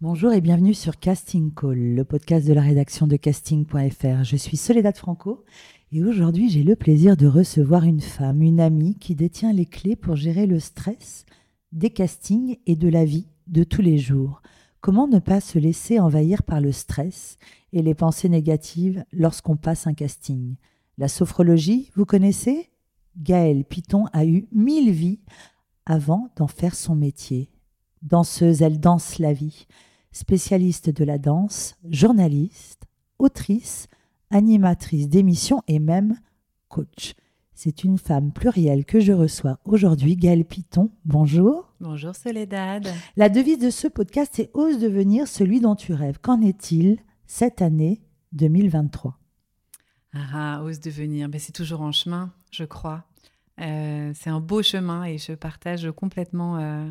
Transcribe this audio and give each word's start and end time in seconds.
Bonjour 0.00 0.32
et 0.32 0.40
bienvenue 0.40 0.74
sur 0.74 1.00
Casting 1.00 1.52
Call, 1.52 1.96
le 1.96 2.04
podcast 2.04 2.46
de 2.46 2.52
la 2.52 2.60
rédaction 2.60 3.08
de 3.08 3.16
casting.fr. 3.16 4.22
Je 4.22 4.36
suis 4.36 4.56
Soledad 4.56 4.96
Franco 4.96 5.44
et 5.90 6.04
aujourd'hui 6.04 6.48
j'ai 6.48 6.62
le 6.62 6.76
plaisir 6.76 7.16
de 7.16 7.26
recevoir 7.26 7.82
une 7.82 8.00
femme, 8.00 8.40
une 8.42 8.60
amie 8.60 8.94
qui 8.94 9.16
détient 9.16 9.52
les 9.52 9.66
clés 9.66 9.96
pour 9.96 10.14
gérer 10.14 10.46
le 10.46 10.60
stress 10.60 11.26
des 11.72 11.90
castings 11.90 12.58
et 12.66 12.76
de 12.76 12.88
la 12.88 13.04
vie 13.04 13.26
de 13.48 13.64
tous 13.64 13.82
les 13.82 13.98
jours. 13.98 14.40
Comment 14.80 15.08
ne 15.08 15.18
pas 15.18 15.40
se 15.40 15.58
laisser 15.58 15.98
envahir 15.98 16.44
par 16.44 16.60
le 16.60 16.70
stress 16.70 17.36
et 17.72 17.82
les 17.82 17.96
pensées 17.96 18.28
négatives 18.28 19.04
lorsqu'on 19.12 19.56
passe 19.56 19.88
un 19.88 19.94
casting? 19.94 20.54
La 20.96 21.08
sophrologie, 21.08 21.90
vous 21.96 22.04
connaissez? 22.04 22.70
Gaëlle 23.16 23.64
Piton 23.64 24.06
a 24.12 24.24
eu 24.24 24.46
mille 24.52 24.92
vies 24.92 25.18
avant 25.86 26.28
d'en 26.36 26.46
faire 26.46 26.76
son 26.76 26.94
métier. 26.94 27.50
Danseuse, 28.02 28.62
elle 28.62 28.78
danse 28.78 29.18
la 29.18 29.32
vie 29.32 29.66
spécialiste 30.18 30.90
de 30.90 31.04
la 31.04 31.18
danse, 31.18 31.76
journaliste, 31.88 32.84
autrice, 33.18 33.86
animatrice 34.30 35.08
d'émissions 35.08 35.62
et 35.68 35.78
même 35.78 36.18
coach. 36.68 37.14
C'est 37.54 37.84
une 37.84 37.98
femme 37.98 38.32
plurielle 38.32 38.84
que 38.84 39.00
je 39.00 39.12
reçois 39.12 39.58
aujourd'hui, 39.64 40.16
Gaëlle 40.16 40.44
Piton. 40.44 40.90
Bonjour. 41.04 41.72
Bonjour 41.80 42.14
Soledad. 42.14 42.88
La 43.16 43.28
devise 43.28 43.58
de 43.58 43.70
ce 43.70 43.86
podcast 43.86 44.38
est 44.38 44.50
Ose 44.54 44.78
devenir 44.78 45.28
celui 45.28 45.60
dont 45.60 45.76
tu 45.76 45.92
rêves. 45.92 46.18
Qu'en 46.20 46.40
est-il 46.40 46.98
cette 47.26 47.62
année 47.62 48.02
2023 48.32 49.18
ah, 50.14 50.18
ah, 50.32 50.62
ose 50.64 50.80
devenir. 50.80 51.28
Ben, 51.28 51.38
c'est 51.38 51.52
toujours 51.52 51.82
en 51.82 51.92
chemin, 51.92 52.32
je 52.50 52.64
crois. 52.64 53.04
Euh, 53.60 54.12
c'est 54.14 54.30
un 54.30 54.40
beau 54.40 54.62
chemin 54.62 55.04
et 55.04 55.18
je 55.18 55.32
partage 55.32 55.90
complètement 55.92 56.58
euh, 56.58 56.88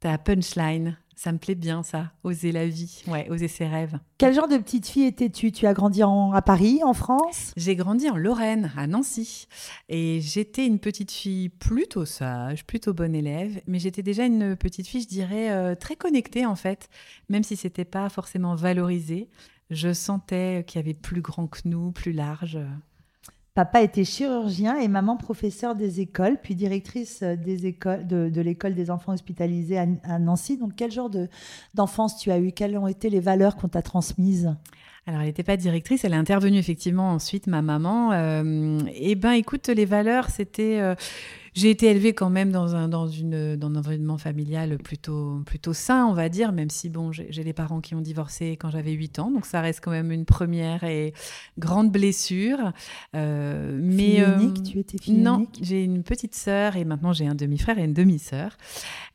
ta 0.00 0.18
punchline. 0.18 0.98
Ça 1.22 1.32
me 1.32 1.36
plaît 1.36 1.54
bien, 1.54 1.82
ça. 1.82 2.12
Oser 2.24 2.50
la 2.50 2.66
vie, 2.66 3.02
ouais, 3.06 3.28
oser 3.28 3.46
ses 3.46 3.66
rêves. 3.66 3.98
Quel 4.16 4.32
genre 4.32 4.48
de 4.48 4.56
petite 4.56 4.86
fille 4.86 5.04
étais-tu? 5.04 5.52
Tu 5.52 5.66
as 5.66 5.74
grandi 5.74 6.00
à 6.02 6.40
Paris, 6.40 6.80
en 6.82 6.94
France? 6.94 7.52
J'ai 7.58 7.76
grandi 7.76 8.08
en 8.08 8.16
Lorraine, 8.16 8.72
à 8.74 8.86
Nancy. 8.86 9.46
Et 9.90 10.22
j'étais 10.22 10.64
une 10.64 10.78
petite 10.78 11.10
fille 11.12 11.50
plutôt 11.50 12.06
sage, 12.06 12.64
plutôt 12.64 12.94
bonne 12.94 13.14
élève. 13.14 13.60
Mais 13.66 13.78
j'étais 13.78 14.02
déjà 14.02 14.24
une 14.24 14.56
petite 14.56 14.86
fille, 14.86 15.02
je 15.02 15.08
dirais, 15.08 15.50
euh, 15.50 15.74
très 15.74 15.94
connectée, 15.94 16.46
en 16.46 16.56
fait. 16.56 16.88
Même 17.28 17.42
si 17.42 17.54
c'était 17.54 17.84
pas 17.84 18.08
forcément 18.08 18.54
valorisé. 18.54 19.28
Je 19.68 19.92
sentais 19.92 20.64
qu'il 20.66 20.78
y 20.78 20.82
avait 20.82 20.94
plus 20.94 21.20
grand 21.20 21.48
que 21.48 21.58
nous, 21.66 21.92
plus 21.92 22.12
large. 22.12 22.58
Papa 23.54 23.82
était 23.82 24.04
chirurgien 24.04 24.78
et 24.78 24.86
maman 24.86 25.16
professeur 25.16 25.74
des 25.74 26.00
écoles, 26.00 26.38
puis 26.40 26.54
directrice 26.54 27.22
euh, 27.22 27.36
des 27.36 27.66
écoles, 27.66 28.06
de, 28.06 28.40
l'école 28.40 28.74
des 28.74 28.90
enfants 28.90 29.12
hospitalisés 29.12 29.78
à, 29.78 30.18
Nancy. 30.18 30.56
Donc, 30.56 30.72
quel 30.76 30.92
genre 30.92 31.10
d'enfance 31.74 32.16
tu 32.18 32.30
as 32.30 32.38
eu? 32.38 32.52
Quelles 32.52 32.78
ont 32.78 32.86
été 32.86 33.10
les 33.10 33.20
valeurs 33.20 33.56
qu'on 33.56 33.68
t'a 33.68 33.82
transmises? 33.82 34.54
Alors, 35.06 35.20
elle 35.20 35.26
n'était 35.26 35.42
pas 35.42 35.56
directrice, 35.56 36.04
elle 36.04 36.12
est 36.12 36.16
intervenue 36.16 36.58
effectivement 36.58 37.10
ensuite, 37.10 37.48
ma 37.48 37.62
maman. 37.62 38.12
Euh, 38.12 38.78
eh 38.94 39.14
ben, 39.16 39.32
écoute, 39.32 39.68
les 39.68 39.86
valeurs, 39.86 40.30
c'était 40.30 40.78
euh, 40.78 40.94
j'ai 41.54 41.70
été 41.70 41.86
élevée 41.86 42.12
quand 42.12 42.30
même 42.30 42.52
dans 42.52 42.76
un, 42.76 42.88
dans 42.88 43.08
une, 43.08 43.56
dans 43.56 43.68
un 43.68 43.76
environnement 43.76 44.18
familial 44.18 44.78
plutôt, 44.78 45.42
plutôt 45.46 45.72
sain, 45.72 46.06
on 46.06 46.12
va 46.12 46.28
dire, 46.28 46.52
même 46.52 46.70
si 46.70 46.88
bon, 46.88 47.12
j'ai 47.12 47.44
des 47.44 47.52
parents 47.52 47.80
qui 47.80 47.94
ont 47.94 48.00
divorcé 48.00 48.52
quand 48.52 48.70
j'avais 48.70 48.92
8 48.92 49.18
ans, 49.18 49.30
donc 49.30 49.46
ça 49.46 49.60
reste 49.60 49.80
quand 49.82 49.90
même 49.90 50.12
une 50.12 50.24
première 50.24 50.84
et 50.84 51.12
grande 51.58 51.90
blessure. 51.90 52.72
Euh, 53.16 53.78
mais 53.80 54.20
euh, 54.20 54.38
unique, 54.38 54.62
tu 54.62 54.78
étais 54.78 54.98
fille 54.98 55.14
Non, 55.14 55.46
j'ai 55.60 55.84
une 55.84 56.02
petite 56.02 56.34
sœur 56.34 56.76
et 56.76 56.84
maintenant 56.84 57.12
j'ai 57.12 57.26
un 57.26 57.34
demi-frère 57.34 57.78
et 57.78 57.84
une 57.84 57.94
demi-sœur. 57.94 58.56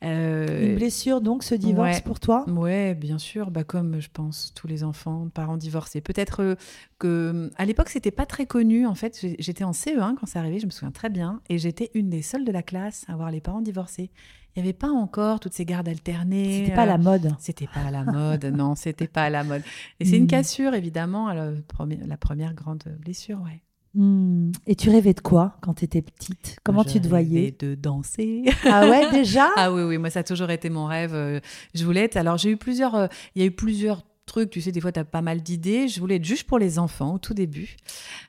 Euh, 0.04 0.72
une 0.72 0.76
blessure 0.76 1.22
donc, 1.22 1.44
ce 1.44 1.56
divorce 1.56 2.02
pour 2.02 2.20
toi? 2.20 2.46
Ouais, 2.50 2.96
bien 2.96 3.18
sûr, 3.18 3.52
bah, 3.52 3.64
comme 3.64 4.00
je 4.00 4.10
pense 4.12 4.54
tous 4.56 4.68
les 4.68 4.84
enfants, 4.84 5.30
parents 5.34 5.58
divorcés. 5.58 6.02
Peut-être 6.02 6.58
que 7.00 7.50
à 7.58 7.66
l'époque 7.66 7.90
c'était 7.90 8.12
pas 8.12 8.26
très 8.26 8.46
connu 8.46 8.86
en 8.86 8.96
fait. 8.96 9.26
J'étais 9.40 9.64
en 9.64 9.72
CE1 9.72 10.16
quand 10.16 10.26
c'est 10.26 10.40
arrivé, 10.40 10.60
je 10.60 10.66
me 10.66 10.72
souviens 10.72 10.92
très 10.92 11.10
bien, 11.10 11.42
et 11.50 11.58
j'étais 11.58 11.92
une 11.94 12.10
des 12.10 12.22
seule 12.26 12.44
de 12.44 12.52
la 12.52 12.62
classe 12.62 13.06
à 13.08 13.14
avoir 13.14 13.32
les 13.32 13.40
parents 13.40 13.62
divorcés. 13.62 14.12
Il 14.56 14.64
n'y 14.64 14.70
avait 14.70 14.78
pas 14.78 14.90
encore 14.90 15.40
toutes 15.40 15.54
ces 15.54 15.66
gardes 15.66 15.88
alternées. 15.88 16.64
C'était 16.64 16.76
pas 16.76 16.84
à 16.84 16.86
la 16.86 16.98
mode. 16.98 17.34
C'était 17.40 17.68
pas 17.68 17.82
à 17.82 17.92
la 17.92 18.04
mode, 18.04 18.46
non, 18.46 18.76
c'était 18.76 19.08
pas 19.08 19.24
à 19.24 19.30
la 19.30 19.44
mode. 19.44 19.64
Et 20.00 20.06
c'est 20.06 20.18
une 20.18 20.26
hmm. 20.26 20.28
cassure, 20.28 20.74
évidemment, 20.74 21.32
la 21.34 21.52
première, 21.68 22.08
la 22.08 22.18
première 22.18 22.54
grande 22.54 22.84
blessure, 23.00 23.42
ouais. 23.44 23.62
Hmm. 23.96 24.52
Et 24.68 24.76
tu 24.76 24.90
rêvais 24.90 25.14
de 25.14 25.22
quoi 25.22 25.56
quand 25.62 25.76
tu 25.76 25.86
étais 25.86 26.02
petite? 26.02 26.58
Comment 26.64 26.84
tu 26.84 27.00
te 27.00 27.08
voyais? 27.08 27.56
de 27.58 27.76
danser. 27.76 28.44
Ah 28.66 28.90
ouais, 28.90 29.10
déjà? 29.12 29.50
Ah 29.56 29.72
oui, 29.72 29.84
oui, 29.84 29.98
moi 29.98 30.10
ça 30.10 30.20
a 30.20 30.24
toujours 30.24 30.50
été 30.50 30.70
mon 30.70 30.86
rêve. 30.86 31.14
Euh, 31.14 31.40
je 31.74 31.86
voulais 31.86 32.04
être. 32.04 32.18
Alors 32.18 32.38
j'ai 32.38 32.52
eu 32.52 32.58
plusieurs. 32.58 32.96
Euh, 32.96 33.08
il 33.36 33.42
y 33.42 33.46
a 33.46 33.48
eu 33.48 33.52
plusieurs 33.52 34.04
tu 34.44 34.62
sais, 34.62 34.72
des 34.72 34.82
fois, 34.82 34.92
tu 34.92 35.00
as 35.00 35.06
pas 35.06 35.22
mal 35.22 35.42
d'idées. 35.42 35.88
Je 35.88 36.00
voulais 36.00 36.16
être 36.16 36.26
juge 36.26 36.44
pour 36.44 36.60
les 36.60 36.78
enfants 36.78 37.16
au 37.16 37.20
tout 37.20 37.34
début. 37.34 37.78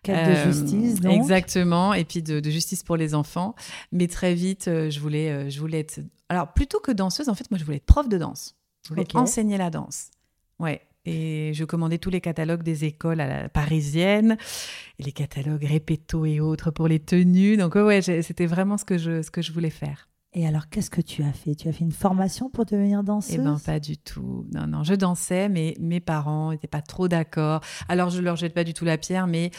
De 0.04 0.12
euh, 0.12 0.44
justice, 0.52 1.00
donc. 1.00 1.12
Exactement, 1.12 1.94
et 1.94 2.04
puis 2.04 2.22
de, 2.22 2.40
justice 2.48 2.84
pour 2.84 2.96
les 2.96 3.14
enfants. 3.14 3.54
Mais 3.90 4.06
très 4.06 4.34
vite, 4.34 4.68
euh, 4.68 4.90
je, 4.90 5.00
voulais, 5.00 5.30
euh, 5.30 5.50
je 5.50 5.58
voulais 5.58 5.80
être... 5.80 5.98
Alors, 6.28 6.52
plutôt 6.52 6.78
que 6.78 6.92
danseuse, 6.92 7.28
en 7.28 7.34
fait, 7.34 7.50
moi, 7.50 7.58
je 7.58 7.64
voulais 7.64 7.78
être 7.78 7.86
prof 7.86 8.08
de 8.08 8.18
danse. 8.18 8.54
Je 8.84 8.90
voulais 8.90 9.06
enseigner 9.14 9.58
la 9.58 9.70
danse. 9.70 10.10
Ouais. 10.60 10.80
Et 11.04 11.52
je 11.54 11.64
commandais 11.64 11.98
tous 11.98 12.10
les 12.10 12.20
catalogues 12.20 12.62
des 12.62 12.84
écoles 12.84 13.20
à 13.20 13.26
la 13.26 13.48
parisienne, 13.48 14.36
et 14.98 15.02
les 15.02 15.12
catalogues 15.12 15.64
répéto 15.64 16.24
et 16.24 16.40
autres 16.40 16.70
pour 16.70 16.88
les 16.88 16.98
tenues. 16.98 17.56
Donc, 17.56 17.74
ouais, 17.74 18.02
c'était 18.02 18.46
vraiment 18.46 18.76
ce 18.76 18.84
que, 18.84 18.98
je, 18.98 19.22
ce 19.22 19.30
que 19.30 19.42
je 19.42 19.52
voulais 19.52 19.70
faire. 19.70 20.08
Et 20.38 20.46
alors, 20.46 20.68
qu'est-ce 20.68 20.90
que 20.90 21.00
tu 21.00 21.22
as 21.22 21.32
fait? 21.32 21.54
Tu 21.54 21.66
as 21.66 21.72
fait 21.72 21.82
une 21.82 21.92
formation 21.92 22.50
pour 22.50 22.66
devenir 22.66 23.02
danseuse 23.02 23.36
Eh 23.36 23.38
bien, 23.38 23.56
pas 23.58 23.80
du 23.80 23.96
tout. 23.96 24.46
Non, 24.52 24.66
non, 24.66 24.84
je 24.84 24.92
dansais, 24.92 25.48
mais 25.48 25.74
mes 25.80 25.98
parents 25.98 26.50
n'étaient 26.50 26.66
pas 26.68 26.82
trop 26.82 27.08
d'accord. 27.08 27.62
Alors, 27.88 28.10
je 28.10 28.20
leur 28.20 28.36
jette 28.36 28.52
pas 28.52 28.62
du 28.62 28.74
tout 28.74 28.84
la 28.84 28.98
pierre, 28.98 29.26
mais 29.26 29.50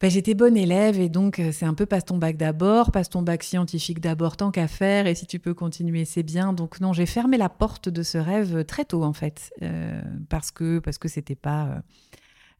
ben, 0.00 0.08
j'étais 0.08 0.34
bonne 0.34 0.56
élève 0.56 1.00
et 1.00 1.08
donc 1.08 1.40
euh, 1.40 1.50
c'est 1.50 1.64
un 1.64 1.74
peu 1.74 1.86
passe 1.86 2.04
ton 2.04 2.18
bac 2.18 2.36
d'abord, 2.36 2.92
passe 2.92 3.08
ton 3.08 3.22
bac 3.22 3.42
scientifique 3.42 3.98
d'abord, 3.98 4.36
tant 4.36 4.52
qu'à 4.52 4.68
faire, 4.68 5.08
et 5.08 5.16
si 5.16 5.26
tu 5.26 5.40
peux 5.40 5.54
continuer, 5.54 6.04
c'est 6.04 6.22
bien. 6.22 6.52
Donc 6.52 6.80
non, 6.80 6.92
j'ai 6.92 7.06
fermé 7.06 7.36
la 7.36 7.48
porte 7.48 7.88
de 7.88 8.04
ce 8.04 8.18
rêve 8.18 8.64
très 8.64 8.84
tôt 8.84 9.02
en 9.02 9.12
fait, 9.12 9.50
euh, 9.62 10.00
parce 10.28 10.52
que 10.52 10.78
parce 10.78 10.98
que 10.98 11.08
c'était 11.08 11.34
pas 11.34 11.66
euh, 11.66 11.80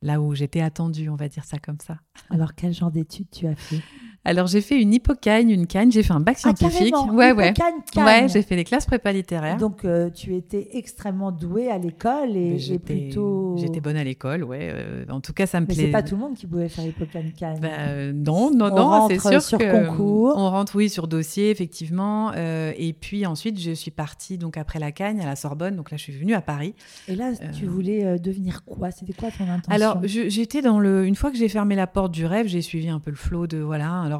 là 0.02 0.20
où 0.20 0.34
j'étais 0.34 0.62
attendue, 0.62 1.10
on 1.10 1.16
va 1.16 1.28
dire 1.28 1.44
ça 1.44 1.58
comme 1.58 1.78
ça. 1.78 1.98
Alors 2.30 2.54
quel 2.56 2.72
genre 2.72 2.90
d'études 2.90 3.30
tu 3.30 3.46
as 3.46 3.54
fait? 3.54 3.82
Alors 4.26 4.48
j'ai 4.48 4.60
fait 4.60 4.80
une 4.80 4.92
hypocagne, 4.92 5.50
une 5.50 5.68
cagne, 5.68 5.92
j'ai 5.92 6.02
fait 6.02 6.12
un 6.12 6.18
bac 6.18 6.34
ah, 6.38 6.40
scientifique. 6.40 6.92
Ah, 6.96 7.12
ouais, 7.12 7.30
ouais. 7.30 7.54
Ouais, 7.96 8.26
j'ai 8.28 8.42
fait 8.42 8.56
les 8.56 8.64
classes 8.64 8.84
prépa 8.84 9.12
littéraires. 9.12 9.56
Donc 9.56 9.84
euh, 9.84 10.10
tu 10.10 10.34
étais 10.34 10.68
extrêmement 10.72 11.30
douée 11.30 11.70
à 11.70 11.78
l'école 11.78 12.36
et 12.36 12.58
j'étais 12.58 12.94
plutôt. 12.94 13.56
J'étais 13.56 13.80
bonne 13.80 13.96
à 13.96 14.02
l'école, 14.02 14.42
ouais. 14.42 14.72
Euh, 14.72 15.04
en 15.10 15.20
tout 15.20 15.32
cas, 15.32 15.46
ça 15.46 15.60
me 15.60 15.66
Mais 15.66 15.74
plaît. 15.74 15.84
c'est 15.84 15.90
pas 15.92 16.02
tout 16.02 16.16
le 16.16 16.22
monde 16.22 16.34
qui 16.34 16.48
pouvait 16.48 16.68
faire 16.68 16.84
hypocagne 16.84 17.30
cagne. 17.38 17.60
Bah, 17.60 17.68
euh, 17.78 18.12
non, 18.12 18.50
non, 18.50 18.74
non, 18.74 19.06
c'est 19.08 19.20
sûr 19.20 19.40
sur 19.40 19.58
que 19.58 19.86
concours. 19.86 20.34
on 20.36 20.50
rentre, 20.50 20.74
oui, 20.74 20.90
sur 20.90 21.06
dossier 21.06 21.50
effectivement. 21.50 22.32
et 22.34 22.96
puis 23.00 23.26
ensuite, 23.26 23.60
je 23.60 23.70
suis 23.70 23.92
partie 23.92 24.38
donc 24.38 24.56
après 24.56 24.80
la 24.80 24.90
cagne 24.90 25.20
à 25.20 25.26
la 25.26 25.36
Sorbonne. 25.36 25.76
Donc 25.76 25.92
là, 25.92 25.96
je 25.96 26.02
suis 26.02 26.12
venue 26.12 26.34
à 26.34 26.40
Paris. 26.40 26.74
Et 27.06 27.14
là, 27.14 27.30
tu 27.56 27.66
voulais 27.66 28.18
devenir 28.18 28.64
quoi? 28.64 28.90
C'était 28.90 29.12
quoi 29.12 29.28
ton 29.30 29.44
intention? 29.44 29.70
Alors, 29.72 30.00
j'étais 30.04 30.62
dans 30.62 30.80
le. 30.80 31.06
Une 31.06 31.14
fois 31.14 31.30
que 31.30 31.36
j'ai 31.36 31.48
fermé 31.48 31.76
la 31.76 31.86
porte 31.86 32.10
du 32.10 32.26
rêve, 32.26 32.48
j'ai 32.48 32.62
suivi 32.62 32.88
un 32.88 32.98
peu 32.98 33.10
le 33.10 33.16
flot 33.16 33.46
de 33.46 33.58
voilà. 33.58 34.00
Alors, 34.00 34.15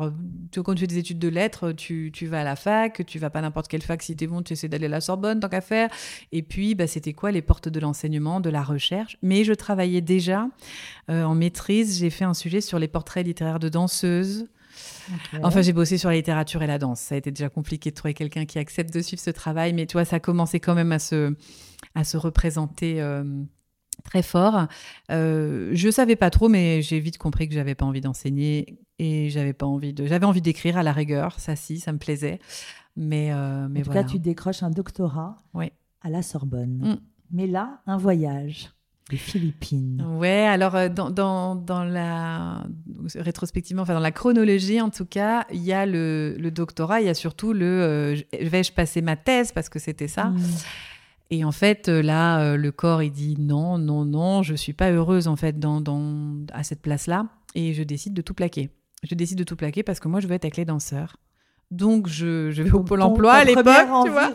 tu 0.51 0.63
quand 0.63 0.75
tu 0.75 0.81
fais 0.81 0.87
des 0.87 0.99
études 0.99 1.19
de 1.19 1.29
lettres, 1.29 1.73
tu, 1.73 2.11
tu, 2.13 2.27
vas 2.27 2.41
à 2.41 2.45
la 2.45 2.57
fac, 2.57 3.05
tu 3.07 3.19
vas 3.19 3.31
pas 3.31 3.41
n'importe 3.41 3.69
quelle 3.69 3.83
fac 3.83 4.03
si 4.03 4.17
t'es 4.17 4.27
bon, 4.27 4.43
tu 4.43 4.53
essaies 4.53 4.69
d'aller 4.69 4.87
à 4.87 4.91
la 4.91 5.01
Sorbonne, 5.01 5.41
tant 5.41 5.49
qu'à 5.49 5.61
faire. 5.61 5.91
Et 6.33 6.43
puis, 6.43 6.75
bah, 6.75 6.87
c'était 6.87 7.13
quoi 7.13 7.33
les 7.33 7.43
portes 7.43 7.69
de 7.69 7.81
l'enseignement, 7.81 8.41
de 8.41 8.51
la 8.51 8.63
recherche? 8.63 9.19
Mais 9.23 9.45
je 9.45 9.53
travaillais 9.53 10.01
déjà 10.01 10.49
euh, 11.11 11.25
en 11.25 11.35
maîtrise. 11.35 11.99
J'ai 11.99 12.11
fait 12.11 12.25
un 12.25 12.35
sujet 12.35 12.61
sur 12.61 12.79
les 12.79 12.89
portraits 12.89 13.27
littéraires 13.27 13.59
de 13.59 13.69
danseuses. 13.69 14.47
Enfin, 15.43 15.63
j'ai 15.63 15.73
bossé 15.73 15.99
sur 15.99 16.11
la 16.11 16.17
littérature 16.17 16.63
et 16.63 16.67
la 16.67 16.79
danse. 16.79 17.01
Ça 17.01 17.15
a 17.15 17.19
été 17.19 17.31
déjà 17.31 17.49
compliqué 17.49 17.91
de 17.91 17.95
trouver 17.95 18.15
quelqu'un 18.15 18.45
qui 18.45 18.59
accepte 18.59 18.93
de 18.93 19.01
suivre 19.01 19.23
ce 19.23 19.31
travail, 19.31 19.73
mais 19.73 19.87
tu 19.87 19.95
vois, 19.95 20.05
ça 20.05 20.17
a 20.17 20.21
commencé 20.21 20.61
quand 20.61 20.75
même 20.75 20.93
à 20.93 20.99
se, 20.99 21.35
à 21.95 22.05
se 22.05 22.17
représenter. 22.17 23.01
Euh, 23.01 23.25
très 24.05 24.23
fort. 24.23 24.67
Euh, 25.11 25.71
je 25.73 25.91
savais 25.91 26.17
pas 26.17 26.31
trop, 26.31 26.49
mais 26.49 26.83
j'ai 26.83 27.01
vite 27.01 27.19
compris 27.19 27.49
que 27.49 27.55
j'avais 27.55 27.75
pas 27.75 27.85
envie 27.85 28.01
d'enseigner 28.01 28.79
et 28.99 29.31
j'avais 29.31 29.53
pas 29.53 29.67
envie 29.67 29.93
de. 29.93 30.07
J'avais 30.07 30.27
envie 30.27 30.43
d'écrire 30.43 30.79
à 30.79 30.83
la 30.83 30.93
rigueur, 30.93 31.39
ça 31.39 31.57
si, 31.57 31.81
ça 31.81 31.93
me 31.93 31.99
plaisait. 31.99 32.39
Mais, 32.97 33.33
euh, 33.33 33.69
mais 33.71 33.81
en 33.81 33.85
tout 33.85 33.91
cas, 33.91 34.05
tu 34.05 34.19
décroches 34.19 34.63
un 34.63 34.71
doctorat 34.71 35.37
oui. 35.55 35.71
à 36.01 36.09
la 36.09 36.23
Sorbonne. 36.23 36.79
Mm. 36.79 36.97
Mais 37.33 37.47
là, 37.47 37.83
un 37.87 37.99
voyage. 37.99 38.71
les 39.11 39.19
Philippines. 39.19 40.03
Ouais, 40.17 40.47
alors 40.47 40.75
euh, 40.75 40.89
dans, 40.89 41.11
dans, 41.11 41.55
dans, 41.55 41.85
la 41.85 42.67
rétrospectivement, 43.15 43.83
enfin 43.83 43.95
dans 43.95 44.01
la 44.01 44.13
chronologie 44.13 44.81
en 44.81 44.91
tout 44.91 45.05
cas, 45.05 45.47
il 45.53 45.63
y 45.63 45.73
a 45.73 45.85
le, 45.85 46.37
le 46.39 46.51
doctorat, 46.51 47.01
il 47.01 47.07
y 47.07 47.11
a 47.11 47.15
surtout 47.15 47.53
le 47.53 47.67
euh, 47.67 48.17
vais-je 48.41 48.73
passer 48.73 49.03
ma 49.03 49.17
thèse 49.17 49.53
parce 49.53 49.69
que 49.69 49.79
c'était 49.79 50.09
ça. 50.09 50.27
Mm. 50.27 50.41
Et 51.31 51.45
en 51.45 51.53
fait, 51.53 51.89
euh, 51.89 52.03
là, 52.03 52.57
le 52.57 52.73
corps, 52.73 53.03
il 53.03 53.11
dit 53.11 53.37
non, 53.39 53.79
non, 53.79 54.05
non, 54.05 54.43
je 54.43 54.55
suis 54.55 54.73
pas 54.73 54.91
heureuse 54.91 55.27
en 55.29 55.37
fait 55.37 55.59
dans, 55.59 55.81
dans 55.81 56.45
à 56.53 56.63
cette 56.63 56.83
place-là, 56.83 57.27
et 57.55 57.75
je 57.75 57.83
décide 57.83 58.15
de 58.15 58.23
tout 58.23 58.35
plaquer. 58.35 58.71
Je 59.03 59.15
décide 59.15 59.39
de 59.39 59.45
tout 59.45 59.57
plaquer 59.57 59.83
parce 59.83 60.01
que 60.01 60.09
moi, 60.09 60.21
je 60.21 60.27
veux 60.27 60.35
être 60.35 60.45
avec 60.45 60.57
les 60.57 60.65
danseurs. 60.65 61.17
Donc, 61.71 62.07
je, 62.07 62.51
je 62.53 62.63
vais 62.63 62.71
au 62.71 62.83
Pôle 62.85 63.03
emploi 63.03 63.33
à 63.35 63.45
l'époque, 63.45 63.65
tu 64.05 64.11
vois. 64.11 64.33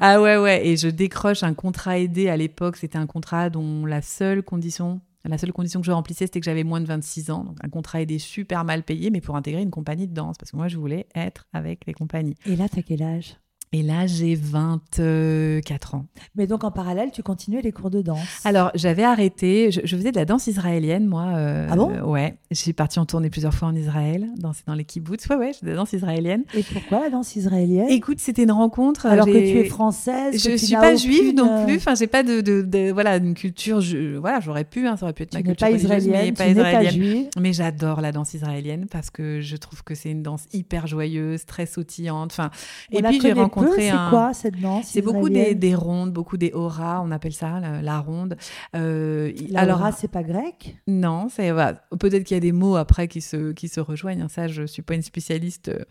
Ah 0.00 0.20
ouais, 0.20 0.36
ouais. 0.36 0.66
Et 0.66 0.76
je 0.76 0.88
décroche 0.88 1.42
un 1.42 1.54
contrat 1.54 1.98
aidé 1.98 2.28
à 2.28 2.36
l'époque. 2.36 2.76
C'était 2.76 2.98
un 2.98 3.06
contrat 3.06 3.48
dont 3.48 3.86
la 3.86 4.02
seule 4.02 4.42
condition, 4.42 5.00
la 5.24 5.38
seule 5.38 5.52
condition 5.52 5.80
que 5.80 5.86
je 5.86 5.92
remplissais, 5.92 6.26
c'était 6.26 6.40
que 6.40 6.44
j'avais 6.44 6.64
moins 6.64 6.80
de 6.82 6.86
26 6.86 7.30
ans. 7.30 7.44
Donc, 7.44 7.56
un 7.62 7.70
contrat 7.70 8.02
aidé 8.02 8.18
super 8.18 8.64
mal 8.64 8.82
payé, 8.82 9.10
mais 9.10 9.22
pour 9.22 9.36
intégrer 9.36 9.62
une 9.62 9.70
compagnie 9.70 10.06
de 10.06 10.12
danse. 10.12 10.36
Parce 10.38 10.50
que 10.50 10.56
moi, 10.56 10.68
je 10.68 10.76
voulais 10.76 11.06
être 11.14 11.46
avec 11.54 11.86
les 11.86 11.94
compagnies. 11.94 12.36
Et 12.44 12.54
là, 12.54 12.68
tu 12.68 12.78
as 12.78 12.82
quel 12.82 13.02
âge? 13.02 13.36
Et 13.74 13.82
là, 13.82 14.06
j'ai 14.06 14.36
24 14.36 15.96
ans. 15.96 16.06
Mais 16.36 16.46
donc, 16.46 16.62
en 16.62 16.70
parallèle, 16.70 17.10
tu 17.10 17.24
continuais 17.24 17.60
les 17.60 17.72
cours 17.72 17.90
de 17.90 18.02
danse 18.02 18.20
Alors, 18.44 18.70
j'avais 18.76 19.02
arrêté. 19.02 19.72
Je, 19.72 19.80
faisais 19.96 20.12
de 20.12 20.16
la 20.16 20.24
danse 20.24 20.46
israélienne, 20.46 21.08
moi. 21.08 21.32
Euh, 21.34 21.66
ah 21.68 21.74
bon? 21.74 21.90
Ouais. 22.02 22.38
Je 22.52 22.56
suis 22.56 22.72
partie 22.72 23.00
en 23.00 23.04
tournée 23.04 23.30
plusieurs 23.30 23.52
fois 23.52 23.66
en 23.66 23.74
Israël, 23.74 24.28
danser 24.36 24.62
dans 24.68 24.74
les 24.74 24.84
kibbutz. 24.84 25.26
Ouais, 25.28 25.34
ouais, 25.34 25.50
je 25.52 25.66
de 25.66 25.70
la 25.70 25.74
danse 25.74 25.92
israélienne. 25.92 26.44
Et 26.54 26.62
pourquoi 26.62 27.00
la 27.00 27.10
danse 27.10 27.34
israélienne? 27.34 27.88
Écoute, 27.88 28.20
c'était 28.20 28.44
une 28.44 28.52
rencontre. 28.52 29.06
Alors 29.06 29.26
que 29.26 29.32
tu 29.32 29.58
es 29.58 29.64
française 29.64 30.40
Je 30.40 30.52
ne 30.52 30.56
suis 30.56 30.76
pas 30.76 30.94
juive 30.94 31.34
non 31.34 31.64
plus. 31.64 31.78
Enfin, 31.78 31.96
j'ai 31.96 32.06
pas 32.06 32.22
de, 32.22 32.42
de, 32.42 32.92
voilà, 32.92 33.16
une 33.16 33.34
culture. 33.34 33.80
Je, 33.80 34.16
voilà, 34.18 34.38
j'aurais 34.38 34.62
pu, 34.62 34.86
hein, 34.86 34.96
ça 34.96 35.06
aurait 35.06 35.14
pu 35.14 35.24
être 35.24 35.30
tu 35.30 35.38
ma 35.38 35.42
culture. 35.42 35.66
pas 35.66 35.72
israélienne, 35.72 36.26
mais 36.26 36.32
pas 36.32 36.46
israélienne. 36.46 37.26
mais 37.40 37.52
j'adore 37.52 38.00
la 38.02 38.12
danse 38.12 38.34
israélienne 38.34 38.86
parce 38.88 39.10
que 39.10 39.40
je 39.40 39.56
trouve 39.56 39.82
que 39.82 39.96
c'est 39.96 40.12
une 40.12 40.22
danse 40.22 40.44
hyper 40.52 40.86
joyeuse, 40.86 41.44
très 41.44 41.66
sautillante. 41.66 42.30
Enfin, 42.30 42.52
et 42.92 43.02
puis 43.02 43.20
j'ai 43.20 43.32
rencontré 43.32 43.63
un. 43.90 44.10
Quoi, 44.10 44.32
c'est 44.34 45.02
beaucoup 45.02 45.28
des, 45.28 45.74
rondes, 45.74 46.12
beaucoup 46.12 46.36
des 46.36 46.52
auras, 46.52 47.00
on 47.02 47.10
appelle 47.10 47.32
ça 47.32 47.60
la, 47.82 48.00
ronde. 48.00 48.36
Euh, 48.76 49.32
la 49.50 49.72
aura, 49.74 49.92
c'est 49.92 50.08
pas 50.08 50.22
grec 50.22 50.76
Non, 50.86 51.28
c'est 51.28 51.52
peut-être 51.98 52.24
qu'il 52.24 52.34
y 52.34 52.38
a 52.38 52.40
des 52.40 52.52
mots 52.52 52.76
après 52.76 53.08
qui 53.08 53.20
se, 53.20 53.52
qui 53.52 53.68
se 53.68 53.80
rejoignent. 53.80 54.28
Ça, 54.28 54.48
je 54.48 54.64
suis 54.64 54.82
pas 54.82 54.94
une 54.94 55.02
spécialiste 55.02 55.68
euh, 55.68 55.84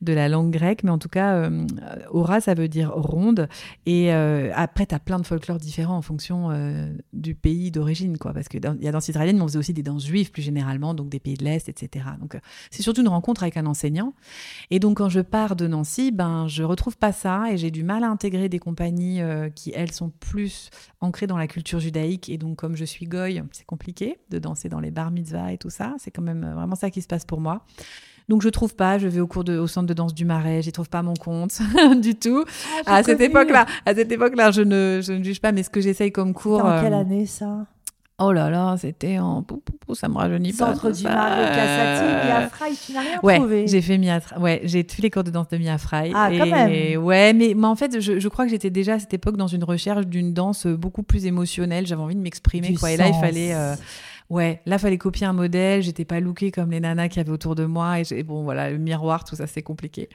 de 0.00 0.12
la 0.12 0.28
langue 0.28 0.50
grecque, 0.50 0.84
mais 0.84 0.90
en 0.90 0.98
tout 0.98 1.08
cas, 1.08 1.34
euh, 1.34 1.66
aura, 2.10 2.40
ça 2.40 2.54
veut 2.54 2.68
dire 2.68 2.92
ronde. 2.92 3.48
Et 3.86 4.12
euh, 4.12 4.50
après, 4.54 4.86
tu 4.86 4.94
as 4.94 4.98
plein 4.98 5.18
de 5.18 5.26
folklore 5.26 5.58
différents 5.58 5.96
en 5.96 6.02
fonction 6.02 6.22
du 7.12 7.34
pays 7.34 7.70
d'origine, 7.70 8.18
quoi. 8.18 8.32
Parce 8.32 8.48
qu'il 8.48 8.60
y 8.80 8.88
a 8.88 8.92
danse 8.92 9.08
israélienne, 9.08 9.36
mais 9.36 9.42
on 9.42 9.48
faisait 9.48 9.58
aussi 9.58 9.72
des 9.72 9.82
danses 9.82 10.06
juives 10.06 10.30
plus 10.30 10.42
généralement, 10.42 10.94
donc 10.94 11.08
des 11.08 11.20
pays 11.20 11.34
de 11.34 11.44
l'Est, 11.44 11.68
etc. 11.68 12.04
Donc, 12.20 12.38
c'est 12.70 12.82
surtout 12.82 13.00
une 13.00 13.08
rencontre 13.08 13.42
avec 13.42 13.56
un 13.56 13.66
enseignant. 13.66 14.14
Et 14.70 14.78
donc, 14.78 14.98
quand 14.98 15.08
je 15.08 15.20
pars 15.20 15.56
de 15.56 15.66
Nancy, 15.66 16.10
ben, 16.12 16.46
je 16.48 16.62
retrouve 16.62 16.96
pas 16.96 17.11
ça 17.12 17.50
et 17.50 17.56
j'ai 17.56 17.70
du 17.70 17.82
mal 17.82 18.04
à 18.04 18.08
intégrer 18.08 18.48
des 18.48 18.58
compagnies 18.58 19.20
euh, 19.20 19.48
qui, 19.50 19.72
elles, 19.74 19.92
sont 19.92 20.10
plus 20.10 20.70
ancrées 21.00 21.26
dans 21.26 21.36
la 21.36 21.46
culture 21.46 21.80
judaïque. 21.80 22.28
Et 22.28 22.38
donc, 22.38 22.56
comme 22.56 22.76
je 22.76 22.84
suis 22.84 23.06
goy, 23.06 23.42
c'est 23.52 23.66
compliqué 23.66 24.18
de 24.30 24.38
danser 24.38 24.68
dans 24.68 24.80
les 24.80 24.90
bar 24.90 25.10
mitzvahs 25.10 25.52
et 25.52 25.58
tout 25.58 25.70
ça. 25.70 25.94
C'est 25.98 26.10
quand 26.10 26.22
même 26.22 26.44
euh, 26.44 26.54
vraiment 26.54 26.74
ça 26.74 26.90
qui 26.90 27.02
se 27.02 27.06
passe 27.06 27.24
pour 27.24 27.40
moi. 27.40 27.64
Donc 28.28 28.42
je 28.42 28.48
trouve 28.48 28.74
pas, 28.74 28.98
je 28.98 29.08
vais 29.08 29.20
au 29.20 29.26
cours 29.26 29.44
de, 29.44 29.58
au 29.58 29.66
centre 29.66 29.86
de 29.86 29.94
danse 29.94 30.14
du 30.14 30.24
Marais, 30.24 30.62
j'y 30.62 30.72
trouve 30.72 30.88
pas 30.88 31.02
mon 31.02 31.14
compte 31.14 31.60
du 32.00 32.14
tout. 32.14 32.44
Ah, 32.86 32.96
à 32.96 33.02
cette 33.02 33.20
époque-là, 33.20 33.66
à 33.84 33.94
cette 33.94 34.12
époque-là, 34.12 34.50
je 34.52 34.62
ne, 34.62 35.00
je 35.02 35.12
ne 35.12 35.24
juge 35.24 35.40
pas, 35.40 35.52
mais 35.52 35.62
ce 35.62 35.70
que 35.70 35.80
j'essaye 35.80 36.12
comme 36.12 36.32
cours. 36.32 36.64
En 36.64 36.80
quelle 36.80 36.94
euh, 36.94 37.00
année 37.00 37.26
ça? 37.26 37.66
Oh 38.18 38.30
là 38.30 38.50
là, 38.50 38.76
c'était 38.78 39.18
en. 39.18 39.44
Ça 39.94 40.08
me 40.08 40.14
rajeunit 40.14 40.52
pas. 40.52 40.74
Centre 40.74 40.90
du 40.90 41.02
Marais, 41.04 41.54
Cassati, 41.54 42.86
tu 42.86 42.92
n'as 42.92 43.00
rien 43.00 43.20
ouais, 43.22 43.38
trouvé 43.38 43.66
j'ai 43.66 43.82
fait 43.82 43.98
Mia 43.98 44.20
Ouais, 44.38 44.60
j'ai 44.64 44.84
tous 44.84 45.02
les 45.02 45.10
cours 45.10 45.24
de 45.24 45.30
danse 45.30 45.48
de 45.48 45.58
Mia 45.58 45.76
Fry. 45.78 46.12
Ah, 46.14 46.30
quand 46.30 46.46
même 46.46 47.02
Ouais, 47.02 47.32
mais, 47.32 47.54
mais 47.56 47.66
en 47.66 47.76
fait, 47.76 48.00
je, 48.00 48.20
je 48.20 48.28
crois 48.28 48.44
que 48.44 48.50
j'étais 48.50 48.70
déjà 48.70 48.94
à 48.94 48.98
cette 48.98 49.14
époque 49.14 49.36
dans 49.36 49.48
une 49.48 49.64
recherche 49.64 50.06
d'une 50.06 50.32
danse 50.32 50.66
beaucoup 50.66 51.02
plus 51.02 51.26
émotionnelle. 51.26 51.86
J'avais 51.86 52.02
envie 52.02 52.14
de 52.14 52.20
m'exprimer, 52.20 52.74
quoi. 52.74 52.92
Et 52.92 52.96
là, 52.96 53.08
il 53.08 53.14
fallait. 53.14 53.54
Euh, 53.54 53.74
Ouais, 54.32 54.62
là, 54.64 54.78
fallait 54.78 54.96
copier 54.96 55.26
un 55.26 55.34
modèle. 55.34 55.82
J'étais 55.82 56.06
pas 56.06 56.18
lookée 56.18 56.50
comme 56.50 56.70
les 56.70 56.80
nanas 56.80 57.08
qui 57.08 57.20
avaient 57.20 57.32
autour 57.32 57.54
de 57.54 57.66
moi. 57.66 58.00
Et, 58.00 58.22
bon, 58.22 58.44
voilà, 58.44 58.70
le 58.70 58.78
miroir, 58.78 59.24
tout 59.24 59.36
ça, 59.36 59.46
c'est 59.46 59.60
compliqué. 59.60 60.08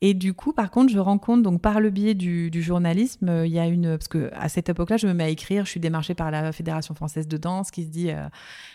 Et 0.00 0.14
du 0.14 0.34
coup, 0.34 0.52
par 0.52 0.72
contre, 0.72 0.92
je 0.92 0.98
rencontre, 0.98 1.44
donc 1.44 1.60
par 1.60 1.78
le 1.78 1.90
biais 1.90 2.14
du, 2.14 2.50
journalisme, 2.60 3.28
euh, 3.28 3.46
il 3.46 3.52
y 3.52 3.60
a 3.60 3.68
une. 3.68 3.96
Parce 3.96 4.08
que 4.08 4.32
à 4.34 4.48
cette 4.48 4.68
époque-là, 4.68 4.96
je 4.96 5.06
me 5.06 5.14
mets 5.14 5.22
à 5.22 5.28
écrire. 5.28 5.64
Je 5.64 5.70
suis 5.70 5.78
démarchée 5.78 6.14
par 6.14 6.32
la 6.32 6.50
Fédération 6.50 6.96
française 6.96 7.28
de 7.28 7.36
danse 7.36 7.70
qui 7.70 7.84
se 7.84 7.88
dit. 7.88 8.10
Euh, 8.10 8.26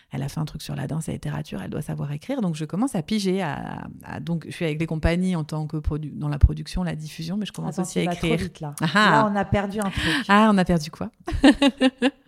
elle 0.09 0.23
a 0.23 0.29
fait 0.29 0.39
un 0.39 0.45
truc 0.45 0.61
sur 0.61 0.73
la 0.73 0.87
danse 0.87 1.09
et 1.09 1.11
la 1.11 1.15
littérature, 1.15 1.61
elle 1.61 1.69
doit 1.69 1.81
savoir 1.81 2.13
écrire. 2.13 2.39
Donc 2.39 2.55
je 2.55 2.63
commence 2.63 2.95
à 2.95 3.01
piger. 3.01 3.41
À, 3.41 3.89
donc 4.21 4.45
je 4.47 4.53
suis 4.53 4.63
avec 4.63 4.77
des 4.77 4.85
compagnies 4.85 5.35
en 5.35 5.43
tant 5.43 5.67
que 5.67 5.75
dans 6.13 6.29
la 6.29 6.39
production, 6.39 6.83
la 6.83 6.95
diffusion, 6.95 7.35
mais 7.35 7.45
je 7.45 7.51
commence 7.51 7.77
aussi 7.77 7.99
à 7.99 8.03
écrire. 8.03 8.39
là. 8.61 8.73
Ah 8.79 8.87
ah. 8.93 9.11
là, 9.11 9.29
on 9.29 9.35
a 9.35 9.43
perdu 9.43 9.79
un 9.79 9.89
truc. 9.89 10.25
Ah, 10.29 10.49
on 10.49 10.57
a 10.57 10.63
perdu 10.63 10.91
quoi? 10.91 11.11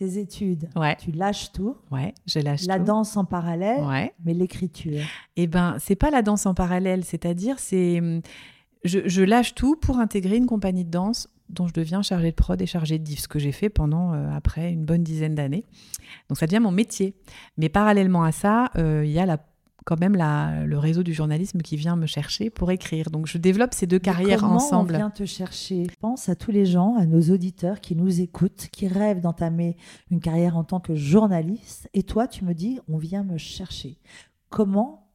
tes 0.00 0.18
études, 0.18 0.70
ouais. 0.76 0.96
tu 0.96 1.12
lâches 1.12 1.52
tout. 1.52 1.76
Ouais, 1.90 2.14
je 2.26 2.40
lâche 2.40 2.64
la 2.66 2.78
danse 2.78 3.18
en 3.18 3.26
parallèle, 3.26 3.84
ouais. 3.84 4.14
mais 4.24 4.32
l'écriture. 4.32 5.02
Eh 5.36 5.46
ben, 5.46 5.76
c'est 5.78 5.94
pas 5.94 6.10
la 6.10 6.22
danse 6.22 6.46
en 6.46 6.54
parallèle, 6.54 7.04
c'est-à-dire 7.04 7.58
c'est 7.58 8.00
je, 8.82 9.22
lâche 9.22 9.54
tout 9.54 9.76
pour 9.76 9.98
intégrer 9.98 10.36
une 10.36 10.46
compagnie 10.46 10.86
de 10.86 10.90
danse 10.90 11.28
dont 11.50 11.66
je 11.66 11.74
deviens 11.74 12.00
chargée 12.00 12.30
de 12.30 12.36
prod 12.36 12.60
et 12.62 12.66
chargée 12.66 12.98
de 12.98 13.04
diff, 13.04 13.20
ce 13.20 13.28
que 13.28 13.38
j'ai 13.38 13.52
fait 13.52 13.68
pendant 13.68 14.14
euh, 14.14 14.30
après 14.34 14.72
une 14.72 14.86
bonne 14.86 15.02
dizaine 15.02 15.34
d'années. 15.34 15.66
Donc 16.28 16.38
ça 16.38 16.46
devient 16.46 16.60
mon 16.60 16.70
métier. 16.70 17.14
Mais 17.58 17.68
parallèlement 17.68 18.22
à 18.22 18.32
ça, 18.32 18.70
euh, 18.76 19.02
il 19.04 19.10
y 19.10 19.18
a 19.18 19.26
la 19.26 19.36
quand 19.84 19.98
même 19.98 20.14
la, 20.14 20.64
le 20.64 20.78
réseau 20.78 21.02
du 21.02 21.14
journalisme 21.14 21.60
qui 21.60 21.76
vient 21.76 21.96
me 21.96 22.06
chercher 22.06 22.50
pour 22.50 22.70
écrire. 22.70 23.10
Donc 23.10 23.26
je 23.26 23.38
développe 23.38 23.74
ces 23.74 23.86
deux 23.86 23.98
carrières 23.98 24.40
comment 24.40 24.54
ensemble. 24.54 24.94
On 24.94 24.98
vient 24.98 25.10
te 25.10 25.24
chercher? 25.24 25.86
Pense 26.00 26.28
à 26.28 26.34
tous 26.34 26.50
les 26.50 26.66
gens, 26.66 26.96
à 26.96 27.06
nos 27.06 27.22
auditeurs 27.32 27.80
qui 27.80 27.96
nous 27.96 28.20
écoutent, 28.20 28.68
qui 28.72 28.88
rêvent 28.88 29.20
d'entamer 29.20 29.76
une 30.10 30.20
carrière 30.20 30.56
en 30.56 30.64
tant 30.64 30.80
que 30.80 30.94
journaliste. 30.94 31.88
Et 31.94 32.02
toi, 32.02 32.26
tu 32.26 32.44
me 32.44 32.54
dis, 32.54 32.78
on 32.88 32.98
vient 32.98 33.24
me 33.24 33.38
chercher. 33.38 33.98
Comment 34.48 35.12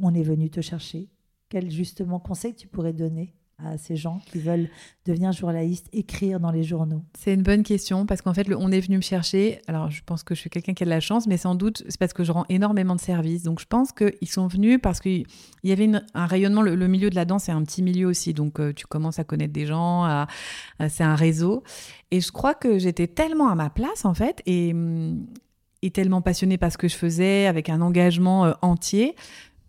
on 0.00 0.14
est 0.14 0.22
venu 0.22 0.50
te 0.50 0.60
chercher? 0.60 1.08
Quel 1.48 1.70
justement 1.70 2.20
conseil 2.20 2.54
tu 2.54 2.68
pourrais 2.68 2.92
donner? 2.92 3.34
À 3.64 3.76
ces 3.76 3.96
gens 3.96 4.20
qui 4.26 4.38
veulent 4.38 4.68
devenir 5.04 5.32
journalistes, 5.32 5.88
écrire 5.92 6.38
dans 6.38 6.50
les 6.50 6.62
journaux 6.62 7.02
C'est 7.18 7.34
une 7.34 7.42
bonne 7.42 7.62
question 7.62 8.06
parce 8.06 8.22
qu'en 8.22 8.32
fait, 8.32 8.46
le, 8.46 8.56
on 8.56 8.70
est 8.70 8.80
venu 8.80 8.96
me 8.96 9.02
chercher. 9.02 9.60
Alors, 9.66 9.90
je 9.90 10.02
pense 10.04 10.22
que 10.22 10.34
je 10.34 10.40
suis 10.40 10.50
quelqu'un 10.50 10.74
qui 10.74 10.84
a 10.84 10.86
de 10.86 10.90
la 10.90 11.00
chance, 11.00 11.26
mais 11.26 11.36
sans 11.36 11.54
doute 11.54 11.82
c'est 11.88 11.98
parce 11.98 12.12
que 12.12 12.22
je 12.24 12.30
rends 12.30 12.44
énormément 12.48 12.94
de 12.94 13.00
services. 13.00 13.42
Donc, 13.42 13.60
je 13.60 13.66
pense 13.66 13.92
qu'ils 13.92 14.28
sont 14.28 14.46
venus 14.46 14.78
parce 14.80 15.00
qu'il 15.00 15.26
y 15.64 15.72
avait 15.72 15.90
un 16.14 16.26
rayonnement. 16.26 16.62
Le, 16.62 16.88
milieu 16.88 17.10
de 17.10 17.16
la 17.16 17.24
danse 17.24 17.48
est 17.48 17.52
un 17.52 17.62
petit 17.64 17.82
milieu 17.82 18.06
aussi. 18.06 18.32
Donc, 18.32 18.60
euh, 18.60 18.72
tu 18.72 18.86
commences 18.86 19.18
à 19.18 19.24
connaître 19.24 19.52
des 19.52 19.66
gens, 19.66 20.26
c'est 20.88 21.04
un 21.04 21.16
réseau. 21.16 21.62
Et 22.10 22.20
je 22.20 22.30
crois 22.30 22.54
que 22.54 22.78
j'étais 22.78 23.06
tellement 23.06 23.48
à 23.48 23.54
ma 23.54 23.70
place, 23.70 24.04
en 24.04 24.14
fait, 24.14 24.42
et, 24.46 24.74
et 25.82 25.90
tellement 25.90 26.22
passionnée 26.22 26.58
par 26.58 26.72
ce 26.72 26.78
que 26.78 26.88
je 26.88 26.96
faisais, 26.96 27.46
avec 27.46 27.68
un 27.68 27.80
engagement 27.80 28.46
euh, 28.46 28.52
entier, 28.62 29.14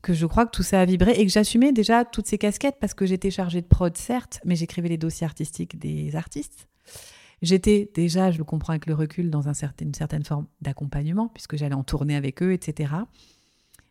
que 0.02 0.14
je 0.14 0.26
crois 0.26 0.46
que 0.46 0.52
tout 0.52 0.64
ça 0.64 0.82
a 0.82 0.86
vibré 0.86 1.12
et 1.12 1.26
que 1.26 1.32
j'assumais 1.32 1.72
déjà 1.72 2.06
toutes 2.06 2.28
ces 2.28 2.38
casquettes 2.38 2.78
parce 2.80 2.94
que 2.94 3.06
j'étais 3.06 3.32
chargée 3.32 3.62
de 3.62 3.68
prod, 3.68 3.96
certes, 3.98 4.40
mais 4.46 4.56
j'écrivais 4.56 4.90
les 4.90 4.98
dossiers 4.98 5.26
artistiques 5.26 5.78
des 5.78 6.16
artistes. 6.16 6.68
J'étais 7.42 7.90
déjà, 7.94 8.32
je 8.32 8.38
le 8.38 8.44
comprends 8.44 8.72
avec 8.72 8.86
le 8.86 8.94
recul, 8.94 9.30
dans 9.30 9.48
une 9.48 9.94
certaine 9.94 10.26
forme 10.26 10.46
d'accompagnement, 10.62 11.30
puisque 11.30 11.56
j'allais 11.56 11.76
en 11.76 11.84
tourner 11.84 12.16
avec 12.16 12.44
eux, 12.44 12.52
etc. 12.52 12.94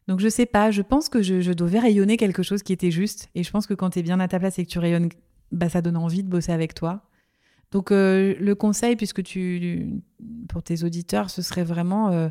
Donc 0.06 0.20
je 0.20 0.28
sais 0.28 0.46
pas, 0.46 0.70
je 0.70 0.82
pense 0.82 1.08
que 1.08 1.22
je, 1.22 1.52
devais 1.52 1.78
rayonner 1.78 2.16
quelque 2.16 2.42
chose 2.42 2.62
qui 2.62 2.72
était 2.72 2.90
juste. 2.90 3.28
Et 3.34 3.42
je 3.42 3.50
pense 3.50 3.66
que 3.66 3.74
quand 3.74 3.90
tu 3.90 3.98
es 3.98 4.02
bien 4.02 4.20
à 4.20 4.28
ta 4.28 4.38
place 4.38 4.58
et 4.58 4.64
que 4.64 4.70
tu 4.70 4.78
rayonnes, 4.78 5.08
bah, 5.52 5.68
ça 5.68 5.82
donne 5.82 5.96
envie 5.96 6.22
de 6.22 6.28
bosser 6.28 6.52
avec 6.52 6.74
toi. 6.74 7.02
Donc 7.70 7.90
euh, 7.90 8.34
le 8.38 8.54
conseil, 8.54 8.96
puisque 8.96 9.22
tu, 9.22 10.02
pour 10.48 10.62
tes 10.62 10.84
auditeurs, 10.84 11.30
ce 11.30 11.42
serait 11.42 11.64
vraiment... 11.64 12.10
Euh, 12.10 12.28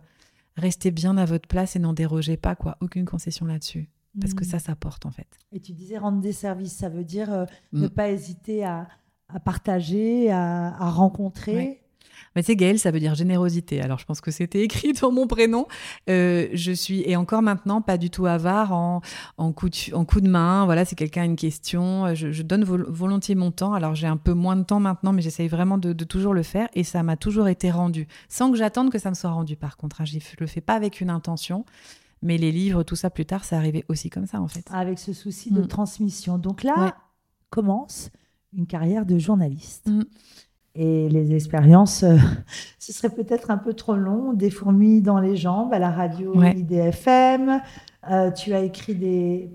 restez 0.57 0.91
bien 0.91 1.17
à 1.17 1.25
votre 1.25 1.47
place 1.47 1.75
et 1.75 1.79
n'en 1.79 1.93
dérogez 1.93 2.37
pas, 2.37 2.55
quoi. 2.55 2.77
Aucune 2.81 3.05
concession 3.05 3.45
là-dessus. 3.45 3.89
Parce 4.19 4.33
que 4.33 4.43
mm. 4.43 4.47
ça, 4.47 4.59
ça 4.59 4.75
porte, 4.75 5.05
en 5.05 5.11
fait. 5.11 5.27
Et 5.51 5.59
tu 5.59 5.71
disais 5.73 5.97
rendre 5.97 6.19
des 6.19 6.33
services, 6.33 6.73
ça 6.73 6.89
veut 6.89 7.03
dire 7.03 7.31
euh, 7.31 7.45
ne 7.71 7.87
mm. 7.87 7.91
pas 7.91 8.09
hésiter 8.09 8.65
à, 8.65 8.87
partager, 9.45 10.31
à, 10.31 10.89
rencontrer. 10.89 11.81
Mais 12.37 12.43
c'est 12.43 12.77
ça 12.77 12.91
veut 12.91 12.99
dire 12.99 13.15
générosité. 13.15 13.81
Alors 13.81 13.97
je 13.97 14.05
pense 14.05 14.21
que 14.21 14.29
c'était 14.29 14.61
écrit 14.61 14.93
dans 14.93 15.11
mon 15.11 15.25
prénom. 15.25 15.65
Euh, 16.07 16.47
je 16.53 16.71
suis, 16.71 17.01
et 17.09 17.15
encore 17.15 17.41
maintenant, 17.41 17.81
pas 17.81 17.97
du 17.97 18.11
tout 18.11 18.27
avare 18.27 18.73
en, 18.73 19.01
en, 19.39 19.51
coup, 19.53 19.69
de, 19.69 19.95
en 19.95 20.05
coup 20.05 20.21
de 20.21 20.29
main. 20.29 20.65
Voilà, 20.65 20.85
si 20.85 20.95
quelqu'un 20.95 21.23
a 21.23 21.25
une 21.25 21.35
question, 21.35 22.13
je, 22.13 22.43
donne 22.43 22.63
volontiers 22.63 23.33
mon 23.33 23.49
temps. 23.49 23.73
Alors 23.73 23.95
j'ai 23.95 24.05
un 24.05 24.17
peu 24.17 24.33
moins 24.33 24.55
de 24.55 24.61
temps 24.61 24.79
maintenant, 24.79 25.13
mais 25.13 25.23
j'essaye 25.23 25.47
vraiment 25.47 25.79
de, 25.79 25.93
toujours 26.03 26.35
le 26.35 26.43
faire. 26.43 26.67
Et 26.75 26.83
ça 26.83 27.01
m'a 27.01 27.17
toujours 27.17 27.47
été 27.47 27.71
rendu. 27.71 28.07
Sans 28.29 28.51
que 28.51 28.57
j'attende 28.57 28.91
que 28.91 28.99
ça 28.99 29.09
me 29.09 29.15
soit 29.15 29.31
rendu, 29.31 29.55
par 29.55 29.75
contre. 29.75 30.01
Hein. 30.01 30.05
Je 30.05 30.19
le 30.39 30.45
fais 30.45 30.61
pas 30.61 30.75
avec 30.75 31.01
une 31.01 31.09
intention. 31.09 31.65
Mais 32.21 32.37
les 32.37 32.51
livres, 32.51 32.83
tout 32.83 32.95
ça 32.95 33.09
plus 33.09 33.25
tard, 33.25 33.45
ça 33.45 33.57
arrivait 33.57 33.83
aussi 33.89 34.11
comme 34.11 34.27
ça, 34.27 34.39
en 34.41 34.47
fait. 34.47 34.67
Avec 34.69 34.99
ce 34.99 35.11
souci 35.11 35.49
de 35.49 35.61
mm. 35.61 35.67
transmission. 35.67 36.37
Donc 36.37 36.61
là, 36.61 36.97
commence 37.49 38.11
une 38.53 38.67
carrière 38.67 39.07
de 39.07 39.17
journaliste. 39.17 39.87
Mm. 39.87 40.03
Et 40.79 41.09
les 41.09 41.33
expériences, 41.33 42.03
euh, 42.03 42.17
ce 42.79 42.93
serait 42.93 43.09
peut-être 43.09 43.49
un 43.49 43.57
peu 43.57 43.73
trop 43.73 43.95
long, 43.95 44.33
des 44.33 44.51
fourmis 44.51 45.01
dans 45.01 45.19
les 45.19 45.35
jambes 45.35 45.73
à 45.73 45.79
la 45.79 45.89
radio 45.89 46.33
IDFM. 46.43 47.61
Euh, 48.11 48.31
tu 48.31 48.53
as 48.53 48.61
écrit 48.61 48.93
des, 48.93 49.49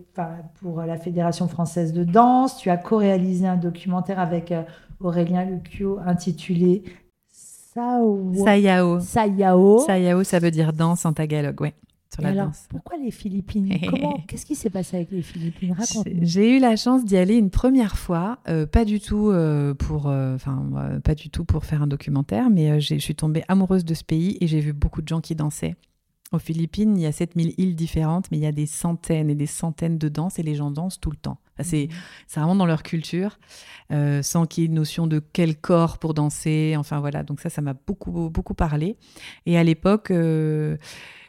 pour 0.60 0.82
la 0.82 0.96
Fédération 0.96 1.46
française 1.46 1.92
de 1.92 2.02
danse. 2.02 2.56
Tu 2.56 2.70
as 2.70 2.76
co-réalisé 2.76 3.46
un 3.46 3.56
documentaire 3.56 4.18
avec 4.18 4.50
euh, 4.50 4.62
Aurélien 5.00 5.44
Lucchio 5.44 6.00
intitulé 6.04 6.82
Sao... 7.28 8.32
Sayao. 8.34 9.00
Sayao. 9.00 9.78
Sayao, 9.78 10.24
ça 10.24 10.40
veut 10.40 10.50
dire 10.50 10.72
danse 10.72 11.06
en 11.06 11.12
tagalog, 11.12 11.60
ouais. 11.60 11.74
Sur 12.12 12.22
la 12.22 12.30
alors, 12.30 12.46
danse. 12.46 12.66
pourquoi 12.68 12.98
les 12.98 13.10
Philippines? 13.10 13.68
Qu'est-ce 14.28 14.44
qui 14.44 14.54
s'est 14.54 14.70
passé 14.70 14.96
avec 14.96 15.10
les 15.10 15.22
Philippines? 15.22 15.72
Raconte. 15.72 16.08
J'ai 16.20 16.56
eu 16.56 16.58
la 16.58 16.76
chance 16.76 17.04
d'y 17.04 17.16
aller 17.16 17.36
une 17.36 17.50
première 17.50 17.96
fois, 17.96 18.38
euh, 18.48 18.66
pas 18.66 18.84
du 18.84 19.00
tout 19.00 19.30
euh, 19.30 19.72
pour, 19.74 20.08
euh, 20.08 20.34
enfin, 20.34 21.00
pas 21.04 21.14
du 21.14 21.30
tout 21.30 21.44
pour 21.44 21.64
faire 21.64 21.82
un 21.82 21.86
documentaire, 21.86 22.50
mais 22.50 22.80
je 22.80 22.96
suis 22.96 23.14
tombée 23.14 23.44
amoureuse 23.48 23.84
de 23.84 23.94
ce 23.94 24.04
pays 24.04 24.36
et 24.40 24.46
j'ai 24.46 24.60
vu 24.60 24.72
beaucoup 24.72 25.00
de 25.00 25.08
gens 25.08 25.20
qui 25.20 25.34
dansaient. 25.34 25.76
Aux 26.32 26.38
Philippines, 26.38 26.96
il 26.96 27.02
y 27.02 27.06
a 27.06 27.12
7000 27.12 27.54
îles 27.58 27.76
différentes, 27.76 28.30
mais 28.30 28.38
il 28.38 28.42
y 28.42 28.46
a 28.46 28.52
des 28.52 28.64
centaines 28.64 29.28
et 29.28 29.34
des 29.34 29.46
centaines 29.46 29.98
de 29.98 30.08
danses 30.08 30.38
et 30.38 30.42
les 30.42 30.54
gens 30.54 30.70
dansent 30.70 30.98
tout 30.98 31.10
le 31.10 31.16
temps. 31.16 31.38
Mhm. 31.58 31.64
c'est 31.64 31.88
vraiment 32.34 32.56
dans 32.56 32.66
leur 32.66 32.82
culture, 32.82 33.38
euh, 33.92 34.22
sans 34.22 34.46
qu'il 34.46 34.62
y 34.62 34.64
ait 34.64 34.68
une 34.68 34.74
notion 34.74 35.06
de 35.06 35.20
quel 35.20 35.56
corps 35.56 35.98
pour 35.98 36.14
danser. 36.14 36.74
Enfin 36.78 37.00
voilà, 37.00 37.22
donc 37.22 37.40
ça, 37.40 37.50
ça 37.50 37.60
m'a 37.60 37.74
beaucoup, 37.74 38.30
beaucoup 38.30 38.54
parlé. 38.54 38.96
Et 39.44 39.58
à 39.58 39.64
l'époque, 39.64 40.10
euh, 40.10 40.76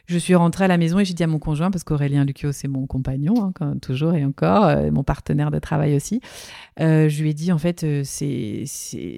je 0.05 0.17
suis 0.17 0.35
rentrée 0.35 0.65
à 0.65 0.67
la 0.67 0.77
maison 0.77 0.99
et 0.99 1.05
j'ai 1.05 1.13
dit 1.13 1.23
à 1.23 1.27
mon 1.27 1.39
conjoint, 1.39 1.71
parce 1.71 1.83
qu'Aurélien 1.83 2.25
Lucchio, 2.25 2.51
c'est 2.51 2.67
mon 2.67 2.87
compagnon, 2.87 3.53
hein, 3.59 3.75
toujours 3.81 4.13
et 4.13 4.25
encore, 4.25 4.65
euh, 4.65 4.91
mon 4.91 5.03
partenaire 5.03 5.51
de 5.51 5.59
travail 5.59 5.95
aussi. 5.95 6.19
Euh, 6.79 7.07
je 7.07 7.21
lui 7.21 7.29
ai 7.29 7.33
dit, 7.33 7.51
en 7.51 7.57
fait, 7.57 7.83
euh, 7.83 8.01
c'est, 8.03 8.63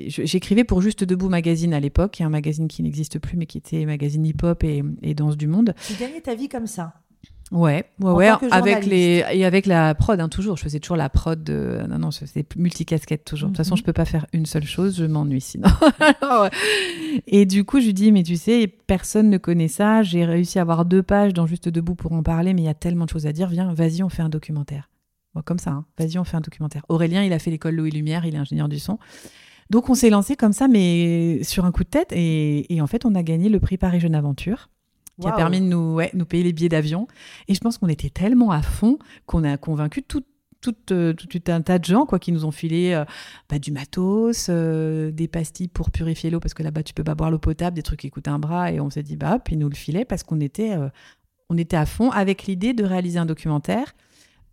j'écrivais 0.08 0.64
pour 0.64 0.82
Juste 0.82 1.04
Debout 1.04 1.30
Magazine 1.30 1.74
à 1.74 1.80
l'époque, 1.80 2.22
un 2.22 2.30
magazine 2.30 2.68
qui 2.68 2.84
n'existe 2.84 3.20
plus, 3.20 3.38
mais 3.38 3.46
qui 3.46 3.58
était 3.58 3.86
magazine 3.86 4.26
hip-hop 4.26 4.64
et, 4.64 4.84
et 5.02 5.14
danse 5.14 5.38
du 5.38 5.48
monde. 5.48 5.74
Tu 5.88 5.94
gagnais 5.96 6.22
ta 6.22 6.36
vie 6.36 6.50
comme 6.50 6.68
ça 6.68 6.94
Ouais, 7.52 7.86
ouais, 8.00 8.12
ouais 8.12 8.32
avec 8.50 8.86
les 8.88 9.24
et 9.32 9.46
avec 9.46 9.68
la 9.68 9.94
prod 9.94 10.20
hein, 10.20 10.30
toujours. 10.30 10.58
Je 10.58 10.64
faisais 10.64 10.80
toujours 10.80 10.98
la 10.98 11.10
prod. 11.10 11.44
De... 11.44 11.82
Non, 11.88 12.00
non, 12.00 12.12
faisais 12.12 12.46
multicasquette 12.56 13.24
toujours. 13.24 13.50
De 13.50 13.54
toute 13.54 13.58
façon, 13.58 13.76
mhm. 13.76 13.80
je 13.80 13.84
peux 13.84 13.94
pas 13.94 14.06
faire 14.06 14.26
une 14.34 14.48
seule 14.48 14.64
chose, 14.64 14.98
je 14.98 15.06
m'ennuie 15.06 15.42
sinon. 15.42 15.70
et 17.28 17.46
du 17.46 17.64
coup, 17.64 17.80
je 17.80 17.86
lui 17.86 17.94
dis 17.94 18.12
mais 18.12 18.24
tu 18.24 18.36
sais, 18.36 18.68
personne 18.68 19.30
ne 19.30 19.38
connaît 19.38 19.68
ça. 19.68 20.02
J'ai 20.02 20.26
réussi 20.26 20.58
à 20.58 20.64
avoir 20.64 20.86
deux 20.86 21.04
pages 21.04 21.34
dans 21.34 21.46
Juste 21.46 21.70
debout 21.70 21.94
pour 21.94 22.14
en 22.14 22.24
parler, 22.24 22.56
mais 22.56 22.64
il 22.64 22.66
y 22.66 22.70
a 22.70 22.74
tellement 22.74 23.06
de 23.06 23.12
choses 23.12 23.28
à 23.28 23.32
dire. 23.32 23.48
Viens, 23.48 23.72
vas-y, 23.72 24.02
on 24.02 24.10
fait 24.10 24.24
un 24.24 24.30
documentaire. 24.30 24.90
comme 25.46 25.60
ça, 25.60 25.70
hein. 25.70 25.86
vas-y, 26.00 26.18
on 26.18 26.24
fait 26.24 26.38
un 26.38 26.42
documentaire. 26.42 26.84
Aurélien, 26.90 27.24
il 27.24 27.32
a 27.32 27.38
fait 27.38 27.52
l'école 27.52 27.76
Louis 27.76 27.92
Lumière, 27.92 28.26
il 28.26 28.34
est 28.34 28.40
ingénieur 28.40 28.68
du 28.68 28.80
son. 28.80 28.98
Donc 29.70 29.90
on 29.90 29.94
s'est 29.94 30.10
lancé 30.10 30.36
comme 30.36 30.54
ça, 30.54 30.68
mais 30.68 31.44
sur 31.44 31.66
un 31.66 31.72
coup 31.72 31.84
de 31.84 31.90
tête. 31.90 32.12
Et, 32.12 32.74
et 32.74 32.82
en 32.82 32.88
fait, 32.88 33.06
on 33.06 33.14
a 33.14 33.22
gagné 33.22 33.50
le 33.50 33.60
prix 33.60 33.78
Paris 33.78 34.00
Jeune 34.00 34.16
Aventure 34.16 34.70
qui 35.22 35.28
a 35.28 35.32
permis 35.32 35.62
de 35.62 35.66
nous, 35.66 35.96
ouais, 35.96 36.12
nous 36.14 36.26
payer 36.26 36.44
les 36.44 36.54
billets 36.54 36.70
d'avion. 36.70 37.08
Et 37.48 37.54
je 37.54 37.60
pense 37.60 37.78
qu'on 37.78 37.88
était 37.88 38.10
tellement 38.10 38.52
à 38.52 38.62
fond 38.62 38.98
qu'on 39.26 39.44
a 39.44 39.58
convaincu 39.58 40.04
tout, 40.04 40.24
tout, 40.62 40.76
euh, 40.92 41.14
tout, 41.14 41.42
un 41.48 41.62
tas 41.62 41.80
de 41.80 41.86
gens 41.86 42.06
quoi, 42.06 42.20
qui 42.20 42.32
nous 42.32 42.46
ont 42.46 42.52
filé 42.52 42.94
euh, 42.94 43.06
bah, 43.50 43.60
du 43.60 43.72
matos, 43.72 44.48
euh, 44.50 45.12
des 45.12 45.28
pastilles 45.28 45.68
pour 45.68 45.92
purifier 45.92 46.30
l'eau, 46.30 46.40
parce 46.40 46.54
que 46.54 46.64
là-bas, 46.64 46.84
tu 46.84 46.94
peux 46.94 47.04
pas 47.04 47.16
boire 47.16 47.32
l'eau 47.32 47.40
potable, 47.40 47.76
des 47.76 47.84
trucs 47.84 48.00
qui 48.00 48.10
coûtent 48.10 48.28
un 48.28 48.40
bras. 48.40 48.72
Et 48.72 48.80
on 48.80 48.90
s'est 48.90 49.04
dit, 49.04 49.16
bah, 49.16 49.40
puis 49.44 49.58
nous 49.58 49.70
le 49.70 49.76
filer 49.76 50.06
parce 50.06 50.24
qu'on 50.24 50.40
était, 50.40 50.76
on 51.50 51.58
était 51.58 51.78
à 51.78 51.86
fond 51.86 52.12
avec 52.12 52.44
l'idée 52.44 52.74
de 52.74 52.84
réaliser 52.84 53.20
un 53.20 53.26
documentaire 53.26 53.94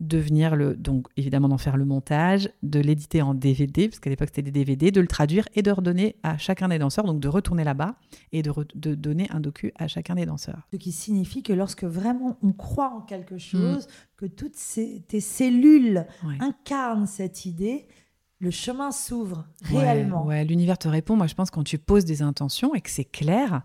de 0.03 0.19
venir 0.19 0.57
le 0.57 0.75
donc 0.75 1.07
évidemment 1.17 1.49
d'en 1.49 1.59
faire 1.59 1.77
le 1.77 1.85
montage, 1.85 2.51
de 2.63 2.81
l'éditer 2.81 3.23
en 3.23 3.35
DVD 3.35 3.89
parce 3.89 4.01
qu'à 4.01 4.11
l'époque 4.11 4.29
c'était 4.29 4.43
des 4.43 4.51
DVD, 4.51 4.91
de 4.91 5.01
le 5.01 5.07
traduire 5.07 5.49
et 5.55 5.63
de 5.63 5.71
redonner 5.71 6.17
à 6.23 6.37
chacun 6.39 6.69
des 6.69 6.79
danseurs, 6.79 7.05
donc 7.05 7.21
de 7.21 7.29
retourner 7.29 7.63
là-bas 7.65 7.95
et 8.33 8.43
de, 8.43 8.53
de, 8.75 8.95
donner 8.95 9.29
un 9.31 9.41
docu 9.41 9.73
à 9.77 9.87
chacun 9.87 10.17
des 10.17 10.27
danseurs. 10.27 10.67
Ce 10.73 10.77
qui 10.77 10.93
signifie 10.93 11.43
que 11.43 11.53
lorsque 11.53 11.85
vraiment 11.85 12.37
on 12.43 12.53
croit 12.53 12.93
en 12.93 13.01
quelque 13.01 13.39
chose, 13.39 13.87
mm. 13.87 13.91
que 14.17 14.27
toutes 14.27 14.57
ces, 14.57 15.05
tes 15.07 15.21
cellules 15.21 16.07
incarnent 16.41 17.07
cette 17.07 17.47
idée, 17.47 17.87
le 18.41 18.51
chemin 18.51 18.91
s'ouvre 18.91 19.47
réellement. 19.63 20.27
Ouais, 20.27 20.45
l'univers 20.45 20.77
te 20.77 20.89
répond. 20.89 21.15
Moi, 21.15 21.29
je 21.29 21.35
pense 21.35 21.53
quand 21.53 21.63
tu 21.63 21.79
poses 21.79 22.05
des 22.05 22.23
intentions 22.23 22.75
et 22.75 22.81
que 22.81 22.91
c'est 22.91 23.05
clair, 23.05 23.63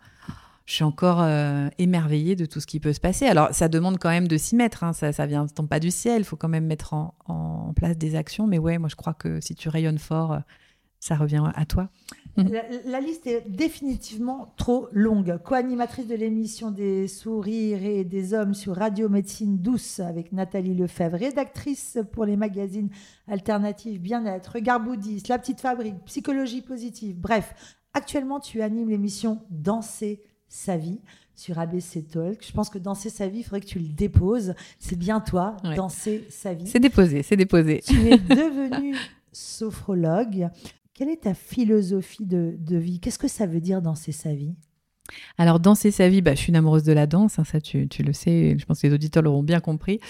je 0.68 0.74
suis 0.74 0.84
encore 0.84 1.22
euh, 1.22 1.70
émerveillée 1.78 2.36
de 2.36 2.46
tout 2.46 2.60
ce 2.60 2.68
qui 2.68 2.82
peut 2.82 2.92
se 2.92 3.00
passer. 3.00 3.26
Alors, 3.26 3.48
ça 3.54 3.70
demande 3.70 3.98
quand 4.00 4.10
même 4.10 4.28
de 4.28 4.36
s'y 4.36 4.58
mettre. 4.58 4.84
Hein. 4.84 4.92
Ça, 4.92 5.14
ça 5.14 5.26
vient 5.26 5.48
tombe 5.48 5.70
pas 5.70 5.80
du 5.80 5.92
ciel. 5.92 6.22
Il 6.22 6.26
faut 6.26 6.36
quand 6.36 6.50
même 6.50 6.66
mettre 6.66 6.94
en, 6.94 7.74
place 7.74 7.98
des 7.98 8.16
actions. 8.16 8.48
Mais 8.48 8.60
ouais, 8.60 8.78
moi, 8.78 8.90
je 8.90 8.98
crois 8.98 9.14
que 9.14 9.40
si 9.40 9.56
tu 9.56 9.70
rayonnes 9.70 9.98
fort, 9.98 10.34
euh, 10.34 10.40
ça 11.00 11.16
revient 11.16 11.44
à 11.56 11.66
toi. 11.66 11.90
La, 12.86 13.00
liste 13.00 13.28
est 13.28 13.50
définitivement 13.50 14.54
trop 14.58 14.90
longue. 14.92 15.40
Co-animatrice 15.42 16.08
de 16.08 16.16
l'émission 16.16 16.70
des 16.70 17.08
sourires 17.08 17.84
et 17.86 18.04
des 18.04 18.34
hommes 18.34 18.54
sur 18.54 18.76
Radio 18.76 19.08
Médecine 19.08 19.60
Douce 19.60 20.02
avec 20.02 20.34
Nathalie 20.34 20.76
Lefebvre, 20.76 21.18
rédactrice 21.18 21.98
pour 22.12 22.26
les 22.26 22.36
magazines 22.36 22.90
alternatifs 23.28 24.02
Bien-être, 24.02 24.52
Regard 24.56 24.82
bouddhiste, 24.82 25.30
La 25.30 25.40
Petite 25.40 25.62
Fabrique, 25.62 26.04
Psychologie 26.06 26.62
positive. 26.62 27.18
Bref, 27.18 27.78
actuellement, 27.94 28.40
tu 28.40 28.62
animes 28.62 28.90
l'émission 28.90 29.40
Danser 29.50 30.22
sa 30.48 30.78
vie 30.78 31.00
sur 31.36 31.60
ABC 31.60 32.04
Talk. 32.04 32.44
Je 32.46 32.52
pense 32.52 32.70
que 32.70 32.80
danser 32.80 33.10
sa 33.10 33.28
vie, 33.28 33.40
il 33.40 33.44
faudrait 33.44 33.62
que 33.62 33.68
tu 33.68 33.80
le 33.80 33.88
déposes. 33.88 34.54
C'est 34.80 34.98
bien 34.98 35.20
toi, 35.20 35.58
danser 35.76 36.26
sa 36.30 36.54
vie. 36.54 36.68
C'est 36.68 36.80
déposé, 36.80 37.24
c'est 37.24 37.38
déposé. 37.38 37.82
Tu 37.86 37.96
es 38.08 38.18
devenu 38.18 38.96
sophrologue. 39.32 40.50
Quelle 40.94 41.10
est 41.10 41.24
ta 41.24 41.36
philosophie 41.36 42.26
de, 42.26 42.58
vie? 42.78 43.00
Qu'est-ce 43.00 43.20
que 43.20 43.28
ça 43.28 43.46
veut 43.46 43.62
dire 43.62 43.82
danser 43.82 44.12
sa 44.12 44.34
vie? 44.34 44.56
Alors, 45.38 45.60
danser 45.60 45.92
sa 45.92 46.10
vie, 46.10 46.22
bah, 46.22 46.34
je 46.34 46.40
suis 46.40 46.50
une 46.50 46.58
amoureuse 46.58 46.84
de 46.84 46.92
la 46.92 47.08
danse, 47.08 47.40
hein, 47.40 47.46
ça 47.46 47.62
tu, 47.62 47.88
tu, 47.88 48.04
le 48.04 48.12
sais, 48.12 48.58
je 48.58 48.66
pense 48.66 48.82
que 48.82 48.88
les 48.88 48.94
auditeurs 48.94 49.24
l'auront 49.24 49.44
bien 49.44 49.62
compris. 49.62 50.02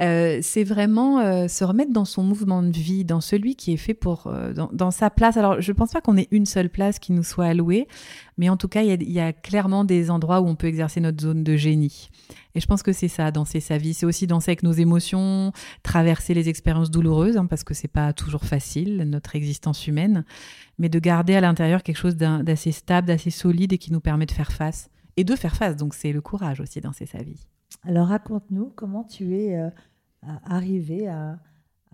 Euh, 0.00 0.38
c'est 0.42 0.64
vraiment 0.64 1.20
euh, 1.20 1.46
se 1.46 1.62
remettre 1.62 1.92
dans 1.92 2.06
son 2.06 2.22
mouvement 2.22 2.62
de 2.62 2.76
vie, 2.76 3.04
dans 3.04 3.20
celui 3.20 3.54
qui 3.54 3.72
est 3.72 3.76
fait 3.76 3.92
pour, 3.92 4.28
euh, 4.28 4.54
dans, 4.72 4.90
sa 4.90 5.10
place. 5.10 5.36
Alors, 5.36 5.60
je 5.60 5.70
ne 5.70 5.76
pense 5.76 5.92
pas 5.92 6.00
qu'on 6.00 6.16
ait 6.16 6.28
une 6.30 6.46
seule 6.46 6.70
place 6.70 6.98
qui 6.98 7.12
nous 7.12 7.22
soit 7.22 7.46
allouée, 7.46 7.86
mais 8.38 8.48
en 8.48 8.56
tout 8.56 8.68
cas, 8.68 8.82
il 8.82 9.10
y, 9.10 9.20
a 9.20 9.32
clairement 9.34 9.84
des 9.84 10.10
endroits 10.10 10.40
où 10.40 10.46
on 10.46 10.54
peut 10.54 10.68
exercer 10.68 11.00
notre 11.00 11.20
zone 11.20 11.44
de 11.44 11.56
génie. 11.56 12.10
Et 12.54 12.60
je 12.60 12.66
pense 12.66 12.82
que 12.82 12.92
c'est 12.92 13.08
ça, 13.08 13.30
danser 13.30 13.60
sa 13.60 13.76
vie. 13.76 13.92
C'est 13.92 14.06
aussi 14.06 14.26
danser 14.26 14.52
avec 14.52 14.62
nos 14.62 14.72
émotions, 14.72 15.52
traverser 15.82 16.32
les 16.32 16.48
expériences 16.48 16.90
douloureuses, 16.90 17.36
hein, 17.36 17.46
parce 17.46 17.62
que 17.62 17.74
c'est 17.74 17.88
pas 17.88 18.14
toujours 18.14 18.44
facile, 18.44 19.02
notre 19.06 19.36
existence 19.36 19.86
humaine, 19.86 20.24
mais 20.78 20.88
de 20.88 20.98
garder 20.98 21.34
à 21.34 21.42
l'intérieur 21.42 21.82
quelque 21.82 21.98
chose 21.98 22.16
d'assez 22.16 22.72
stable, 22.72 23.08
d'assez 23.08 23.30
solide 23.30 23.74
et 23.74 23.78
qui 23.78 23.92
nous 23.92 24.00
permet 24.00 24.26
de 24.26 24.32
faire 24.32 24.52
face. 24.52 24.88
Et 25.18 25.24
de 25.24 25.36
faire 25.36 25.56
face, 25.56 25.76
donc 25.76 25.92
c'est 25.92 26.12
le 26.12 26.22
courage 26.22 26.60
aussi, 26.60 26.80
danser 26.80 27.04
sa 27.04 27.18
vie. 27.18 27.44
Alors 27.84 28.08
raconte-nous 28.08 28.72
comment 28.74 29.04
tu 29.04 29.36
es 29.36 29.58
arriver 30.44 31.08
à, 31.08 31.38